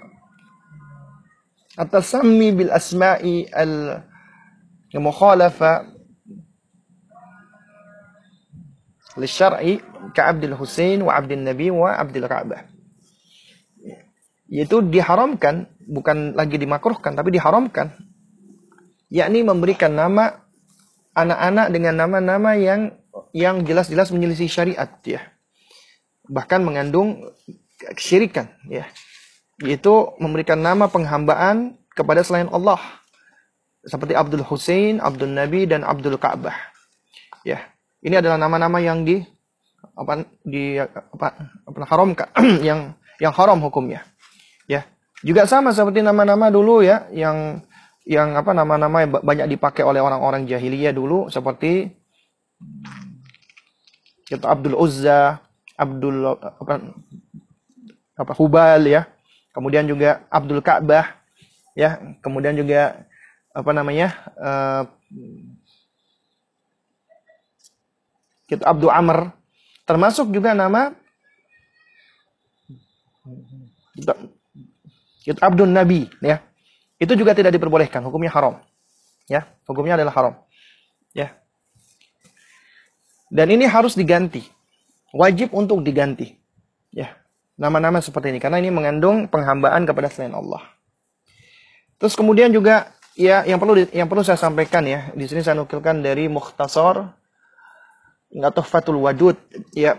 [1.79, 4.03] atasami bil asma'i al
[4.99, 5.87] mukhalafa
[9.19, 9.83] lishar'i
[10.15, 12.65] ke Abdul Husain wa Abdul Nabi wa Abdul Ka'bah.
[14.49, 17.93] Yaitu diharamkan, bukan lagi dimakruhkan, tapi diharamkan.
[19.13, 20.41] Yakni memberikan nama
[21.13, 22.97] anak-anak dengan nama-nama yang
[23.37, 25.21] yang jelas-jelas menyelisih syariat ya.
[26.29, 27.29] Bahkan mengandung
[27.93, 28.89] kesyirikan ya.
[29.61, 32.81] Yaitu memberikan nama penghambaan kepada selain Allah.
[33.85, 36.55] Seperti Abdul Hussein, Abdul Nabi, dan Abdul Ka'bah.
[37.47, 37.65] Ya,
[38.05, 39.23] ini adalah nama-nama yang di
[39.99, 41.29] apa di apa,
[41.67, 42.29] apa haramkan
[42.69, 44.07] yang yang haram hukumnya.
[44.71, 44.87] Ya.
[45.27, 47.67] Juga sama seperti nama-nama dulu ya yang
[48.07, 51.91] yang apa nama-nama banyak dipakai oleh orang-orang jahiliyah dulu seperti
[54.31, 55.43] kita Abdul Uzza,
[55.75, 56.75] Abdul apa,
[58.15, 59.11] apa Hubal ya
[59.59, 61.19] kemudian juga Abdul Ka'bah,
[61.75, 63.03] ya, kemudian juga
[63.51, 64.83] apa namanya uh,
[68.49, 69.31] gitu Abdul Amr,
[69.85, 70.97] termasuk juga nama
[75.23, 76.41] gitu Abdul Nabi, ya,
[76.97, 78.59] itu juga tidak diperbolehkan, hukumnya haram,
[79.29, 80.35] ya, hukumnya adalah haram,
[81.13, 81.37] ya.
[83.29, 84.41] Dan ini harus diganti,
[85.13, 86.33] wajib untuk diganti,
[86.91, 87.13] ya
[87.59, 88.39] nama-nama seperti ini.
[88.39, 90.63] Karena ini mengandung penghambaan kepada selain Allah.
[91.99, 95.11] Terus kemudian juga ya yang perlu yang perlu saya sampaikan ya.
[95.13, 97.18] Di sini saya nukilkan dari Mukhtasar
[98.65, 99.37] Fatul Wadud
[99.73, 99.97] ya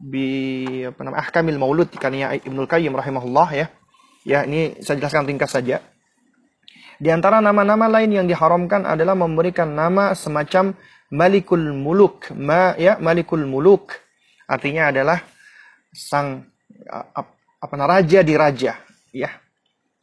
[0.00, 3.66] bi apa namanya Ahkamil Maulud karya Ibnul Qayyim rahimahullah ya.
[4.26, 5.80] Ya ini saya jelaskan ringkas saja.
[7.00, 10.76] Di antara nama-nama lain yang diharamkan adalah memberikan nama semacam
[11.08, 13.96] Malikul Muluk, ma ya Malikul Muluk.
[14.44, 15.24] Artinya adalah
[15.90, 16.44] sang
[17.60, 18.76] apa raja di raja,
[19.16, 19.30] ya.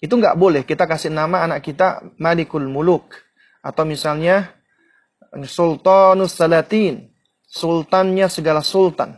[0.02, 3.14] Itu nggak boleh kita kasih nama anak kita Malikul Muluk
[3.62, 4.58] atau misalnya
[5.46, 7.14] Sultanus Salatin,
[7.58, 9.18] sultannya segala sultan.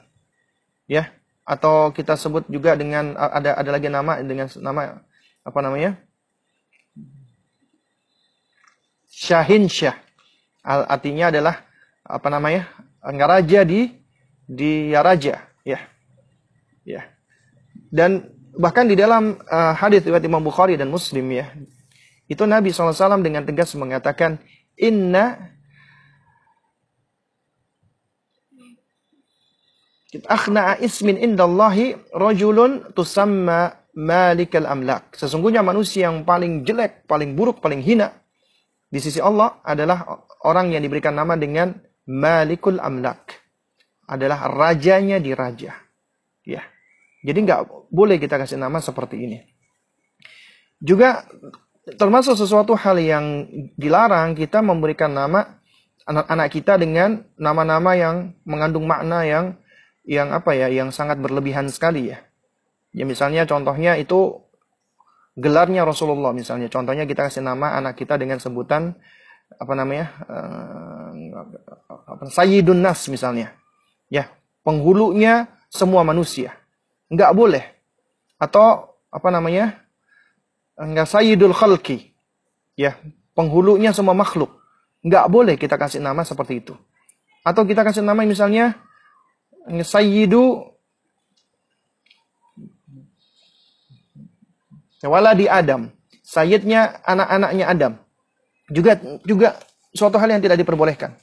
[0.87, 1.11] Ya,
[1.43, 5.03] atau kita sebut juga dengan ada ada lagi nama dengan nama
[5.43, 5.99] apa namanya?
[9.11, 9.99] Syahin Syah.
[10.63, 11.67] Artinya adalah
[12.07, 12.71] apa namanya?
[13.03, 13.91] Raja di
[14.47, 15.79] di ya raja, ya.
[16.87, 17.05] Ya.
[17.91, 21.53] Dan bahkan di dalam uh, hadis riwayat Imam Bukhari dan Muslim ya,
[22.29, 24.37] itu Nabi SAW dengan tegas mengatakan,
[24.77, 25.53] Inna
[30.17, 35.13] akhna'a ismin indallahi rajulun tusamma malikal amlak.
[35.13, 38.15] Sesungguhnya manusia yang paling jelek, paling buruk, paling hina
[38.89, 41.77] di sisi Allah adalah orang yang diberikan nama dengan
[42.09, 43.37] malikul amlak.
[44.09, 45.77] Adalah rajanya di raja.
[46.41, 46.65] Ya.
[47.21, 49.37] Jadi nggak boleh kita kasih nama seperti ini.
[50.81, 51.21] Juga
[51.85, 53.45] termasuk sesuatu hal yang
[53.77, 55.61] dilarang kita memberikan nama
[56.09, 59.45] anak-anak kita dengan nama-nama yang mengandung makna yang
[60.09, 62.17] yang apa ya, yang sangat berlebihan sekali ya.
[62.89, 64.41] Ya misalnya contohnya itu
[65.37, 66.65] gelarnya Rasulullah misalnya.
[66.73, 68.97] Contohnya kita kasih nama anak kita dengan sebutan
[69.53, 70.09] apa namanya?
[70.25, 73.53] Uh, Sayyidun Nas misalnya.
[74.09, 74.33] Ya,
[74.65, 76.57] penghulunya semua manusia.
[77.13, 77.61] Enggak boleh.
[78.41, 79.77] Atau apa namanya?
[80.73, 82.17] Enggak sayyidul khalqi.
[82.73, 82.97] Ya,
[83.37, 84.57] penghulunya semua makhluk.
[85.05, 86.73] Enggak boleh kita kasih nama seperti itu.
[87.45, 88.88] Atau kita kasih nama misalnya
[89.67, 90.69] sayyidu
[95.03, 95.91] waladi Adam.
[96.23, 97.93] Sayyidnya anak-anaknya Adam.
[98.69, 99.57] Juga juga
[99.97, 101.17] suatu hal yang tidak diperbolehkan.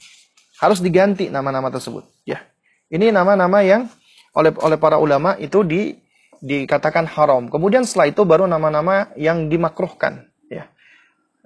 [0.59, 2.41] Harus diganti nama-nama tersebut, ya.
[2.89, 3.87] Ini nama-nama yang
[4.35, 5.95] oleh oleh para ulama itu di
[6.41, 7.47] dikatakan haram.
[7.47, 10.67] Kemudian setelah itu baru nama-nama yang dimakruhkan, ya.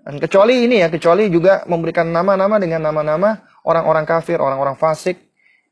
[0.02, 5.22] Dan kecuali ini ya, kecuali juga memberikan nama-nama dengan nama-nama orang-orang kafir, orang-orang fasik,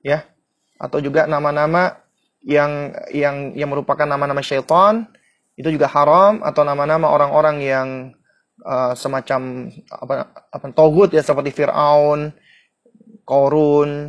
[0.05, 0.27] ya.
[0.79, 1.99] Atau juga nama-nama
[2.43, 5.11] yang yang yang merupakan nama-nama syaitan
[5.59, 7.87] itu juga haram atau nama-nama orang-orang yang
[8.63, 12.31] uh, semacam apa apa togut ya seperti Firaun,
[13.27, 14.07] Korun,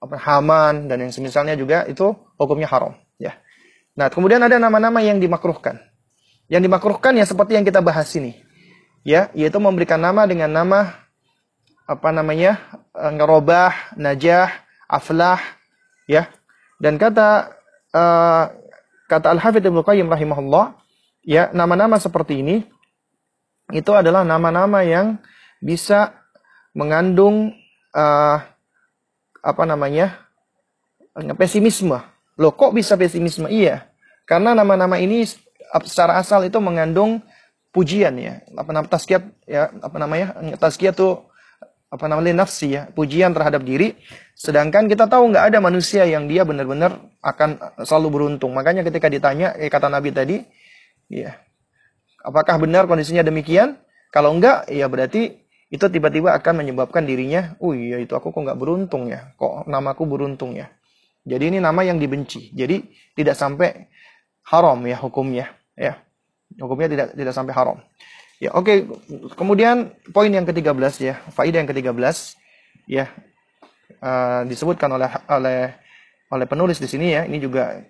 [0.00, 2.08] apa Haman dan yang semisalnya juga itu
[2.40, 3.36] hukumnya haram ya.
[3.94, 5.78] Nah, kemudian ada nama-nama yang dimakruhkan.
[6.48, 8.40] Yang dimakruhkan ya seperti yang kita bahas ini.
[9.04, 10.96] Ya, yaitu memberikan nama dengan nama
[11.84, 12.58] apa namanya?
[12.94, 14.63] ngerobah, najah
[14.94, 15.42] Aflah,
[16.06, 16.30] ya.
[16.78, 17.50] Dan kata
[17.90, 18.44] uh,
[19.10, 20.78] kata Al-Hafidz Ibnu Qayyim rahimahullah,
[21.26, 22.62] ya, nama-nama seperti ini
[23.74, 25.18] itu adalah nama-nama yang
[25.58, 26.14] bisa
[26.76, 27.50] mengandung
[27.90, 28.38] uh,
[29.42, 30.22] apa namanya?
[31.38, 31.94] pesimisme.
[32.34, 33.46] Loh, kok bisa pesimisme?
[33.46, 33.86] Iya.
[34.26, 35.22] Karena nama-nama ini
[35.86, 37.22] secara asal itu mengandung
[37.70, 38.42] pujian ya.
[38.58, 40.34] Apa nama tazkiyat ya, apa namanya?
[40.58, 41.22] Tazkiyat itu
[41.94, 43.94] apa namanya nafsi ya, pujian terhadap diri.
[44.34, 48.50] Sedangkan kita tahu nggak ada manusia yang dia benar-benar akan selalu beruntung.
[48.50, 50.42] Makanya ketika ditanya, eh, kata Nabi tadi,
[51.06, 51.38] ya,
[52.26, 53.78] apakah benar kondisinya demikian?
[54.10, 55.38] Kalau enggak, ya berarti
[55.70, 60.02] itu tiba-tiba akan menyebabkan dirinya, oh iya itu aku kok nggak beruntung ya, kok namaku
[60.02, 60.74] beruntung ya.
[61.22, 62.50] Jadi ini nama yang dibenci.
[62.52, 62.84] Jadi
[63.14, 63.86] tidak sampai
[64.50, 65.46] haram ya hukumnya,
[65.78, 66.02] ya.
[66.58, 67.78] Hukumnya tidak tidak sampai haram.
[68.44, 68.68] Ya, oke.
[68.68, 68.78] Okay.
[69.40, 71.96] Kemudian poin yang ke-13 ya, faedah yang ke-13
[72.84, 73.08] ya.
[74.04, 75.72] Uh, disebutkan oleh oleh
[76.28, 77.24] oleh penulis di sini ya.
[77.24, 77.80] Ini juga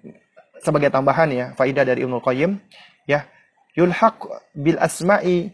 [0.63, 2.55] sebagai tambahan ya, faedah dari Ibnu Qayyim
[3.11, 3.27] ya.
[3.75, 5.51] Yulhaq bil asma'i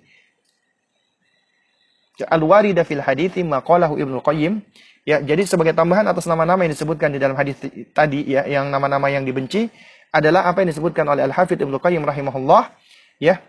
[2.28, 4.60] al-warida fil hadithi maqalahu Ibnu Qayyim
[5.08, 7.56] ya jadi sebagai tambahan atas nama-nama yang disebutkan di dalam hadis
[7.96, 9.72] tadi ya yang nama-nama yang dibenci
[10.12, 12.76] adalah apa yang disebutkan oleh Al-Hafidz Ibnu Qayyim rahimahullah
[13.16, 13.40] ya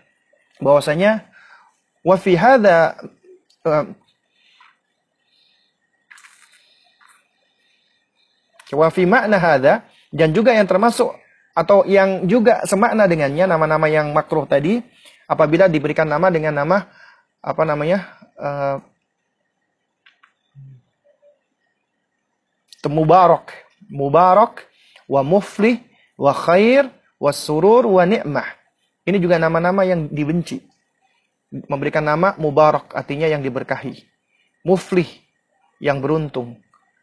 [0.56, 1.31] bahwasanya
[2.02, 2.98] Wa fi hadha
[9.06, 9.38] makna
[10.10, 11.14] dan juga yang termasuk
[11.52, 14.80] atau yang juga semakna dengannya nama-nama yang makruh tadi
[15.28, 16.88] apabila diberikan nama dengan nama
[17.44, 18.08] apa namanya
[18.40, 18.76] uh,
[22.90, 23.54] mubarak.
[23.92, 24.66] Mubarak
[25.06, 25.78] wa muflih
[26.18, 26.88] wa khair
[27.20, 28.48] wa surur wa ni'mah.
[29.06, 30.71] Ini juga nama-nama yang dibenci
[31.52, 34.00] memberikan nama mubarak artinya yang diberkahi.
[34.64, 35.08] Muflih
[35.78, 36.56] yang beruntung.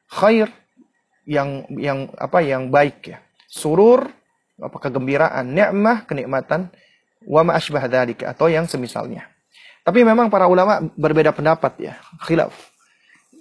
[0.09, 0.49] Khair
[1.30, 3.17] yang yang apa yang baik ya.
[3.45, 4.09] Surur
[4.59, 6.73] apa kegembiraan, nikmah kenikmatan,
[7.23, 9.30] wa ma asbah dzalika atau yang semisalnya.
[9.85, 11.93] Tapi memang para ulama berbeda pendapat ya,
[12.26, 12.51] khilaf.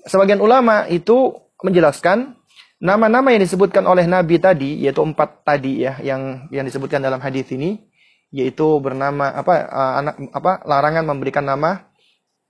[0.06, 2.38] Sebagian ulama itu menjelaskan
[2.78, 7.50] nama-nama yang disebutkan oleh Nabi tadi, yaitu empat tadi ya, yang yang disebutkan dalam hadis
[7.50, 7.82] ini,
[8.28, 11.88] yaitu bernama apa uh, anak apa larangan memberikan nama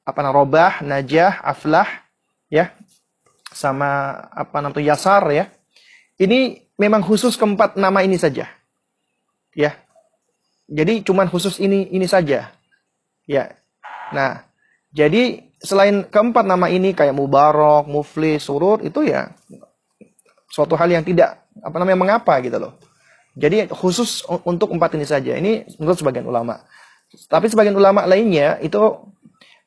[0.08, 1.86] apa nama robah, najah, aflah
[2.48, 2.72] ya
[3.52, 5.44] sama apa namanya yasar ya.
[6.18, 8.48] Ini memang khusus keempat nama ini saja.
[9.52, 9.76] Ya.
[10.68, 12.50] Jadi cuman khusus ini ini saja.
[13.28, 13.44] Ya.
[14.16, 14.48] Nah,
[14.90, 19.28] jadi selain keempat nama ini kayak mubarok, mufli, surur itu ya
[20.48, 22.72] suatu hal yang tidak apa namanya mengapa gitu loh.
[23.38, 25.38] Jadi khusus untuk empat ini saja.
[25.38, 26.66] Ini menurut sebagian ulama.
[27.30, 28.78] Tapi sebagian ulama lainnya itu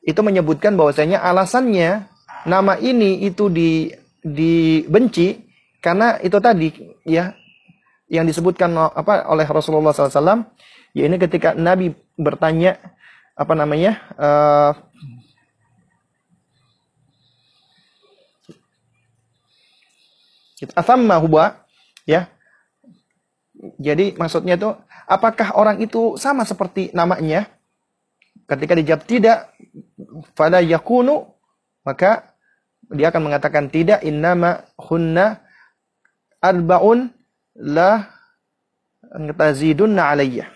[0.04, 2.06] itu menyebutkan bahwasanya alasannya
[2.44, 3.90] nama ini itu di
[4.22, 5.42] dibenci
[5.82, 6.70] karena itu tadi
[7.02, 7.34] ya
[8.06, 10.46] yang disebutkan apa oleh Rasulullah SAW
[10.94, 12.78] ya ini ketika Nabi bertanya
[13.34, 14.72] apa namanya uh,
[20.78, 21.66] Asamma huwa
[22.06, 22.30] ya
[23.62, 24.74] jadi maksudnya itu
[25.06, 27.46] apakah orang itu sama seperti namanya?
[28.50, 29.54] Ketika dijawab tidak,
[30.34, 31.30] pada yakunu,
[31.86, 32.34] maka
[32.90, 35.40] dia akan mengatakan tidak innama hunna
[36.42, 37.14] arbaun
[37.54, 38.10] la
[39.38, 40.50] tazidunna alayya.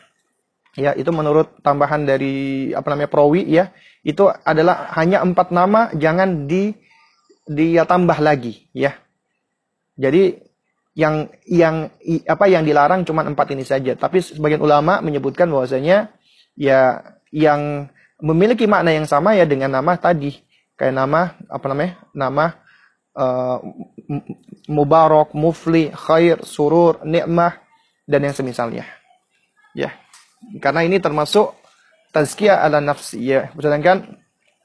[0.77, 3.73] Ya, itu menurut tambahan dari apa namanya perawi ya,
[4.05, 6.77] itu adalah hanya empat nama, jangan di
[7.49, 8.93] dia tambah lagi ya.
[9.97, 10.46] Jadi
[10.97, 11.93] yang yang
[12.25, 13.93] apa yang dilarang cuma empat ini saja.
[13.93, 16.09] Tapi sebagian ulama menyebutkan bahwasanya
[16.57, 17.93] ya yang
[18.25, 20.41] memiliki makna yang sama ya dengan nama tadi
[20.81, 22.45] kayak nama apa namanya nama
[23.13, 23.61] uh,
[24.73, 27.61] mubarak, mufli, khair, surur, nikmah
[28.09, 28.89] dan yang semisalnya.
[29.77, 29.93] Ya.
[30.65, 31.53] Karena ini termasuk
[32.17, 33.53] tazkiyah ala nafsi ya.
[33.53, 34.17] Sedangkan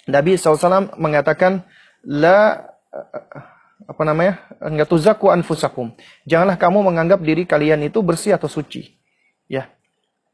[0.08, 1.68] Nabi SAW mengatakan
[2.08, 2.72] la
[3.91, 4.47] apa namanya?
[4.63, 5.91] Enggak tuzaku anfusakum.
[6.23, 8.88] Janganlah kamu menganggap diri kalian itu bersih atau suci.
[9.51, 9.68] Ya.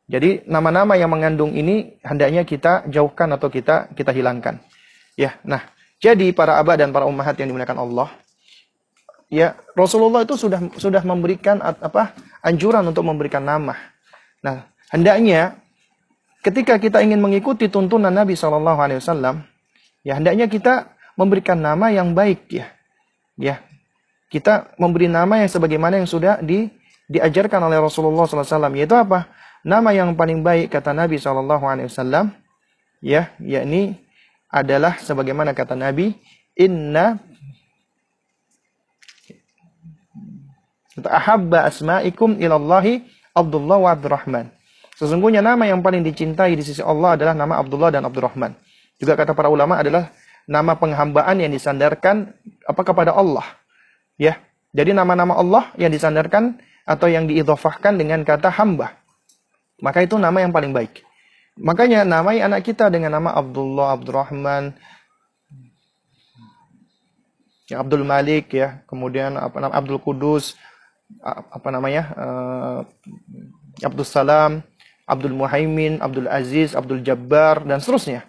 [0.08, 4.62] Jadi nama-nama yang mengandung ini hendaknya kita jauhkan atau kita kita hilangkan.
[5.18, 5.42] Ya.
[5.42, 5.66] Nah,
[5.98, 8.14] jadi para abah dan para ummahat yang dimuliakan Allah,
[9.28, 12.14] ya Rasulullah itu sudah sudah memberikan apa?
[12.46, 13.76] anjuran untuk memberikan nama.
[14.40, 15.60] Nah, hendaknya
[16.46, 19.44] ketika kita ingin mengikuti tuntunan Nabi Shallallahu alaihi wasallam,
[20.06, 22.77] ya hendaknya kita memberikan nama yang baik ya
[23.40, 23.64] ya
[24.28, 26.68] kita memberi nama yang sebagaimana yang sudah di,
[27.08, 29.32] diajarkan oleh Rasulullah SAW yaitu apa
[29.64, 31.48] nama yang paling baik kata Nabi SAW
[33.00, 33.96] ya yakni
[34.52, 36.18] adalah sebagaimana kata Nabi
[36.58, 37.22] inna
[40.98, 43.06] Ahabba asma'ikum ilallahi
[43.38, 44.50] Abdullah wa Abdurrahman.
[44.98, 48.58] Sesungguhnya nama yang paling dicintai di sisi Allah adalah nama Abdullah dan Abdurrahman.
[48.98, 50.10] Juga kata para ulama adalah
[50.48, 52.32] nama penghambaan yang disandarkan
[52.64, 53.46] apa kepada Allah.
[54.16, 54.40] Ya.
[54.72, 56.58] Jadi nama-nama Allah yang disandarkan
[56.88, 58.96] atau yang diidhofahkan dengan kata hamba.
[59.84, 61.04] Maka itu nama yang paling baik.
[61.60, 64.78] Makanya namai anak kita dengan nama Abdullah, Abdurrahman,
[67.68, 70.56] ya Abdul Malik ya, kemudian apa nama Abdul Kudus,
[71.24, 72.04] apa namanya?
[72.14, 72.80] Uh,
[73.84, 74.62] Abdul Salam,
[75.06, 78.26] Abdul Muhaimin, Abdul Aziz, Abdul Jabbar dan seterusnya.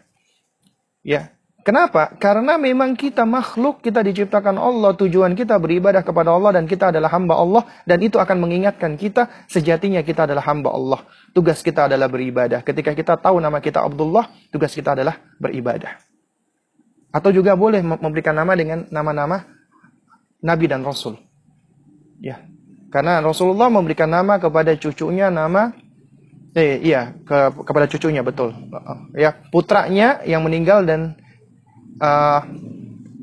[1.05, 1.32] Ya.
[1.69, 2.16] Kenapa?
[2.16, 7.12] Karena memang kita makhluk, kita diciptakan Allah, tujuan kita beribadah kepada Allah dan kita adalah
[7.12, 11.05] hamba Allah dan itu akan mengingatkan kita sejatinya kita adalah hamba Allah.
[11.36, 12.65] Tugas kita adalah beribadah.
[12.65, 16.01] Ketika kita tahu nama kita Abdullah, tugas kita adalah beribadah.
[17.12, 19.45] Atau juga boleh memberikan nama dengan nama-nama
[20.40, 21.20] nabi dan rasul.
[22.16, 22.49] Ya.
[22.89, 25.77] Karena Rasulullah memberikan nama kepada cucunya nama
[26.57, 28.57] eh, iya ke, kepada cucunya betul.
[29.12, 31.27] Ya, putranya yang meninggal dan
[31.98, 32.40] uh,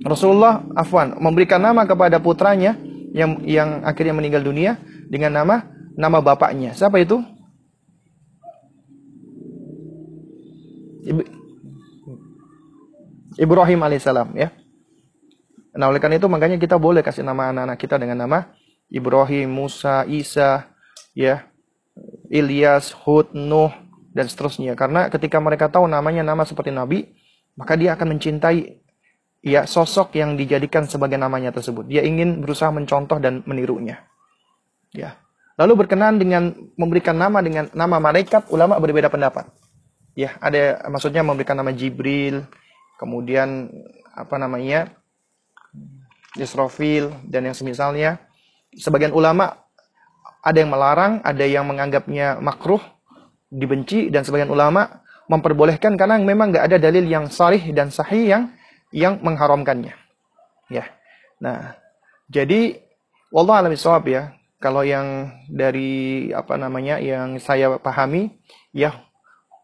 [0.06, 2.78] Rasulullah afwan memberikan nama kepada putranya
[3.16, 4.78] yang yang akhirnya meninggal dunia
[5.10, 5.66] dengan nama
[5.96, 6.76] nama bapaknya.
[6.76, 7.24] Siapa itu?
[13.36, 14.50] Ibrahim alaihissalam ya.
[15.76, 18.48] Nah oleh karena itu makanya kita boleh kasih nama anak-anak kita dengan nama
[18.88, 20.72] Ibrahim, Musa, Isa,
[21.12, 21.50] ya,
[22.32, 23.74] Ilyas, Hud, Nuh,
[24.16, 24.78] dan seterusnya.
[24.80, 27.12] Karena ketika mereka tahu namanya nama seperti Nabi,
[27.56, 28.84] maka dia akan mencintai
[29.46, 31.88] ya sosok yang dijadikan sebagai namanya tersebut.
[31.88, 34.04] Dia ingin berusaha mencontoh dan menirunya.
[34.92, 35.20] Ya.
[35.56, 39.48] Lalu berkenan dengan memberikan nama dengan nama malaikat, ulama berbeda pendapat.
[40.16, 42.44] Ya, ada maksudnya memberikan nama Jibril,
[43.00, 43.72] kemudian
[44.12, 44.92] apa namanya?
[46.36, 48.20] Israfil dan yang semisalnya
[48.76, 49.56] sebagian ulama
[50.44, 52.84] ada yang melarang, ada yang menganggapnya makruh,
[53.48, 58.44] dibenci, dan sebagian ulama memperbolehkan karena memang nggak ada dalil yang sarih dan sahih yang
[58.94, 59.94] yang mengharamkannya.
[60.70, 60.86] Ya.
[61.42, 61.78] Nah,
[62.30, 62.82] jadi
[63.34, 63.74] wallah alam
[64.06, 64.34] ya.
[64.62, 68.34] Kalau yang dari apa namanya yang saya pahami
[68.74, 69.06] ya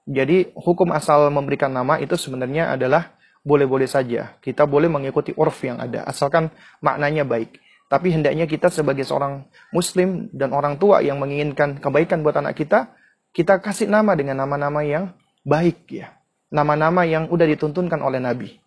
[0.06, 3.14] jadi hukum asal memberikan nama itu sebenarnya adalah
[3.46, 4.38] boleh-boleh saja.
[4.42, 6.50] Kita boleh mengikuti urf yang ada asalkan
[6.82, 7.58] maknanya baik.
[7.88, 12.96] Tapi hendaknya kita sebagai seorang muslim dan orang tua yang menginginkan kebaikan buat anak kita,
[13.36, 15.12] kita kasih nama dengan nama-nama yang
[15.46, 16.14] baik ya.
[16.52, 18.62] Nama-nama yang udah dituntunkan oleh Nabi.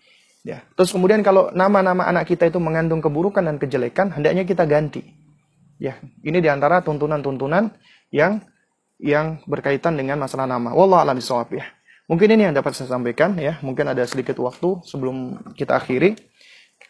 [0.44, 0.60] Ya.
[0.76, 5.04] Terus kemudian kalau nama-nama anak kita itu mengandung keburukan dan kejelekan, hendaknya kita ganti.
[5.80, 7.74] Ya, ini di antara tuntunan-tuntunan
[8.14, 8.40] yang
[9.02, 10.70] yang berkaitan dengan masalah nama.
[10.72, 11.18] Wallah alam
[11.50, 11.66] ya.
[12.04, 13.58] Mungkin ini yang dapat saya sampaikan ya.
[13.64, 16.14] Mungkin ada sedikit waktu sebelum kita akhiri.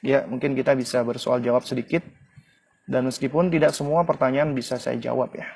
[0.04, 2.04] Ya, mungkin kita bisa bersoal jawab sedikit.
[2.84, 5.48] Dan meskipun tidak semua pertanyaan bisa saya jawab ya.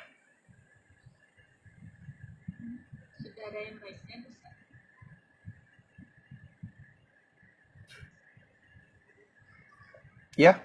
[10.38, 10.62] Ya.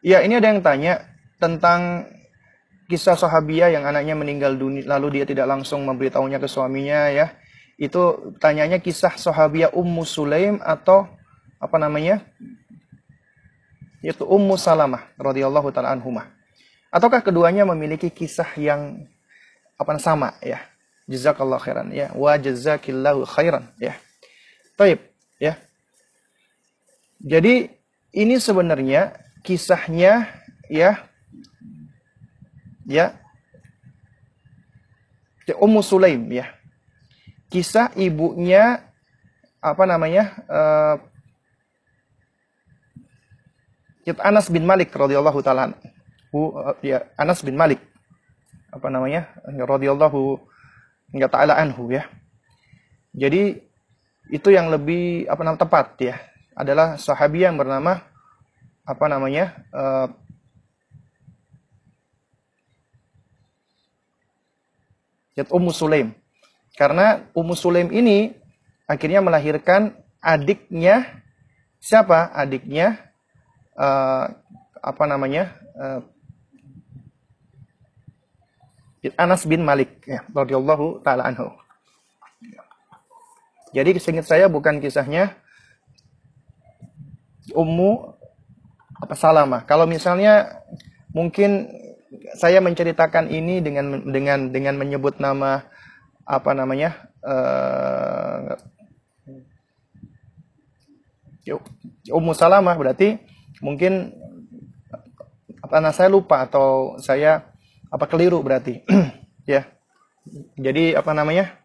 [0.00, 1.04] Ya, ini ada yang tanya
[1.36, 2.08] tentang
[2.88, 7.36] kisah sahabiah yang anaknya meninggal dunia lalu dia tidak langsung memberitahunya ke suaminya ya.
[7.76, 11.06] Itu tanyanya kisah sahabiah Ummu Sulaim atau
[11.60, 12.24] apa namanya?
[14.02, 16.26] yaitu Ummu Salamah radhiyallahu taala anhumah.
[16.90, 19.06] Ataukah keduanya memiliki kisah yang
[19.78, 20.58] apa sama ya?
[21.06, 22.10] Jazakallah khairan ya.
[22.12, 23.94] Wa jazakillahu khairan ya.
[24.74, 24.98] Taib
[25.38, 25.56] ya.
[27.22, 27.70] Jadi
[28.12, 30.28] ini sebenarnya kisahnya
[30.68, 31.00] ya
[32.84, 33.16] ya
[35.58, 36.52] Ummu Sulaim ya.
[37.52, 38.84] Kisah ibunya
[39.60, 40.24] apa namanya?
[40.48, 40.96] Uh,
[44.18, 45.78] Anas bin Malik radhiyallahu taala
[46.34, 47.78] uh, ya Anas bin Malik
[48.72, 50.40] apa namanya radhiyallahu
[51.28, 52.08] taala anhu ya.
[53.12, 53.60] Jadi
[54.32, 56.16] itu yang lebih apa namanya tepat ya
[56.52, 58.04] adalah sahabi yang bernama
[58.82, 60.08] apa namanya uh,
[65.38, 66.12] Ummu Sulaim.
[66.76, 68.36] Karena Ummu Sulaim ini
[68.84, 71.24] akhirnya melahirkan adiknya
[71.80, 72.30] siapa?
[72.36, 73.00] Adiknya
[73.76, 74.28] uh,
[74.82, 76.00] apa namanya uh,
[79.18, 81.50] Anas bin Malik ya radhiyallahu taala anhu.
[83.72, 85.41] Jadi seingat saya bukan kisahnya
[87.52, 88.16] Ummu
[89.02, 89.64] apa Salamah.
[89.68, 90.64] Kalau misalnya
[91.12, 91.68] mungkin
[92.36, 95.64] saya menceritakan ini dengan dengan dengan menyebut nama
[96.28, 98.54] apa namanya uh,
[102.12, 103.18] Ummu Salamah berarti
[103.58, 104.14] mungkin
[105.62, 107.52] apa nah saya lupa atau saya
[107.88, 108.82] apa keliru berarti
[109.52, 109.66] ya
[110.54, 111.58] jadi apa namanya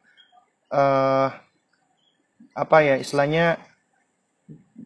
[0.73, 1.29] uh,
[2.57, 3.61] apa ya istilahnya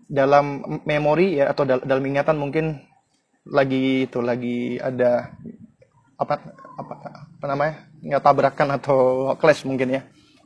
[0.08, 2.80] dalam memori ya atau dal dalam ingatan mungkin
[3.48, 5.34] lagi itu lagi ada
[6.16, 6.36] apa
[6.78, 6.94] apa
[7.40, 7.74] apa namanya
[8.06, 9.00] nggak tabrakan atau
[9.42, 10.02] clash mungkin ya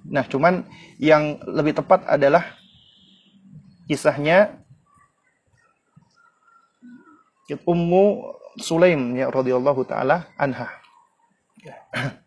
[0.05, 0.63] nah cuman
[1.01, 2.55] yang lebih tepat adalah
[3.89, 4.65] kisahnya
[7.45, 10.65] Ummu Sulaim ya radhiyallahu taala anha.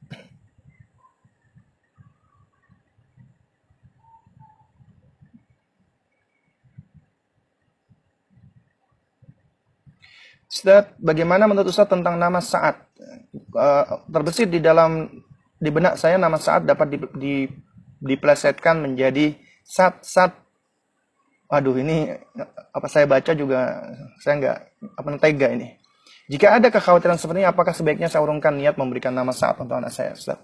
[10.48, 12.88] Ustaz, bagaimana menurut Ustaz tentang nama Sa'ad?
[13.52, 15.04] Uh, terbesit di dalam
[15.60, 17.34] di benak saya nama Sa'ad dapat di, di,
[18.00, 20.32] diplesetkan menjadi Sat Sat
[21.48, 22.12] Waduh ini
[22.76, 23.80] apa saya baca juga
[24.20, 24.58] saya nggak
[25.00, 25.80] apa tega ini.
[26.28, 29.88] Jika ada kekhawatiran seperti ini, apakah sebaiknya saya urungkan niat memberikan nama saat untuk anak
[29.88, 30.36] saya, Ustaz?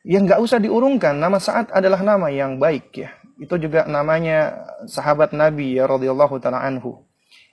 [0.00, 1.12] Ya nggak usah diurungkan.
[1.20, 3.12] Nama saat adalah nama yang baik ya.
[3.36, 7.04] Itu juga namanya sahabat Nabi ya radhiyallahu taala anhu.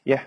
[0.07, 0.23] Ya.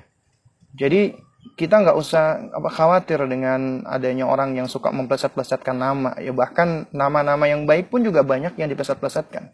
[0.77, 1.17] Jadi
[1.57, 6.17] kita nggak usah apa khawatir dengan adanya orang yang suka mempleset-plesetkan nama.
[6.21, 9.53] Ya bahkan nama-nama yang baik pun juga banyak yang dipleset-plesetkan.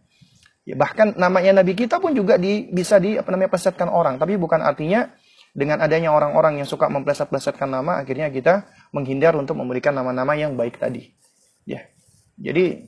[0.66, 4.34] Ya, bahkan namanya Nabi kita pun juga di, bisa di apa namanya plesetkan orang, tapi
[4.34, 5.14] bukan artinya
[5.54, 10.82] dengan adanya orang-orang yang suka mempleset-plesetkan nama, akhirnya kita menghindar untuk memberikan nama-nama yang baik
[10.82, 11.14] tadi.
[11.62, 11.86] Ya,
[12.34, 12.82] jadi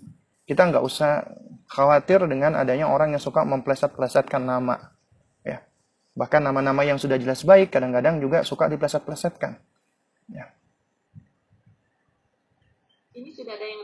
[0.50, 1.22] kita nggak usah
[1.70, 4.97] khawatir dengan adanya orang yang suka mempleset-plesetkan nama.
[6.18, 9.54] Bahkan nama-nama yang sudah jelas baik kadang-kadang juga suka dipleset-plesetkan.
[10.34, 10.50] Ya.
[13.14, 13.82] Ini sudah ada yang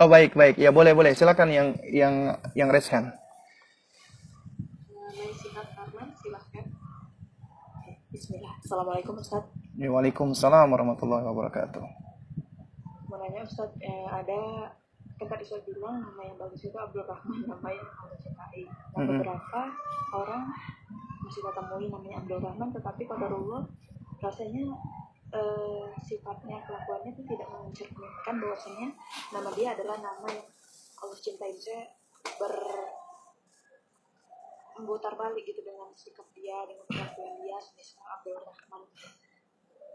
[0.00, 2.14] Oh baik baik ya boleh boleh silakan yang yang
[2.56, 3.12] yang raise hand.
[8.10, 8.52] Bismillah.
[8.64, 9.44] Assalamualaikum Ustaz.
[9.76, 11.84] Waalaikumsalam warahmatullahi wabarakatuh.
[13.06, 14.72] Mau nanya Ustaz, eh, ada
[15.20, 18.62] kan tadi saya bilang nama yang bagus itu Abdul Rahman, nama yang Allah cintai.
[18.66, 19.08] Nah, mm -hmm.
[19.20, 19.62] beberapa
[20.16, 20.42] orang
[21.30, 23.62] masih temui namanya Abdul Rahman, tetapi pada Allah
[24.18, 24.74] rasanya
[25.30, 28.88] uh, sifatnya kelakuannya itu tidak mencerminkan bahwasanya
[29.30, 30.48] nama dia adalah nama yang
[31.00, 31.86] Allah cintai saya
[32.36, 32.54] ber
[34.74, 38.82] memutar balik gitu dengan sikap dia dengan kelakuan dia misalnya Abdul Rahman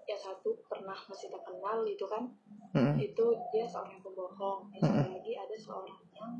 [0.05, 2.29] yang satu pernah masih terkenal itu kan
[2.77, 2.95] mm-hmm.
[3.01, 5.09] itu dia seorang pembohong yang mm-hmm.
[5.17, 6.31] lagi ada seorang yang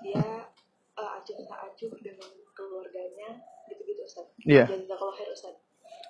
[0.00, 0.26] dia
[0.96, 3.44] uh, acuh tak acuh dengan keluarganya
[4.04, 4.26] Ustaz.
[4.42, 4.66] Iya.
[4.68, 5.54] Jazakallah khair Ustaz.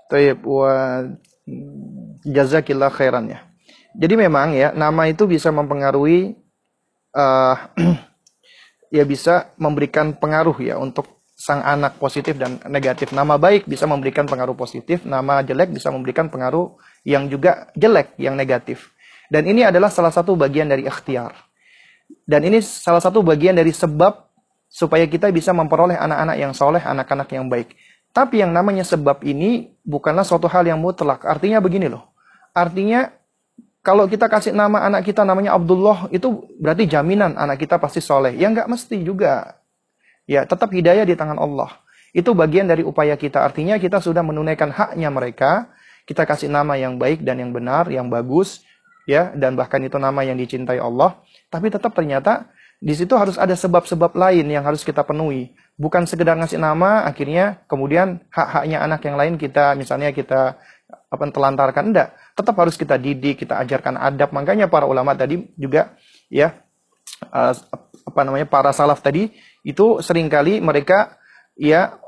[0.08, 0.72] Tayyib wa
[2.26, 3.40] jazakillah khairan ya.
[3.92, 6.36] Jadi memang ya nama itu bisa mempengaruhi
[7.12, 7.56] uh,
[8.96, 13.10] ya bisa memberikan pengaruh ya untuk sang anak positif dan negatif.
[13.10, 18.38] Nama baik bisa memberikan pengaruh positif, nama jelek bisa memberikan pengaruh yang juga jelek, yang
[18.38, 18.94] negatif.
[19.26, 21.34] Dan ini adalah salah satu bagian dari ikhtiar.
[22.22, 24.28] Dan ini salah satu bagian dari sebab
[24.68, 27.74] supaya kita bisa memperoleh anak-anak yang soleh, anak-anak yang baik.
[28.12, 31.24] Tapi yang namanya sebab ini bukanlah suatu hal yang mutlak.
[31.24, 32.12] Artinya begini loh.
[32.52, 33.08] Artinya
[33.82, 38.36] kalau kita kasih nama anak kita namanya Abdullah itu berarti jaminan anak kita pasti soleh.
[38.36, 39.56] Ya nggak mesti juga.
[40.28, 41.82] Ya tetap hidayah di tangan Allah.
[42.12, 43.40] Itu bagian dari upaya kita.
[43.40, 45.72] Artinya kita sudah menunaikan haknya mereka.
[46.04, 48.60] Kita kasih nama yang baik dan yang benar, yang bagus.
[49.08, 51.16] ya Dan bahkan itu nama yang dicintai Allah.
[51.48, 52.52] Tapi tetap ternyata
[52.82, 55.54] di situ harus ada sebab-sebab lain yang harus kita penuhi.
[55.78, 60.58] Bukan sekedar ngasih nama, akhirnya kemudian hak-haknya anak yang lain kita, misalnya kita
[60.90, 61.94] apa telantarkan.
[61.94, 62.18] Enggak.
[62.34, 64.34] Tetap harus kita didik kita ajarkan adab.
[64.34, 65.94] Makanya para ulama tadi juga
[66.26, 66.58] ya
[67.30, 67.54] uh,
[68.02, 69.30] apa namanya para salaf tadi
[69.62, 71.14] itu sering kali mereka
[71.54, 72.02] ya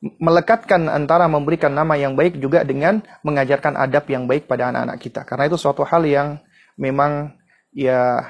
[0.00, 5.24] melekatkan antara memberikan nama yang baik juga dengan mengajarkan adab yang baik pada anak-anak kita.
[5.24, 6.40] Karena itu suatu hal yang
[6.76, 7.40] memang
[7.72, 8.20] ya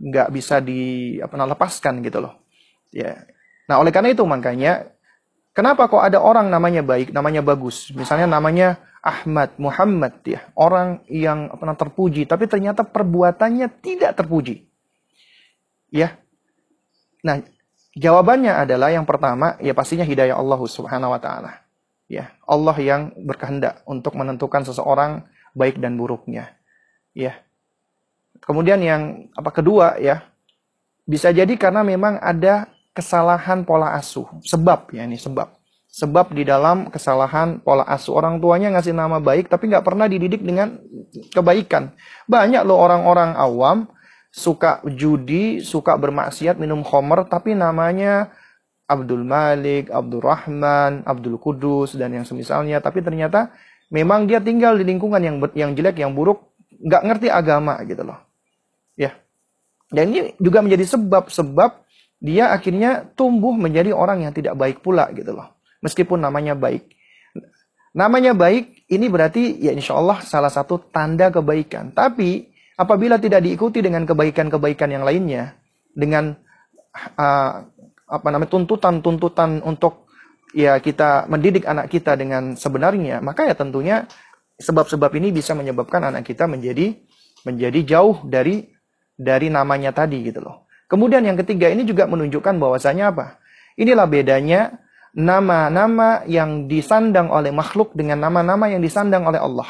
[0.00, 2.34] nggak bisa di apa lepaskan gitu loh
[2.90, 3.20] ya
[3.68, 4.88] nah oleh karena itu makanya
[5.52, 11.48] kenapa kok ada orang namanya baik namanya bagus misalnya namanya Ahmad, Muhammad ya, orang yang
[11.56, 14.68] pernah terpuji tapi ternyata perbuatannya tidak terpuji.
[15.88, 16.20] Ya.
[17.24, 17.40] Nah,
[17.96, 21.64] jawabannya adalah yang pertama ya pastinya hidayah Allah Subhanahu wa taala.
[22.12, 25.24] Ya, Allah yang berkehendak untuk menentukan seseorang
[25.56, 26.52] baik dan buruknya.
[27.16, 27.40] Ya.
[28.40, 30.24] Kemudian yang apa kedua ya,
[31.04, 34.26] bisa jadi karena memang ada kesalahan pola asuh.
[34.44, 35.56] Sebab ya ini sebab.
[35.90, 40.38] Sebab di dalam kesalahan pola asuh orang tuanya ngasih nama baik tapi nggak pernah dididik
[40.38, 40.78] dengan
[41.34, 41.90] kebaikan.
[42.30, 43.90] Banyak loh orang-orang awam
[44.30, 48.30] suka judi, suka bermaksiat, minum khamr tapi namanya
[48.86, 53.50] Abdul Malik, Abdul Rahman, Abdul Kudus dan yang semisalnya tapi ternyata
[53.90, 58.29] memang dia tinggal di lingkungan yang yang jelek, yang buruk, nggak ngerti agama gitu loh.
[59.90, 61.70] Dan ini juga menjadi sebab-sebab
[62.22, 65.50] dia akhirnya tumbuh menjadi orang yang tidak baik pula gitu loh.
[65.82, 66.86] Meskipun namanya baik.
[67.90, 71.90] Namanya baik, ini berarti ya insya Allah salah satu tanda kebaikan.
[71.90, 72.46] Tapi
[72.78, 75.58] apabila tidak diikuti dengan kebaikan-kebaikan yang lainnya,
[75.90, 76.38] dengan
[77.18, 77.52] uh,
[78.10, 80.06] apa namanya tuntutan-tuntutan untuk
[80.54, 84.06] ya kita mendidik anak kita dengan sebenarnya, maka ya tentunya
[84.60, 86.94] sebab-sebab ini bisa menyebabkan anak kita menjadi
[87.42, 88.70] menjadi jauh dari
[89.20, 90.64] dari namanya tadi gitu loh.
[90.88, 93.36] Kemudian yang ketiga ini juga menunjukkan bahwasanya apa?
[93.76, 94.80] Inilah bedanya
[95.12, 99.68] nama-nama yang disandang oleh makhluk dengan nama-nama yang disandang oleh Allah.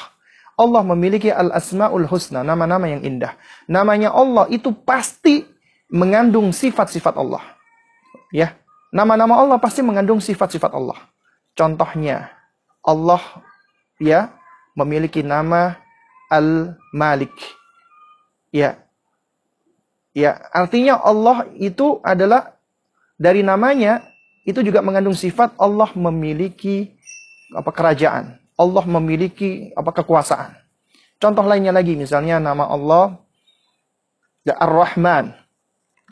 [0.61, 3.35] Allah memiliki al-asmaul husna, nama-nama yang indah.
[3.67, 5.45] Namanya Allah itu pasti
[5.89, 7.41] mengandung sifat-sifat Allah.
[8.31, 8.55] Ya,
[8.93, 11.01] nama-nama Allah pasti mengandung sifat-sifat Allah.
[11.57, 12.29] Contohnya,
[12.85, 13.21] Allah
[13.97, 14.33] ya
[14.77, 15.81] memiliki nama
[16.29, 17.33] Al-Malik.
[18.53, 18.90] Ya.
[20.11, 22.59] Ya, artinya Allah itu adalah
[23.15, 24.03] dari namanya
[24.43, 26.91] itu juga mengandung sifat Allah memiliki
[27.55, 28.41] apa kerajaan.
[28.59, 30.59] Allah memiliki apa kekuasaan.
[31.21, 33.21] Contoh lainnya lagi misalnya nama Allah
[34.43, 35.37] ya Ar-Rahman.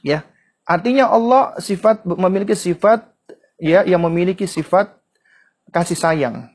[0.05, 0.25] Ya.
[0.69, 3.09] Artinya Allah sifat memiliki sifat
[3.57, 4.95] ya yang memiliki sifat
[5.73, 6.53] kasih sayang.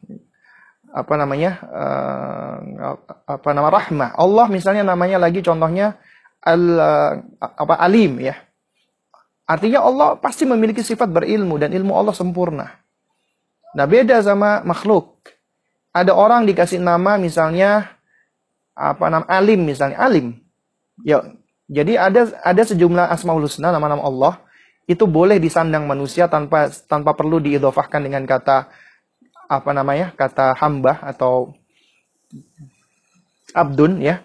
[0.94, 1.60] Apa namanya?
[1.66, 2.94] Uh,
[3.26, 4.14] apa nama rahmah.
[4.14, 5.98] Allah misalnya namanya lagi contohnya
[6.44, 6.64] al
[7.40, 8.36] apa alim ya
[9.44, 12.80] Artinya Allah pasti memiliki sifat berilmu dan ilmu Allah sempurna.
[13.76, 15.20] Nah beda sama makhluk.
[15.92, 17.92] Ada orang dikasih nama misalnya
[18.74, 20.40] apa nama alim misalnya alim.
[21.04, 21.22] Ya,
[21.68, 24.34] jadi ada ada sejumlah asmaul husna nama-nama Allah
[24.88, 28.72] itu boleh disandang manusia tanpa tanpa perlu diidofahkan dengan kata
[29.52, 31.52] apa namanya kata hamba atau
[33.52, 34.24] abdun ya.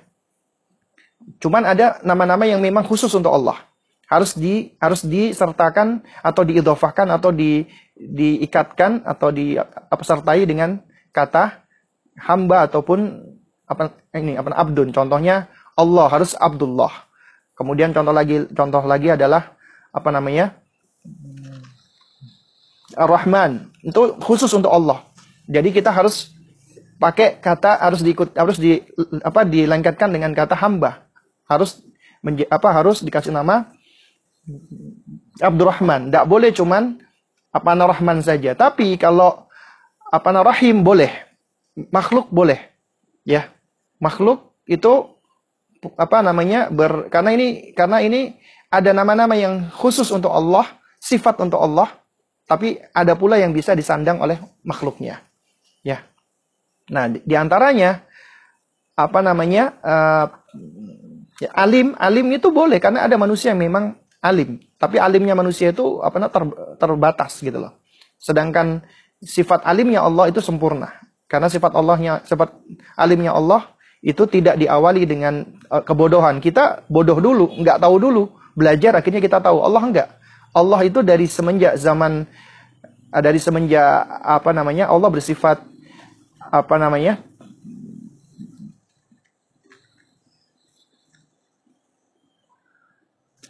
[1.36, 3.60] Cuman ada nama-nama yang memang khusus untuk Allah.
[4.08, 10.80] Harus di harus disertakan atau diidofahkan atau di diikatkan atau di apa sertai dengan
[11.12, 11.60] kata
[12.16, 13.20] hamba ataupun
[13.68, 14.96] apa ini apa abdun.
[14.96, 16.90] Contohnya Allah harus Abdullah.
[17.52, 19.52] Kemudian contoh lagi contoh lagi adalah
[19.92, 20.56] apa namanya?
[22.96, 23.70] Ar-Rahman.
[23.84, 25.04] Itu khusus untuk Allah.
[25.44, 26.32] Jadi kita harus
[26.98, 28.82] pakai kata harus diikut harus di
[29.22, 31.07] apa dilengketkan dengan kata hamba
[31.48, 31.80] harus
[32.52, 33.72] apa harus dikasih nama
[35.40, 36.08] Abdurrahman.
[36.08, 37.00] Tidak boleh cuman
[37.52, 38.52] apa Rahman saja.
[38.52, 39.48] Tapi kalau
[40.08, 41.10] apa Rahim boleh.
[41.90, 42.58] Makhluk boleh.
[43.24, 43.52] Ya.
[43.98, 45.16] Makhluk itu
[45.94, 48.34] apa namanya ber karena ini karena ini
[48.68, 50.66] ada nama-nama yang khusus untuk Allah,
[51.00, 51.88] sifat untuk Allah,
[52.44, 55.24] tapi ada pula yang bisa disandang oleh makhluknya.
[55.80, 56.04] Ya.
[56.92, 58.04] Nah, di, di antaranya
[58.98, 59.64] apa namanya?
[59.80, 60.26] Uh,
[61.38, 64.58] ya, alim, alim itu boleh karena ada manusia yang memang alim.
[64.78, 66.42] Tapi alimnya manusia itu apa ter,
[66.78, 67.78] terbatas gitu loh.
[68.18, 68.82] Sedangkan
[69.22, 70.94] sifat alimnya Allah itu sempurna.
[71.28, 72.56] Karena sifat Allahnya sifat
[72.96, 76.38] alimnya Allah itu tidak diawali dengan uh, kebodohan.
[76.38, 78.22] Kita bodoh dulu, nggak tahu dulu,
[78.54, 79.60] belajar akhirnya kita tahu.
[79.62, 80.08] Allah enggak.
[80.56, 82.24] Allah itu dari semenjak zaman
[83.12, 85.60] uh, dari semenjak apa namanya Allah bersifat
[86.38, 87.20] apa namanya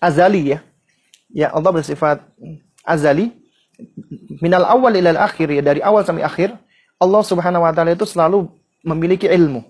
[0.01, 0.59] azali ya.
[1.29, 2.25] Ya Allah bersifat
[2.83, 3.37] azali
[4.41, 6.57] minal awal ilal akhir ya dari awal sampai akhir
[6.99, 8.51] Allah Subhanahu wa taala itu selalu
[8.83, 9.62] memiliki ilmu.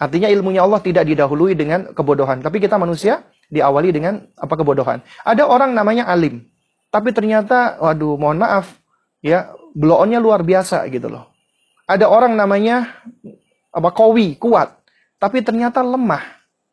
[0.00, 3.20] Artinya ilmunya Allah tidak didahului dengan kebodohan, tapi kita manusia
[3.52, 5.04] diawali dengan apa kebodohan.
[5.24, 6.48] Ada orang namanya alim,
[6.88, 8.80] tapi ternyata waduh mohon maaf
[9.20, 11.28] ya bloonnya luar biasa gitu loh.
[11.84, 12.88] Ada orang namanya
[13.72, 14.80] apa kowi, kuat,
[15.20, 16.22] tapi ternyata lemah,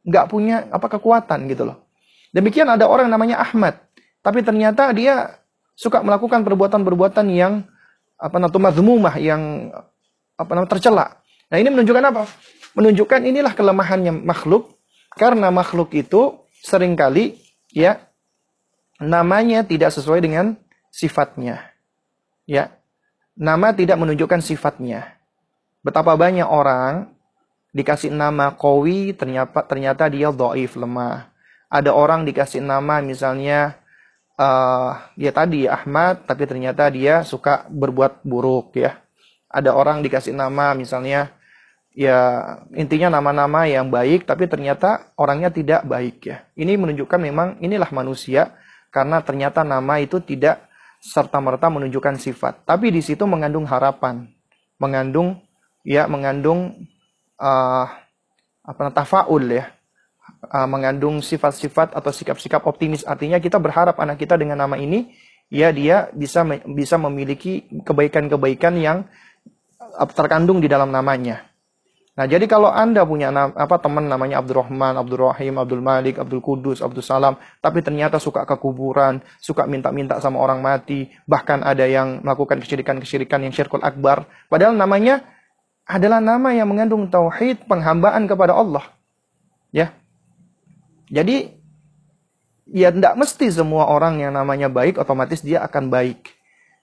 [0.07, 1.86] nggak punya apa kekuatan gitu loh.
[2.35, 3.79] Demikian ada orang namanya Ahmad,
[4.19, 5.39] tapi ternyata dia
[5.77, 7.63] suka melakukan perbuatan-perbuatan yang
[8.17, 9.71] apa namanya mazmumah yang
[10.35, 11.05] apa namanya tercela.
[11.47, 12.27] Nah, ini menunjukkan apa?
[12.75, 14.75] Menunjukkan inilah kelemahannya makhluk
[15.15, 17.39] karena makhluk itu sering kali
[17.71, 18.01] ya
[18.97, 20.57] namanya tidak sesuai dengan
[20.89, 21.73] sifatnya.
[22.49, 22.73] Ya.
[23.37, 25.13] Nama tidak menunjukkan sifatnya.
[25.85, 27.13] Betapa banyak orang
[27.69, 31.29] dikasih nama Kowi ternyata ternyata dia doif lemah
[31.67, 33.75] ada orang dikasih nama misalnya
[34.39, 39.03] uh, ya tadi Ahmad tapi ternyata dia suka berbuat buruk ya.
[39.47, 41.31] Ada orang dikasih nama misalnya
[41.91, 42.17] ya
[42.75, 46.37] intinya nama-nama yang baik tapi ternyata orangnya tidak baik ya.
[46.55, 48.55] Ini menunjukkan memang inilah manusia
[48.91, 50.63] karena ternyata nama itu tidak
[51.03, 52.63] serta merta menunjukkan sifat.
[52.63, 54.27] Tapi di situ mengandung harapan
[54.77, 55.41] mengandung
[55.81, 56.87] ya mengandung
[57.41, 57.85] uh,
[58.67, 59.76] apa tafaul ya
[60.49, 65.11] uh, mengandung sifat-sifat atau sikap-sikap optimis artinya kita berharap anak kita dengan nama ini
[65.47, 69.07] ya dia bisa bisa memiliki kebaikan-kebaikan yang
[70.13, 71.47] terkandung di dalam namanya.
[72.17, 77.05] Nah, jadi kalau Anda punya apa teman namanya Abdurrahman, Abdurrahim, Abdul Malik, Abdul Kudus, Abdul
[77.05, 82.57] Salam, tapi ternyata suka ke kuburan, suka minta-minta sama orang mati, bahkan ada yang melakukan
[82.57, 85.21] kesyirikan-kesyirikan yang syirkul akbar, padahal namanya
[85.85, 88.89] adalah nama yang mengandung tauhid penghambaan kepada Allah.
[89.69, 89.93] Ya.
[91.07, 91.51] Jadi
[92.67, 96.35] ya tidak mesti semua orang yang namanya baik otomatis dia akan baik.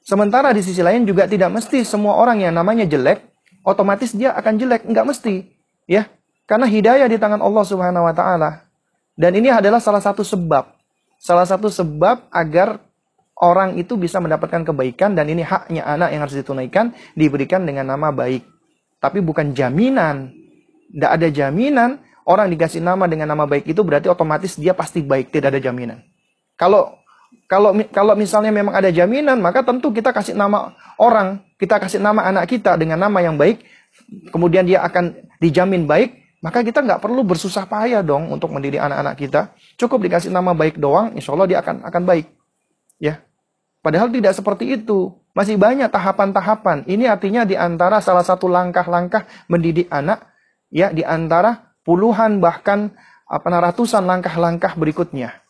[0.04, 3.34] Sementara di sisi lain juga tidak mesti semua orang yang namanya jelek
[3.64, 5.48] otomatis dia akan jelek, enggak mesti,
[5.88, 6.06] ya.
[6.44, 8.68] Karena hidayah di tangan Allah Subhanahu wa taala.
[9.16, 10.76] Dan ini adalah salah satu sebab.
[11.16, 12.84] Salah satu sebab agar
[13.40, 18.12] orang itu bisa mendapatkan kebaikan dan ini haknya anak yang harus ditunaikan diberikan dengan nama
[18.12, 18.44] baik.
[19.00, 20.36] Tapi bukan jaminan.
[20.92, 25.32] Tidak ada jaminan orang dikasih nama dengan nama baik itu berarti otomatis dia pasti baik,
[25.32, 26.02] tidak ada jaminan.
[26.58, 27.00] Kalau
[27.48, 32.24] kalau kalau misalnya memang ada jaminan, maka tentu kita kasih nama orang, kita kasih nama
[32.24, 33.62] anak kita dengan nama yang baik,
[34.32, 39.14] kemudian dia akan dijamin baik, maka kita nggak perlu bersusah payah dong untuk mendidik anak-anak
[39.20, 39.40] kita.
[39.76, 42.26] Cukup dikasih nama baik doang, insya Allah dia akan akan baik.
[43.02, 43.20] Ya,
[43.84, 45.12] Padahal tidak seperti itu.
[45.36, 46.88] Masih banyak tahapan-tahapan.
[46.88, 50.24] Ini artinya di antara salah satu langkah-langkah mendidik anak,
[50.72, 52.90] ya di antara puluhan bahkan
[53.28, 55.44] apa ratusan langkah-langkah berikutnya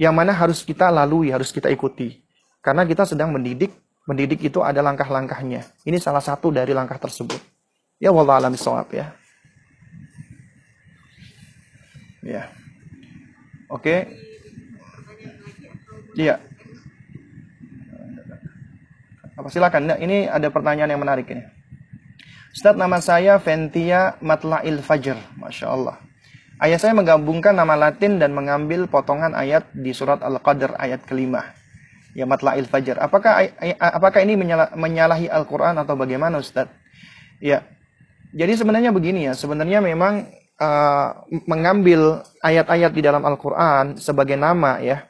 [0.00, 2.24] yang mana harus kita lalui, harus kita ikuti.
[2.64, 3.68] Karena kita sedang mendidik,
[4.08, 5.68] mendidik itu ada langkah-langkahnya.
[5.84, 7.36] Ini salah satu dari langkah tersebut.
[8.00, 9.12] Ya wallah alam ya.
[12.24, 12.42] Ya.
[13.68, 14.08] Oke.
[16.16, 16.40] Iya.
[19.36, 19.88] Apa silakan.
[19.88, 21.44] Nah, ini ada pertanyaan yang menarik ini.
[22.50, 25.14] Ustaz nama saya Ventia Matlail Fajr.
[25.38, 26.02] Masya Allah.
[26.58, 31.56] Ayah saya menggabungkan nama Latin dan mengambil potongan ayat di surat Al-Qadr ayat kelima.
[32.10, 32.98] Ya matla'il fajar.
[32.98, 33.38] Apakah
[33.78, 34.34] apakah ini
[34.74, 36.66] menyalahi Al-Qur'an atau bagaimana Ustaz?
[37.38, 37.62] Ya.
[38.34, 40.26] Jadi sebenarnya begini ya, sebenarnya memang
[40.58, 45.06] uh, mengambil ayat-ayat di dalam Al-Qur'an sebagai nama ya.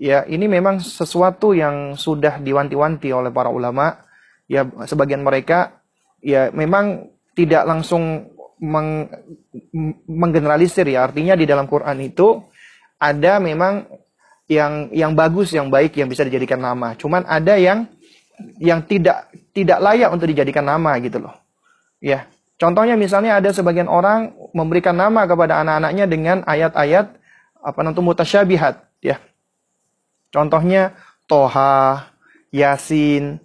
[0.00, 4.08] Ya, ini memang sesuatu yang sudah diwanti-wanti oleh para ulama.
[4.48, 5.81] Ya, sebagian mereka
[6.22, 8.32] ya memang tidak langsung
[8.62, 9.10] meng,
[10.06, 11.10] menggeneralisir ya.
[11.10, 12.40] Artinya di dalam Quran itu
[13.02, 13.84] ada memang
[14.46, 16.94] yang yang bagus, yang baik yang bisa dijadikan nama.
[16.94, 17.90] Cuman ada yang
[18.62, 21.34] yang tidak tidak layak untuk dijadikan nama gitu loh.
[21.98, 22.30] Ya.
[22.62, 27.18] Contohnya misalnya ada sebagian orang memberikan nama kepada anak-anaknya dengan ayat-ayat
[27.58, 29.18] apa namanya mutasyabihat ya.
[30.30, 30.94] Contohnya
[31.26, 32.06] Toha,
[32.54, 33.42] Yasin,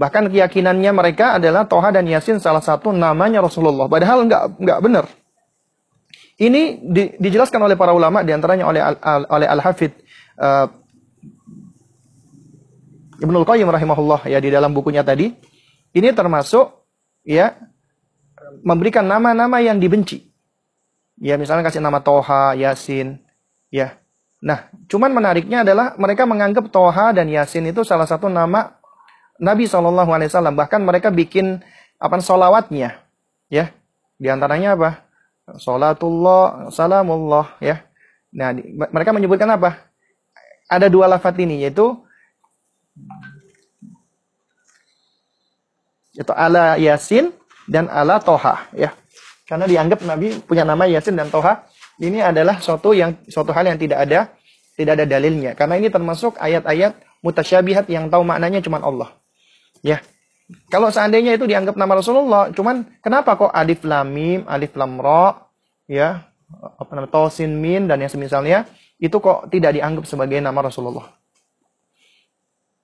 [0.00, 3.84] Bahkan keyakinannya mereka adalah Toha dan Yasin salah satu namanya Rasulullah.
[3.84, 5.04] Padahal enggak enggak benar.
[6.40, 9.92] Ini di, dijelaskan oleh para ulama di antaranya oleh al, al, oleh Al Hafid
[10.40, 10.66] uh, eh,
[13.20, 15.36] Ibnul Qayyim rahimahullah ya di dalam bukunya tadi.
[15.92, 16.80] Ini termasuk
[17.20, 17.60] ya
[18.64, 20.32] memberikan nama-nama yang dibenci.
[21.20, 23.20] Ya misalnya kasih nama Toha, Yasin,
[23.68, 24.00] ya.
[24.40, 28.79] Nah, cuman menariknya adalah mereka menganggap Toha dan Yasin itu salah satu nama
[29.40, 31.64] Nabi Shallallahu Alaihi Wasallam bahkan mereka bikin
[31.96, 33.00] apa solawatnya
[33.48, 33.72] ya.
[34.20, 35.00] Di antaranya apa?
[35.56, 37.80] Salatullah salamullah ya.
[38.36, 39.80] Nah di, mereka menyebutkan apa?
[40.68, 41.96] Ada dua lafat ini yaitu
[46.12, 47.32] itu ala yasin
[47.64, 48.92] dan ala toha ya.
[49.48, 51.64] Karena dianggap Nabi punya nama yasin dan toha
[51.96, 54.36] ini adalah suatu yang suatu hal yang tidak ada
[54.76, 55.56] tidak ada dalilnya.
[55.56, 59.19] Karena ini termasuk ayat-ayat mutasyabihat yang tahu maknanya cuma Allah
[59.80, 60.04] Ya.
[60.66, 65.46] Kalau seandainya itu dianggap nama Rasulullah, cuman kenapa kok alif lam mim, alif lam ra,
[65.86, 68.66] ya, apa namanya tosin min dan yang semisalnya
[68.98, 71.06] itu kok tidak dianggap sebagai nama Rasulullah?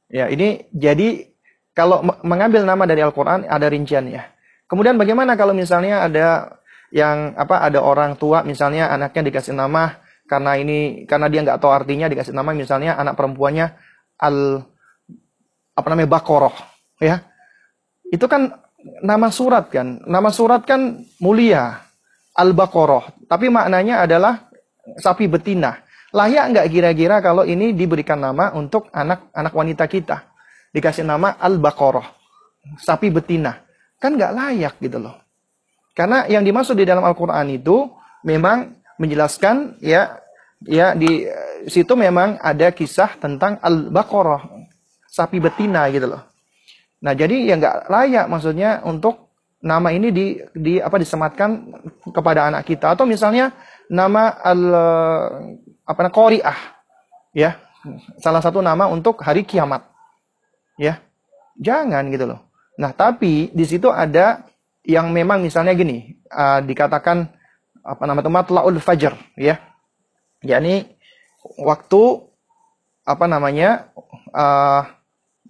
[0.06, 1.27] Ya, ini jadi
[1.74, 4.23] kalau mengambil nama dari Al-Qur'an ada rinciannya.
[4.70, 6.59] Kemudian bagaimana kalau misalnya ada
[6.94, 9.98] yang apa ada orang tua misalnya anaknya dikasih nama
[10.31, 13.74] karena ini karena dia nggak tahu artinya dikasih nama misalnya anak perempuannya
[14.23, 14.62] al
[15.74, 16.55] apa namanya bakoroh
[17.01, 17.24] ya.
[18.09, 18.55] Itu kan
[19.02, 20.01] nama surat kan.
[20.06, 21.82] Nama surat kan mulia
[22.36, 23.27] al-baqarah.
[23.27, 24.47] Tapi maknanya adalah
[25.01, 25.82] sapi betina.
[26.14, 30.23] Layak nggak kira-kira kalau ini diberikan nama untuk anak anak wanita kita?
[30.70, 32.06] Dikasih nama al-baqarah
[32.78, 33.59] sapi betina.
[33.98, 35.16] Kan nggak layak gitu loh.
[35.97, 37.89] Karena yang dimaksud di dalam Al-Quran itu
[38.23, 40.20] memang menjelaskan ya
[40.64, 41.28] ya di
[41.68, 44.44] situ memang ada kisah tentang al-baqarah
[45.09, 46.23] sapi betina gitu loh
[47.06, 49.30] Nah, jadi ya nggak layak maksudnya untuk
[49.62, 51.70] nama ini di, di apa disematkan
[52.10, 52.98] kepada anak kita.
[52.98, 53.54] Atau misalnya
[53.86, 54.62] nama al
[55.86, 56.58] apa namanya qoriah
[57.30, 57.62] ya.
[58.18, 59.86] Salah satu nama untuk hari kiamat
[60.74, 60.98] ya.
[61.62, 62.42] Jangan gitu loh.
[62.74, 64.42] Nah tapi di situ ada
[64.82, 67.30] yang memang misalnya gini uh, dikatakan
[67.86, 69.62] apa nama itu matlaul fajr ya.
[70.42, 70.90] Yakni
[71.62, 72.02] waktu
[73.06, 73.94] apa namanya
[74.34, 74.95] uh,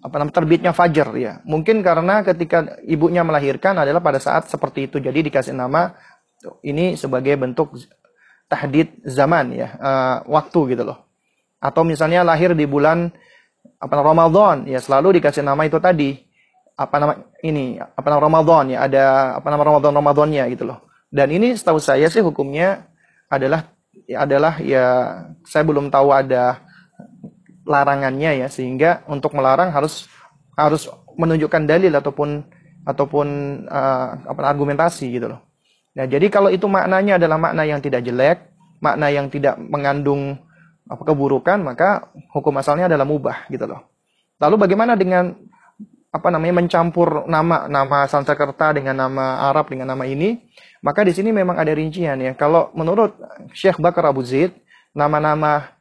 [0.06, 1.42] apa namanya terbitnya fajar ya.
[1.42, 5.02] Mungkin karena ketika ibunya melahirkan adalah pada saat seperti itu.
[5.02, 5.90] Jadi dikasih nama
[6.62, 7.74] ini sebagai bentuk
[8.46, 11.02] tahdid zaman ya, uh, waktu gitu loh.
[11.58, 13.10] Atau misalnya lahir di bulan
[13.82, 16.14] apa Ramadan ya selalu dikasih nama itu tadi
[16.78, 17.12] apa nama
[17.42, 19.04] ini apa nama Ramadan ya ada
[19.42, 20.86] apa nama Ramadan Ramadannya gitu loh.
[21.10, 22.86] Dan ini setahu saya sih hukumnya
[23.26, 23.74] adalah
[24.06, 24.84] ya adalah ya
[25.42, 26.62] saya belum tahu ada
[27.66, 30.06] larangannya ya sehingga untuk melarang harus
[30.54, 30.88] harus
[31.18, 32.46] menunjukkan dalil ataupun
[32.86, 33.26] ataupun
[33.66, 35.42] uh, argumentasi gitu loh.
[35.98, 40.38] Nah, jadi kalau itu maknanya adalah makna yang tidak jelek, makna yang tidak mengandung
[40.86, 43.90] apa keburukan, maka hukum asalnya adalah mubah gitu loh.
[44.38, 45.34] Lalu bagaimana dengan
[46.14, 50.46] apa namanya mencampur nama nama Sanskerta dengan nama Arab dengan nama ini?
[50.84, 52.32] Maka di sini memang ada rincian ya.
[52.38, 53.16] Kalau menurut
[53.50, 54.54] Syekh Bakar Abu Zaid,
[54.94, 55.75] nama-nama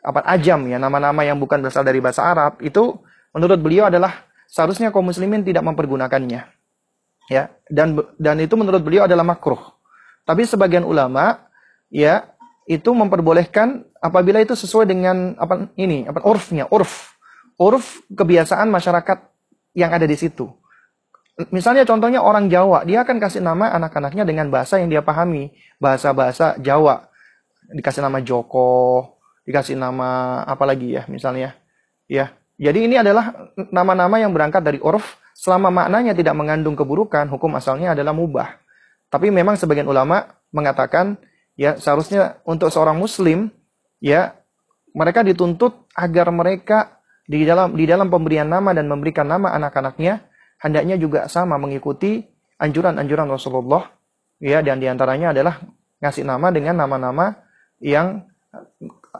[0.00, 2.96] apa ajam ya nama-nama yang bukan berasal dari bahasa Arab itu
[3.36, 6.60] menurut beliau adalah seharusnya kaum muslimin tidak mempergunakannya
[7.30, 7.54] ya.
[7.70, 9.62] Dan dan itu menurut beliau adalah makruh.
[10.26, 11.46] Tapi sebagian ulama
[11.88, 12.26] ya
[12.66, 17.14] itu memperbolehkan apabila itu sesuai dengan apa ini apa urfnya urf.
[17.56, 19.18] Urf kebiasaan masyarakat
[19.78, 20.50] yang ada di situ.
[21.54, 25.54] Misalnya contohnya orang Jawa dia akan kasih nama anak-anaknya dengan bahasa yang dia pahami.
[25.80, 27.08] Bahasa-bahasa Jawa.
[27.70, 29.19] Dikasih nama Joko
[29.50, 31.58] dikasih nama apa lagi ya misalnya.
[32.06, 35.18] Ya jadi ini adalah nama-nama yang berangkat dari urf.
[35.40, 38.60] Selama maknanya tidak mengandung keburukan hukum asalnya adalah mubah.
[39.08, 41.16] Tapi memang sebagian ulama mengatakan
[41.56, 43.48] ya seharusnya untuk seorang muslim
[44.04, 44.36] ya
[44.92, 50.28] mereka dituntut agar mereka di dalam di dalam pemberian nama dan memberikan nama anak-anaknya
[50.60, 52.20] hendaknya juga sama mengikuti
[52.60, 53.88] anjuran-anjuran Rasulullah.
[54.36, 55.56] Ya dan di antaranya adalah
[56.04, 57.40] ngasih nama dengan nama-nama
[57.80, 58.28] yang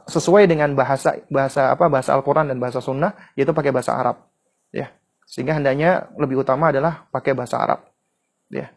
[0.06, 4.26] sesuai dengan bahasa bahasa apa bahasa Al-Qur'an dan bahasa Sunnah yaitu pakai bahasa Arab.
[4.70, 4.94] Ya.
[5.26, 7.80] Sehingga hendaknya lebih utama adalah pakai bahasa Arab.
[8.50, 8.70] Ya.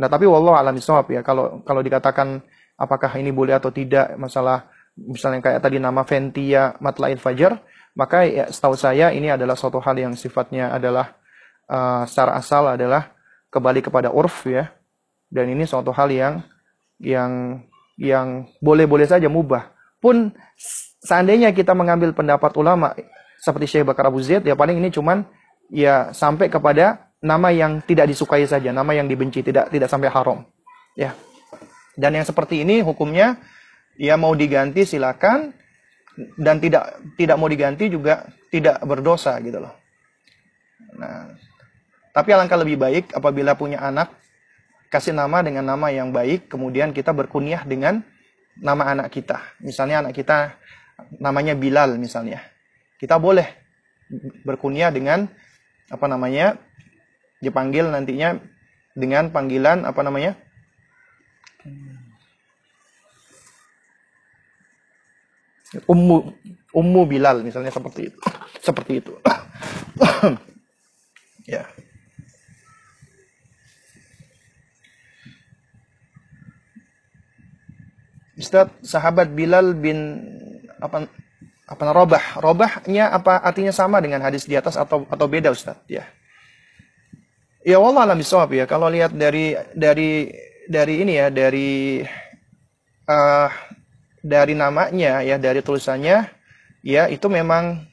[0.00, 1.20] Nah tapi wallahu alam ya.
[1.20, 2.40] Kalau kalau dikatakan
[2.76, 7.58] apakah ini boleh atau tidak masalah misalnya kayak tadi nama Ventia Matlail Fajar
[7.94, 11.14] maka ya setahu saya ini adalah suatu hal yang sifatnya adalah
[11.70, 13.14] uh, secara asal adalah
[13.54, 14.72] kembali kepada urf ya.
[15.30, 16.34] Dan ini suatu hal yang
[16.98, 17.62] yang
[17.98, 19.73] yang boleh-boleh saja mubah
[20.04, 20.36] pun
[21.00, 22.92] seandainya kita mengambil pendapat ulama
[23.40, 25.24] seperti Syekh Bakar Abu Zaid ya paling ini cuman
[25.72, 30.44] ya sampai kepada nama yang tidak disukai saja, nama yang dibenci tidak tidak sampai haram.
[30.92, 31.16] Ya.
[31.96, 33.40] Dan yang seperti ini hukumnya
[33.96, 35.56] ya mau diganti silakan
[36.36, 39.72] dan tidak tidak mau diganti juga tidak berdosa gitu loh.
[41.00, 41.32] Nah,
[42.12, 44.12] tapi alangkah lebih baik apabila punya anak
[44.92, 48.04] kasih nama dengan nama yang baik, kemudian kita berkunyah dengan
[48.58, 49.38] nama anak kita.
[49.62, 50.54] Misalnya anak kita
[51.18, 52.42] namanya Bilal misalnya.
[52.98, 53.46] Kita boleh
[54.46, 55.26] berkunyah dengan
[55.90, 56.58] apa namanya?
[57.44, 58.40] dipanggil nantinya
[58.96, 60.32] dengan panggilan apa namanya?
[65.84, 66.16] Ummu
[66.72, 68.18] Ummu Bilal misalnya seperti itu.
[68.64, 69.12] Seperti itu.
[71.52, 71.68] ya.
[78.34, 80.18] Ustaz, sahabat Bilal bin
[80.82, 81.06] apa
[81.64, 82.24] apa Robah.
[82.42, 85.78] Robahnya apa artinya sama dengan hadis di atas atau atau beda Ustaz?
[85.86, 86.04] Ya.
[87.64, 88.68] Ya Allah alam bisawab ya.
[88.68, 90.28] Kalau lihat dari dari
[90.68, 92.04] dari ini ya, dari
[93.08, 93.48] uh,
[94.20, 96.28] dari namanya ya, dari tulisannya
[96.84, 97.86] ya itu memang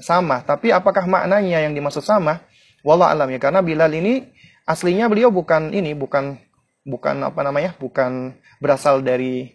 [0.00, 0.40] sama.
[0.46, 2.40] Tapi apakah maknanya yang dimaksud sama?
[2.86, 3.42] Wallah alam ya.
[3.42, 4.24] Karena Bilal ini
[4.64, 6.40] aslinya beliau bukan ini, bukan
[6.84, 9.50] bukan apa namanya bukan berasal dari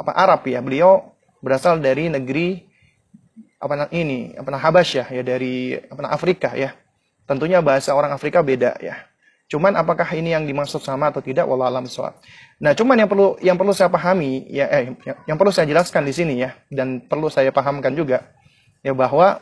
[0.00, 0.64] apa Arab ya.
[0.64, 1.12] Beliau
[1.44, 2.66] berasal dari negeri
[3.60, 6.74] apa ini apa Habasyah ya dari apa Afrika ya.
[7.28, 9.06] Tentunya bahasa orang Afrika beda ya.
[9.50, 12.14] Cuman apakah ini yang dimaksud sama atau tidak wallah alam soal
[12.60, 14.92] nah cuman yang perlu yang perlu saya pahami ya eh
[15.24, 18.36] yang perlu saya jelaskan di sini ya dan perlu saya pahamkan juga
[18.84, 19.40] ya bahwa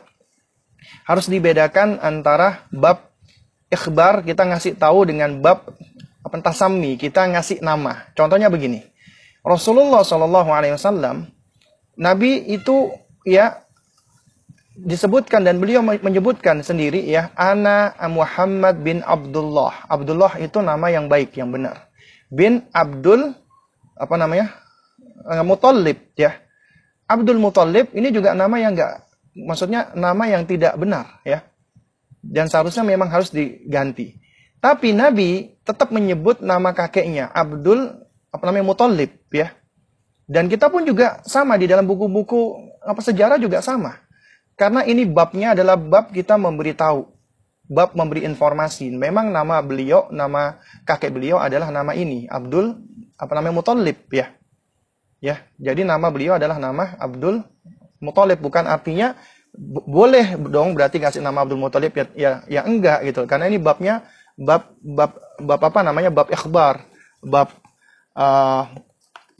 [1.03, 3.11] harus dibedakan antara bab
[3.67, 5.67] ikhbar kita ngasih tahu dengan bab
[6.29, 8.05] apa tasami kita ngasih nama.
[8.13, 8.85] Contohnya begini.
[9.41, 11.25] Rasulullah Shallallahu alaihi wasallam
[11.97, 12.93] Nabi itu
[13.25, 13.65] ya
[14.79, 19.89] disebutkan dan beliau menyebutkan sendiri ya ana Muhammad bin Abdullah.
[19.89, 21.89] Abdullah itu nama yang baik yang benar.
[22.29, 23.33] Bin Abdul
[23.97, 24.53] apa namanya?
[25.33, 26.37] Eh, Mutallib ya.
[27.09, 31.43] Abdul Mutallib ini juga nama yang enggak maksudnya nama yang tidak benar ya.
[32.19, 34.19] Dan seharusnya memang harus diganti.
[34.59, 37.95] Tapi Nabi tetap menyebut nama kakeknya Abdul
[38.29, 39.55] apa namanya Mutallib ya.
[40.29, 43.97] Dan kita pun juga sama di dalam buku-buku apa sejarah juga sama.
[44.59, 47.07] Karena ini babnya adalah bab kita memberitahu,
[47.71, 48.91] bab memberi informasi.
[48.91, 52.75] Memang nama beliau, nama kakek beliau adalah nama ini, Abdul
[53.15, 54.35] apa namanya Muthalib ya.
[55.19, 57.43] Ya, jadi nama beliau adalah nama Abdul
[57.99, 59.15] Muthalib bukan artinya
[59.87, 63.23] boleh dong berarti kasih nama Abdul Muthalib ya, ya ya enggak gitu.
[63.25, 64.03] Karena ini babnya
[64.39, 65.11] bab bab
[65.43, 66.87] bab apa namanya bab ikhbar,
[67.19, 67.51] bab
[68.15, 68.63] uh,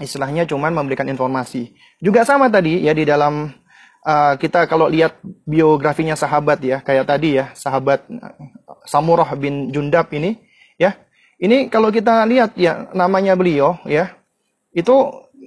[0.04, 1.72] istilahnya cuman memberikan informasi.
[2.04, 3.56] Juga sama tadi ya di dalam
[4.04, 5.16] uh, kita kalau lihat
[5.48, 8.36] biografinya sahabat ya, kayak tadi ya, sahabat uh,
[8.84, 10.36] Samurah bin Jundab ini,
[10.76, 11.00] ya.
[11.40, 14.12] Ini kalau kita lihat ya namanya beliau ya,
[14.76, 14.92] itu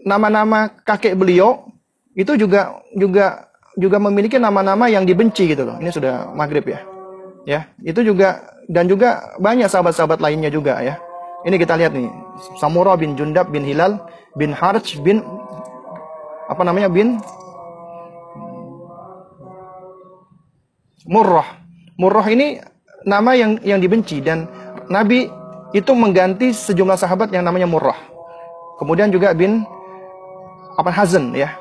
[0.09, 1.69] nama-nama kakek beliau
[2.17, 5.77] itu juga juga juga memiliki nama-nama yang dibenci gitu loh.
[5.77, 6.81] Ini sudah maghrib ya.
[7.43, 10.99] Ya, itu juga dan juga banyak sahabat-sahabat lainnya juga ya.
[11.43, 12.07] Ini kita lihat nih,
[12.63, 13.99] Samurah bin Jundab bin Hilal
[14.39, 15.23] bin Harj bin
[16.47, 17.19] apa namanya bin
[21.03, 21.59] Murrah.
[21.99, 22.63] Murrah ini
[23.03, 24.47] nama yang yang dibenci dan
[24.87, 25.27] Nabi
[25.75, 27.99] itu mengganti sejumlah sahabat yang namanya Murrah.
[28.79, 29.67] Kemudian juga bin
[30.79, 31.59] apa Hazan ya.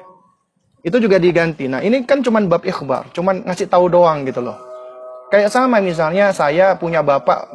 [0.81, 1.69] Itu juga diganti.
[1.69, 4.57] Nah, ini kan cuman bab ikhbar, cuman ngasih tahu doang gitu loh.
[5.31, 7.47] Kayak sama misalnya saya punya bapak,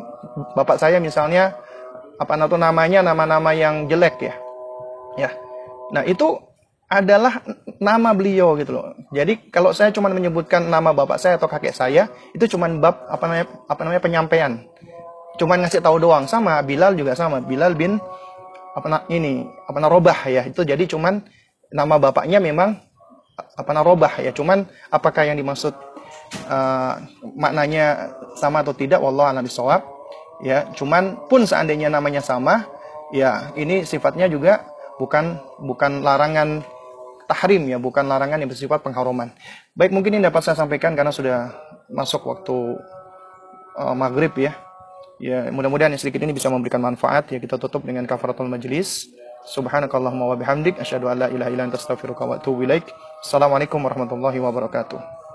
[0.56, 1.52] bapak saya misalnya
[2.16, 4.34] apa namanya nama-nama yang jelek ya.
[5.20, 5.30] Ya.
[5.92, 6.40] Nah, itu
[6.86, 7.42] adalah
[7.82, 8.94] nama beliau gitu loh.
[9.10, 13.22] Jadi kalau saya cuma menyebutkan nama bapak saya atau kakek saya, itu cuma bab apa
[13.26, 14.52] namanya apa namanya penyampaian.
[15.36, 17.44] Cuman ngasih tahu doang sama Bilal juga sama.
[17.44, 18.00] Bilal bin
[18.72, 20.48] apa ini apa Robah ya.
[20.48, 21.20] Itu jadi cuman
[21.74, 22.80] nama bapaknya memang
[23.36, 24.32] apa Robah ya.
[24.32, 25.74] Cuman apakah yang dimaksud
[26.48, 27.00] uh,
[27.36, 29.82] maknanya sama atau tidak wallah a'lam bishawab.
[30.44, 32.68] Ya, cuman pun seandainya namanya sama,
[33.08, 34.68] ya ini sifatnya juga
[35.00, 36.60] bukan bukan larangan
[37.24, 39.32] tahrim ya, bukan larangan yang bersifat pengharuman.
[39.72, 41.56] Baik, mungkin ini dapat saya sampaikan karena sudah
[41.88, 42.56] masuk waktu
[43.80, 44.52] uh, maghrib ya.
[45.16, 47.40] Ya, mudah-mudahan yang sedikit ini bisa memberikan manfaat ya.
[47.40, 49.08] Kita tutup dengan kafaratul majlis.
[49.46, 52.92] Subhanakallahumma wa bihamdik asyhadu an la ilaha illa anta astaghfiruka wa atubu ilaik.
[53.24, 55.25] Assalamualaikum warahmatullahi wabarakatuh.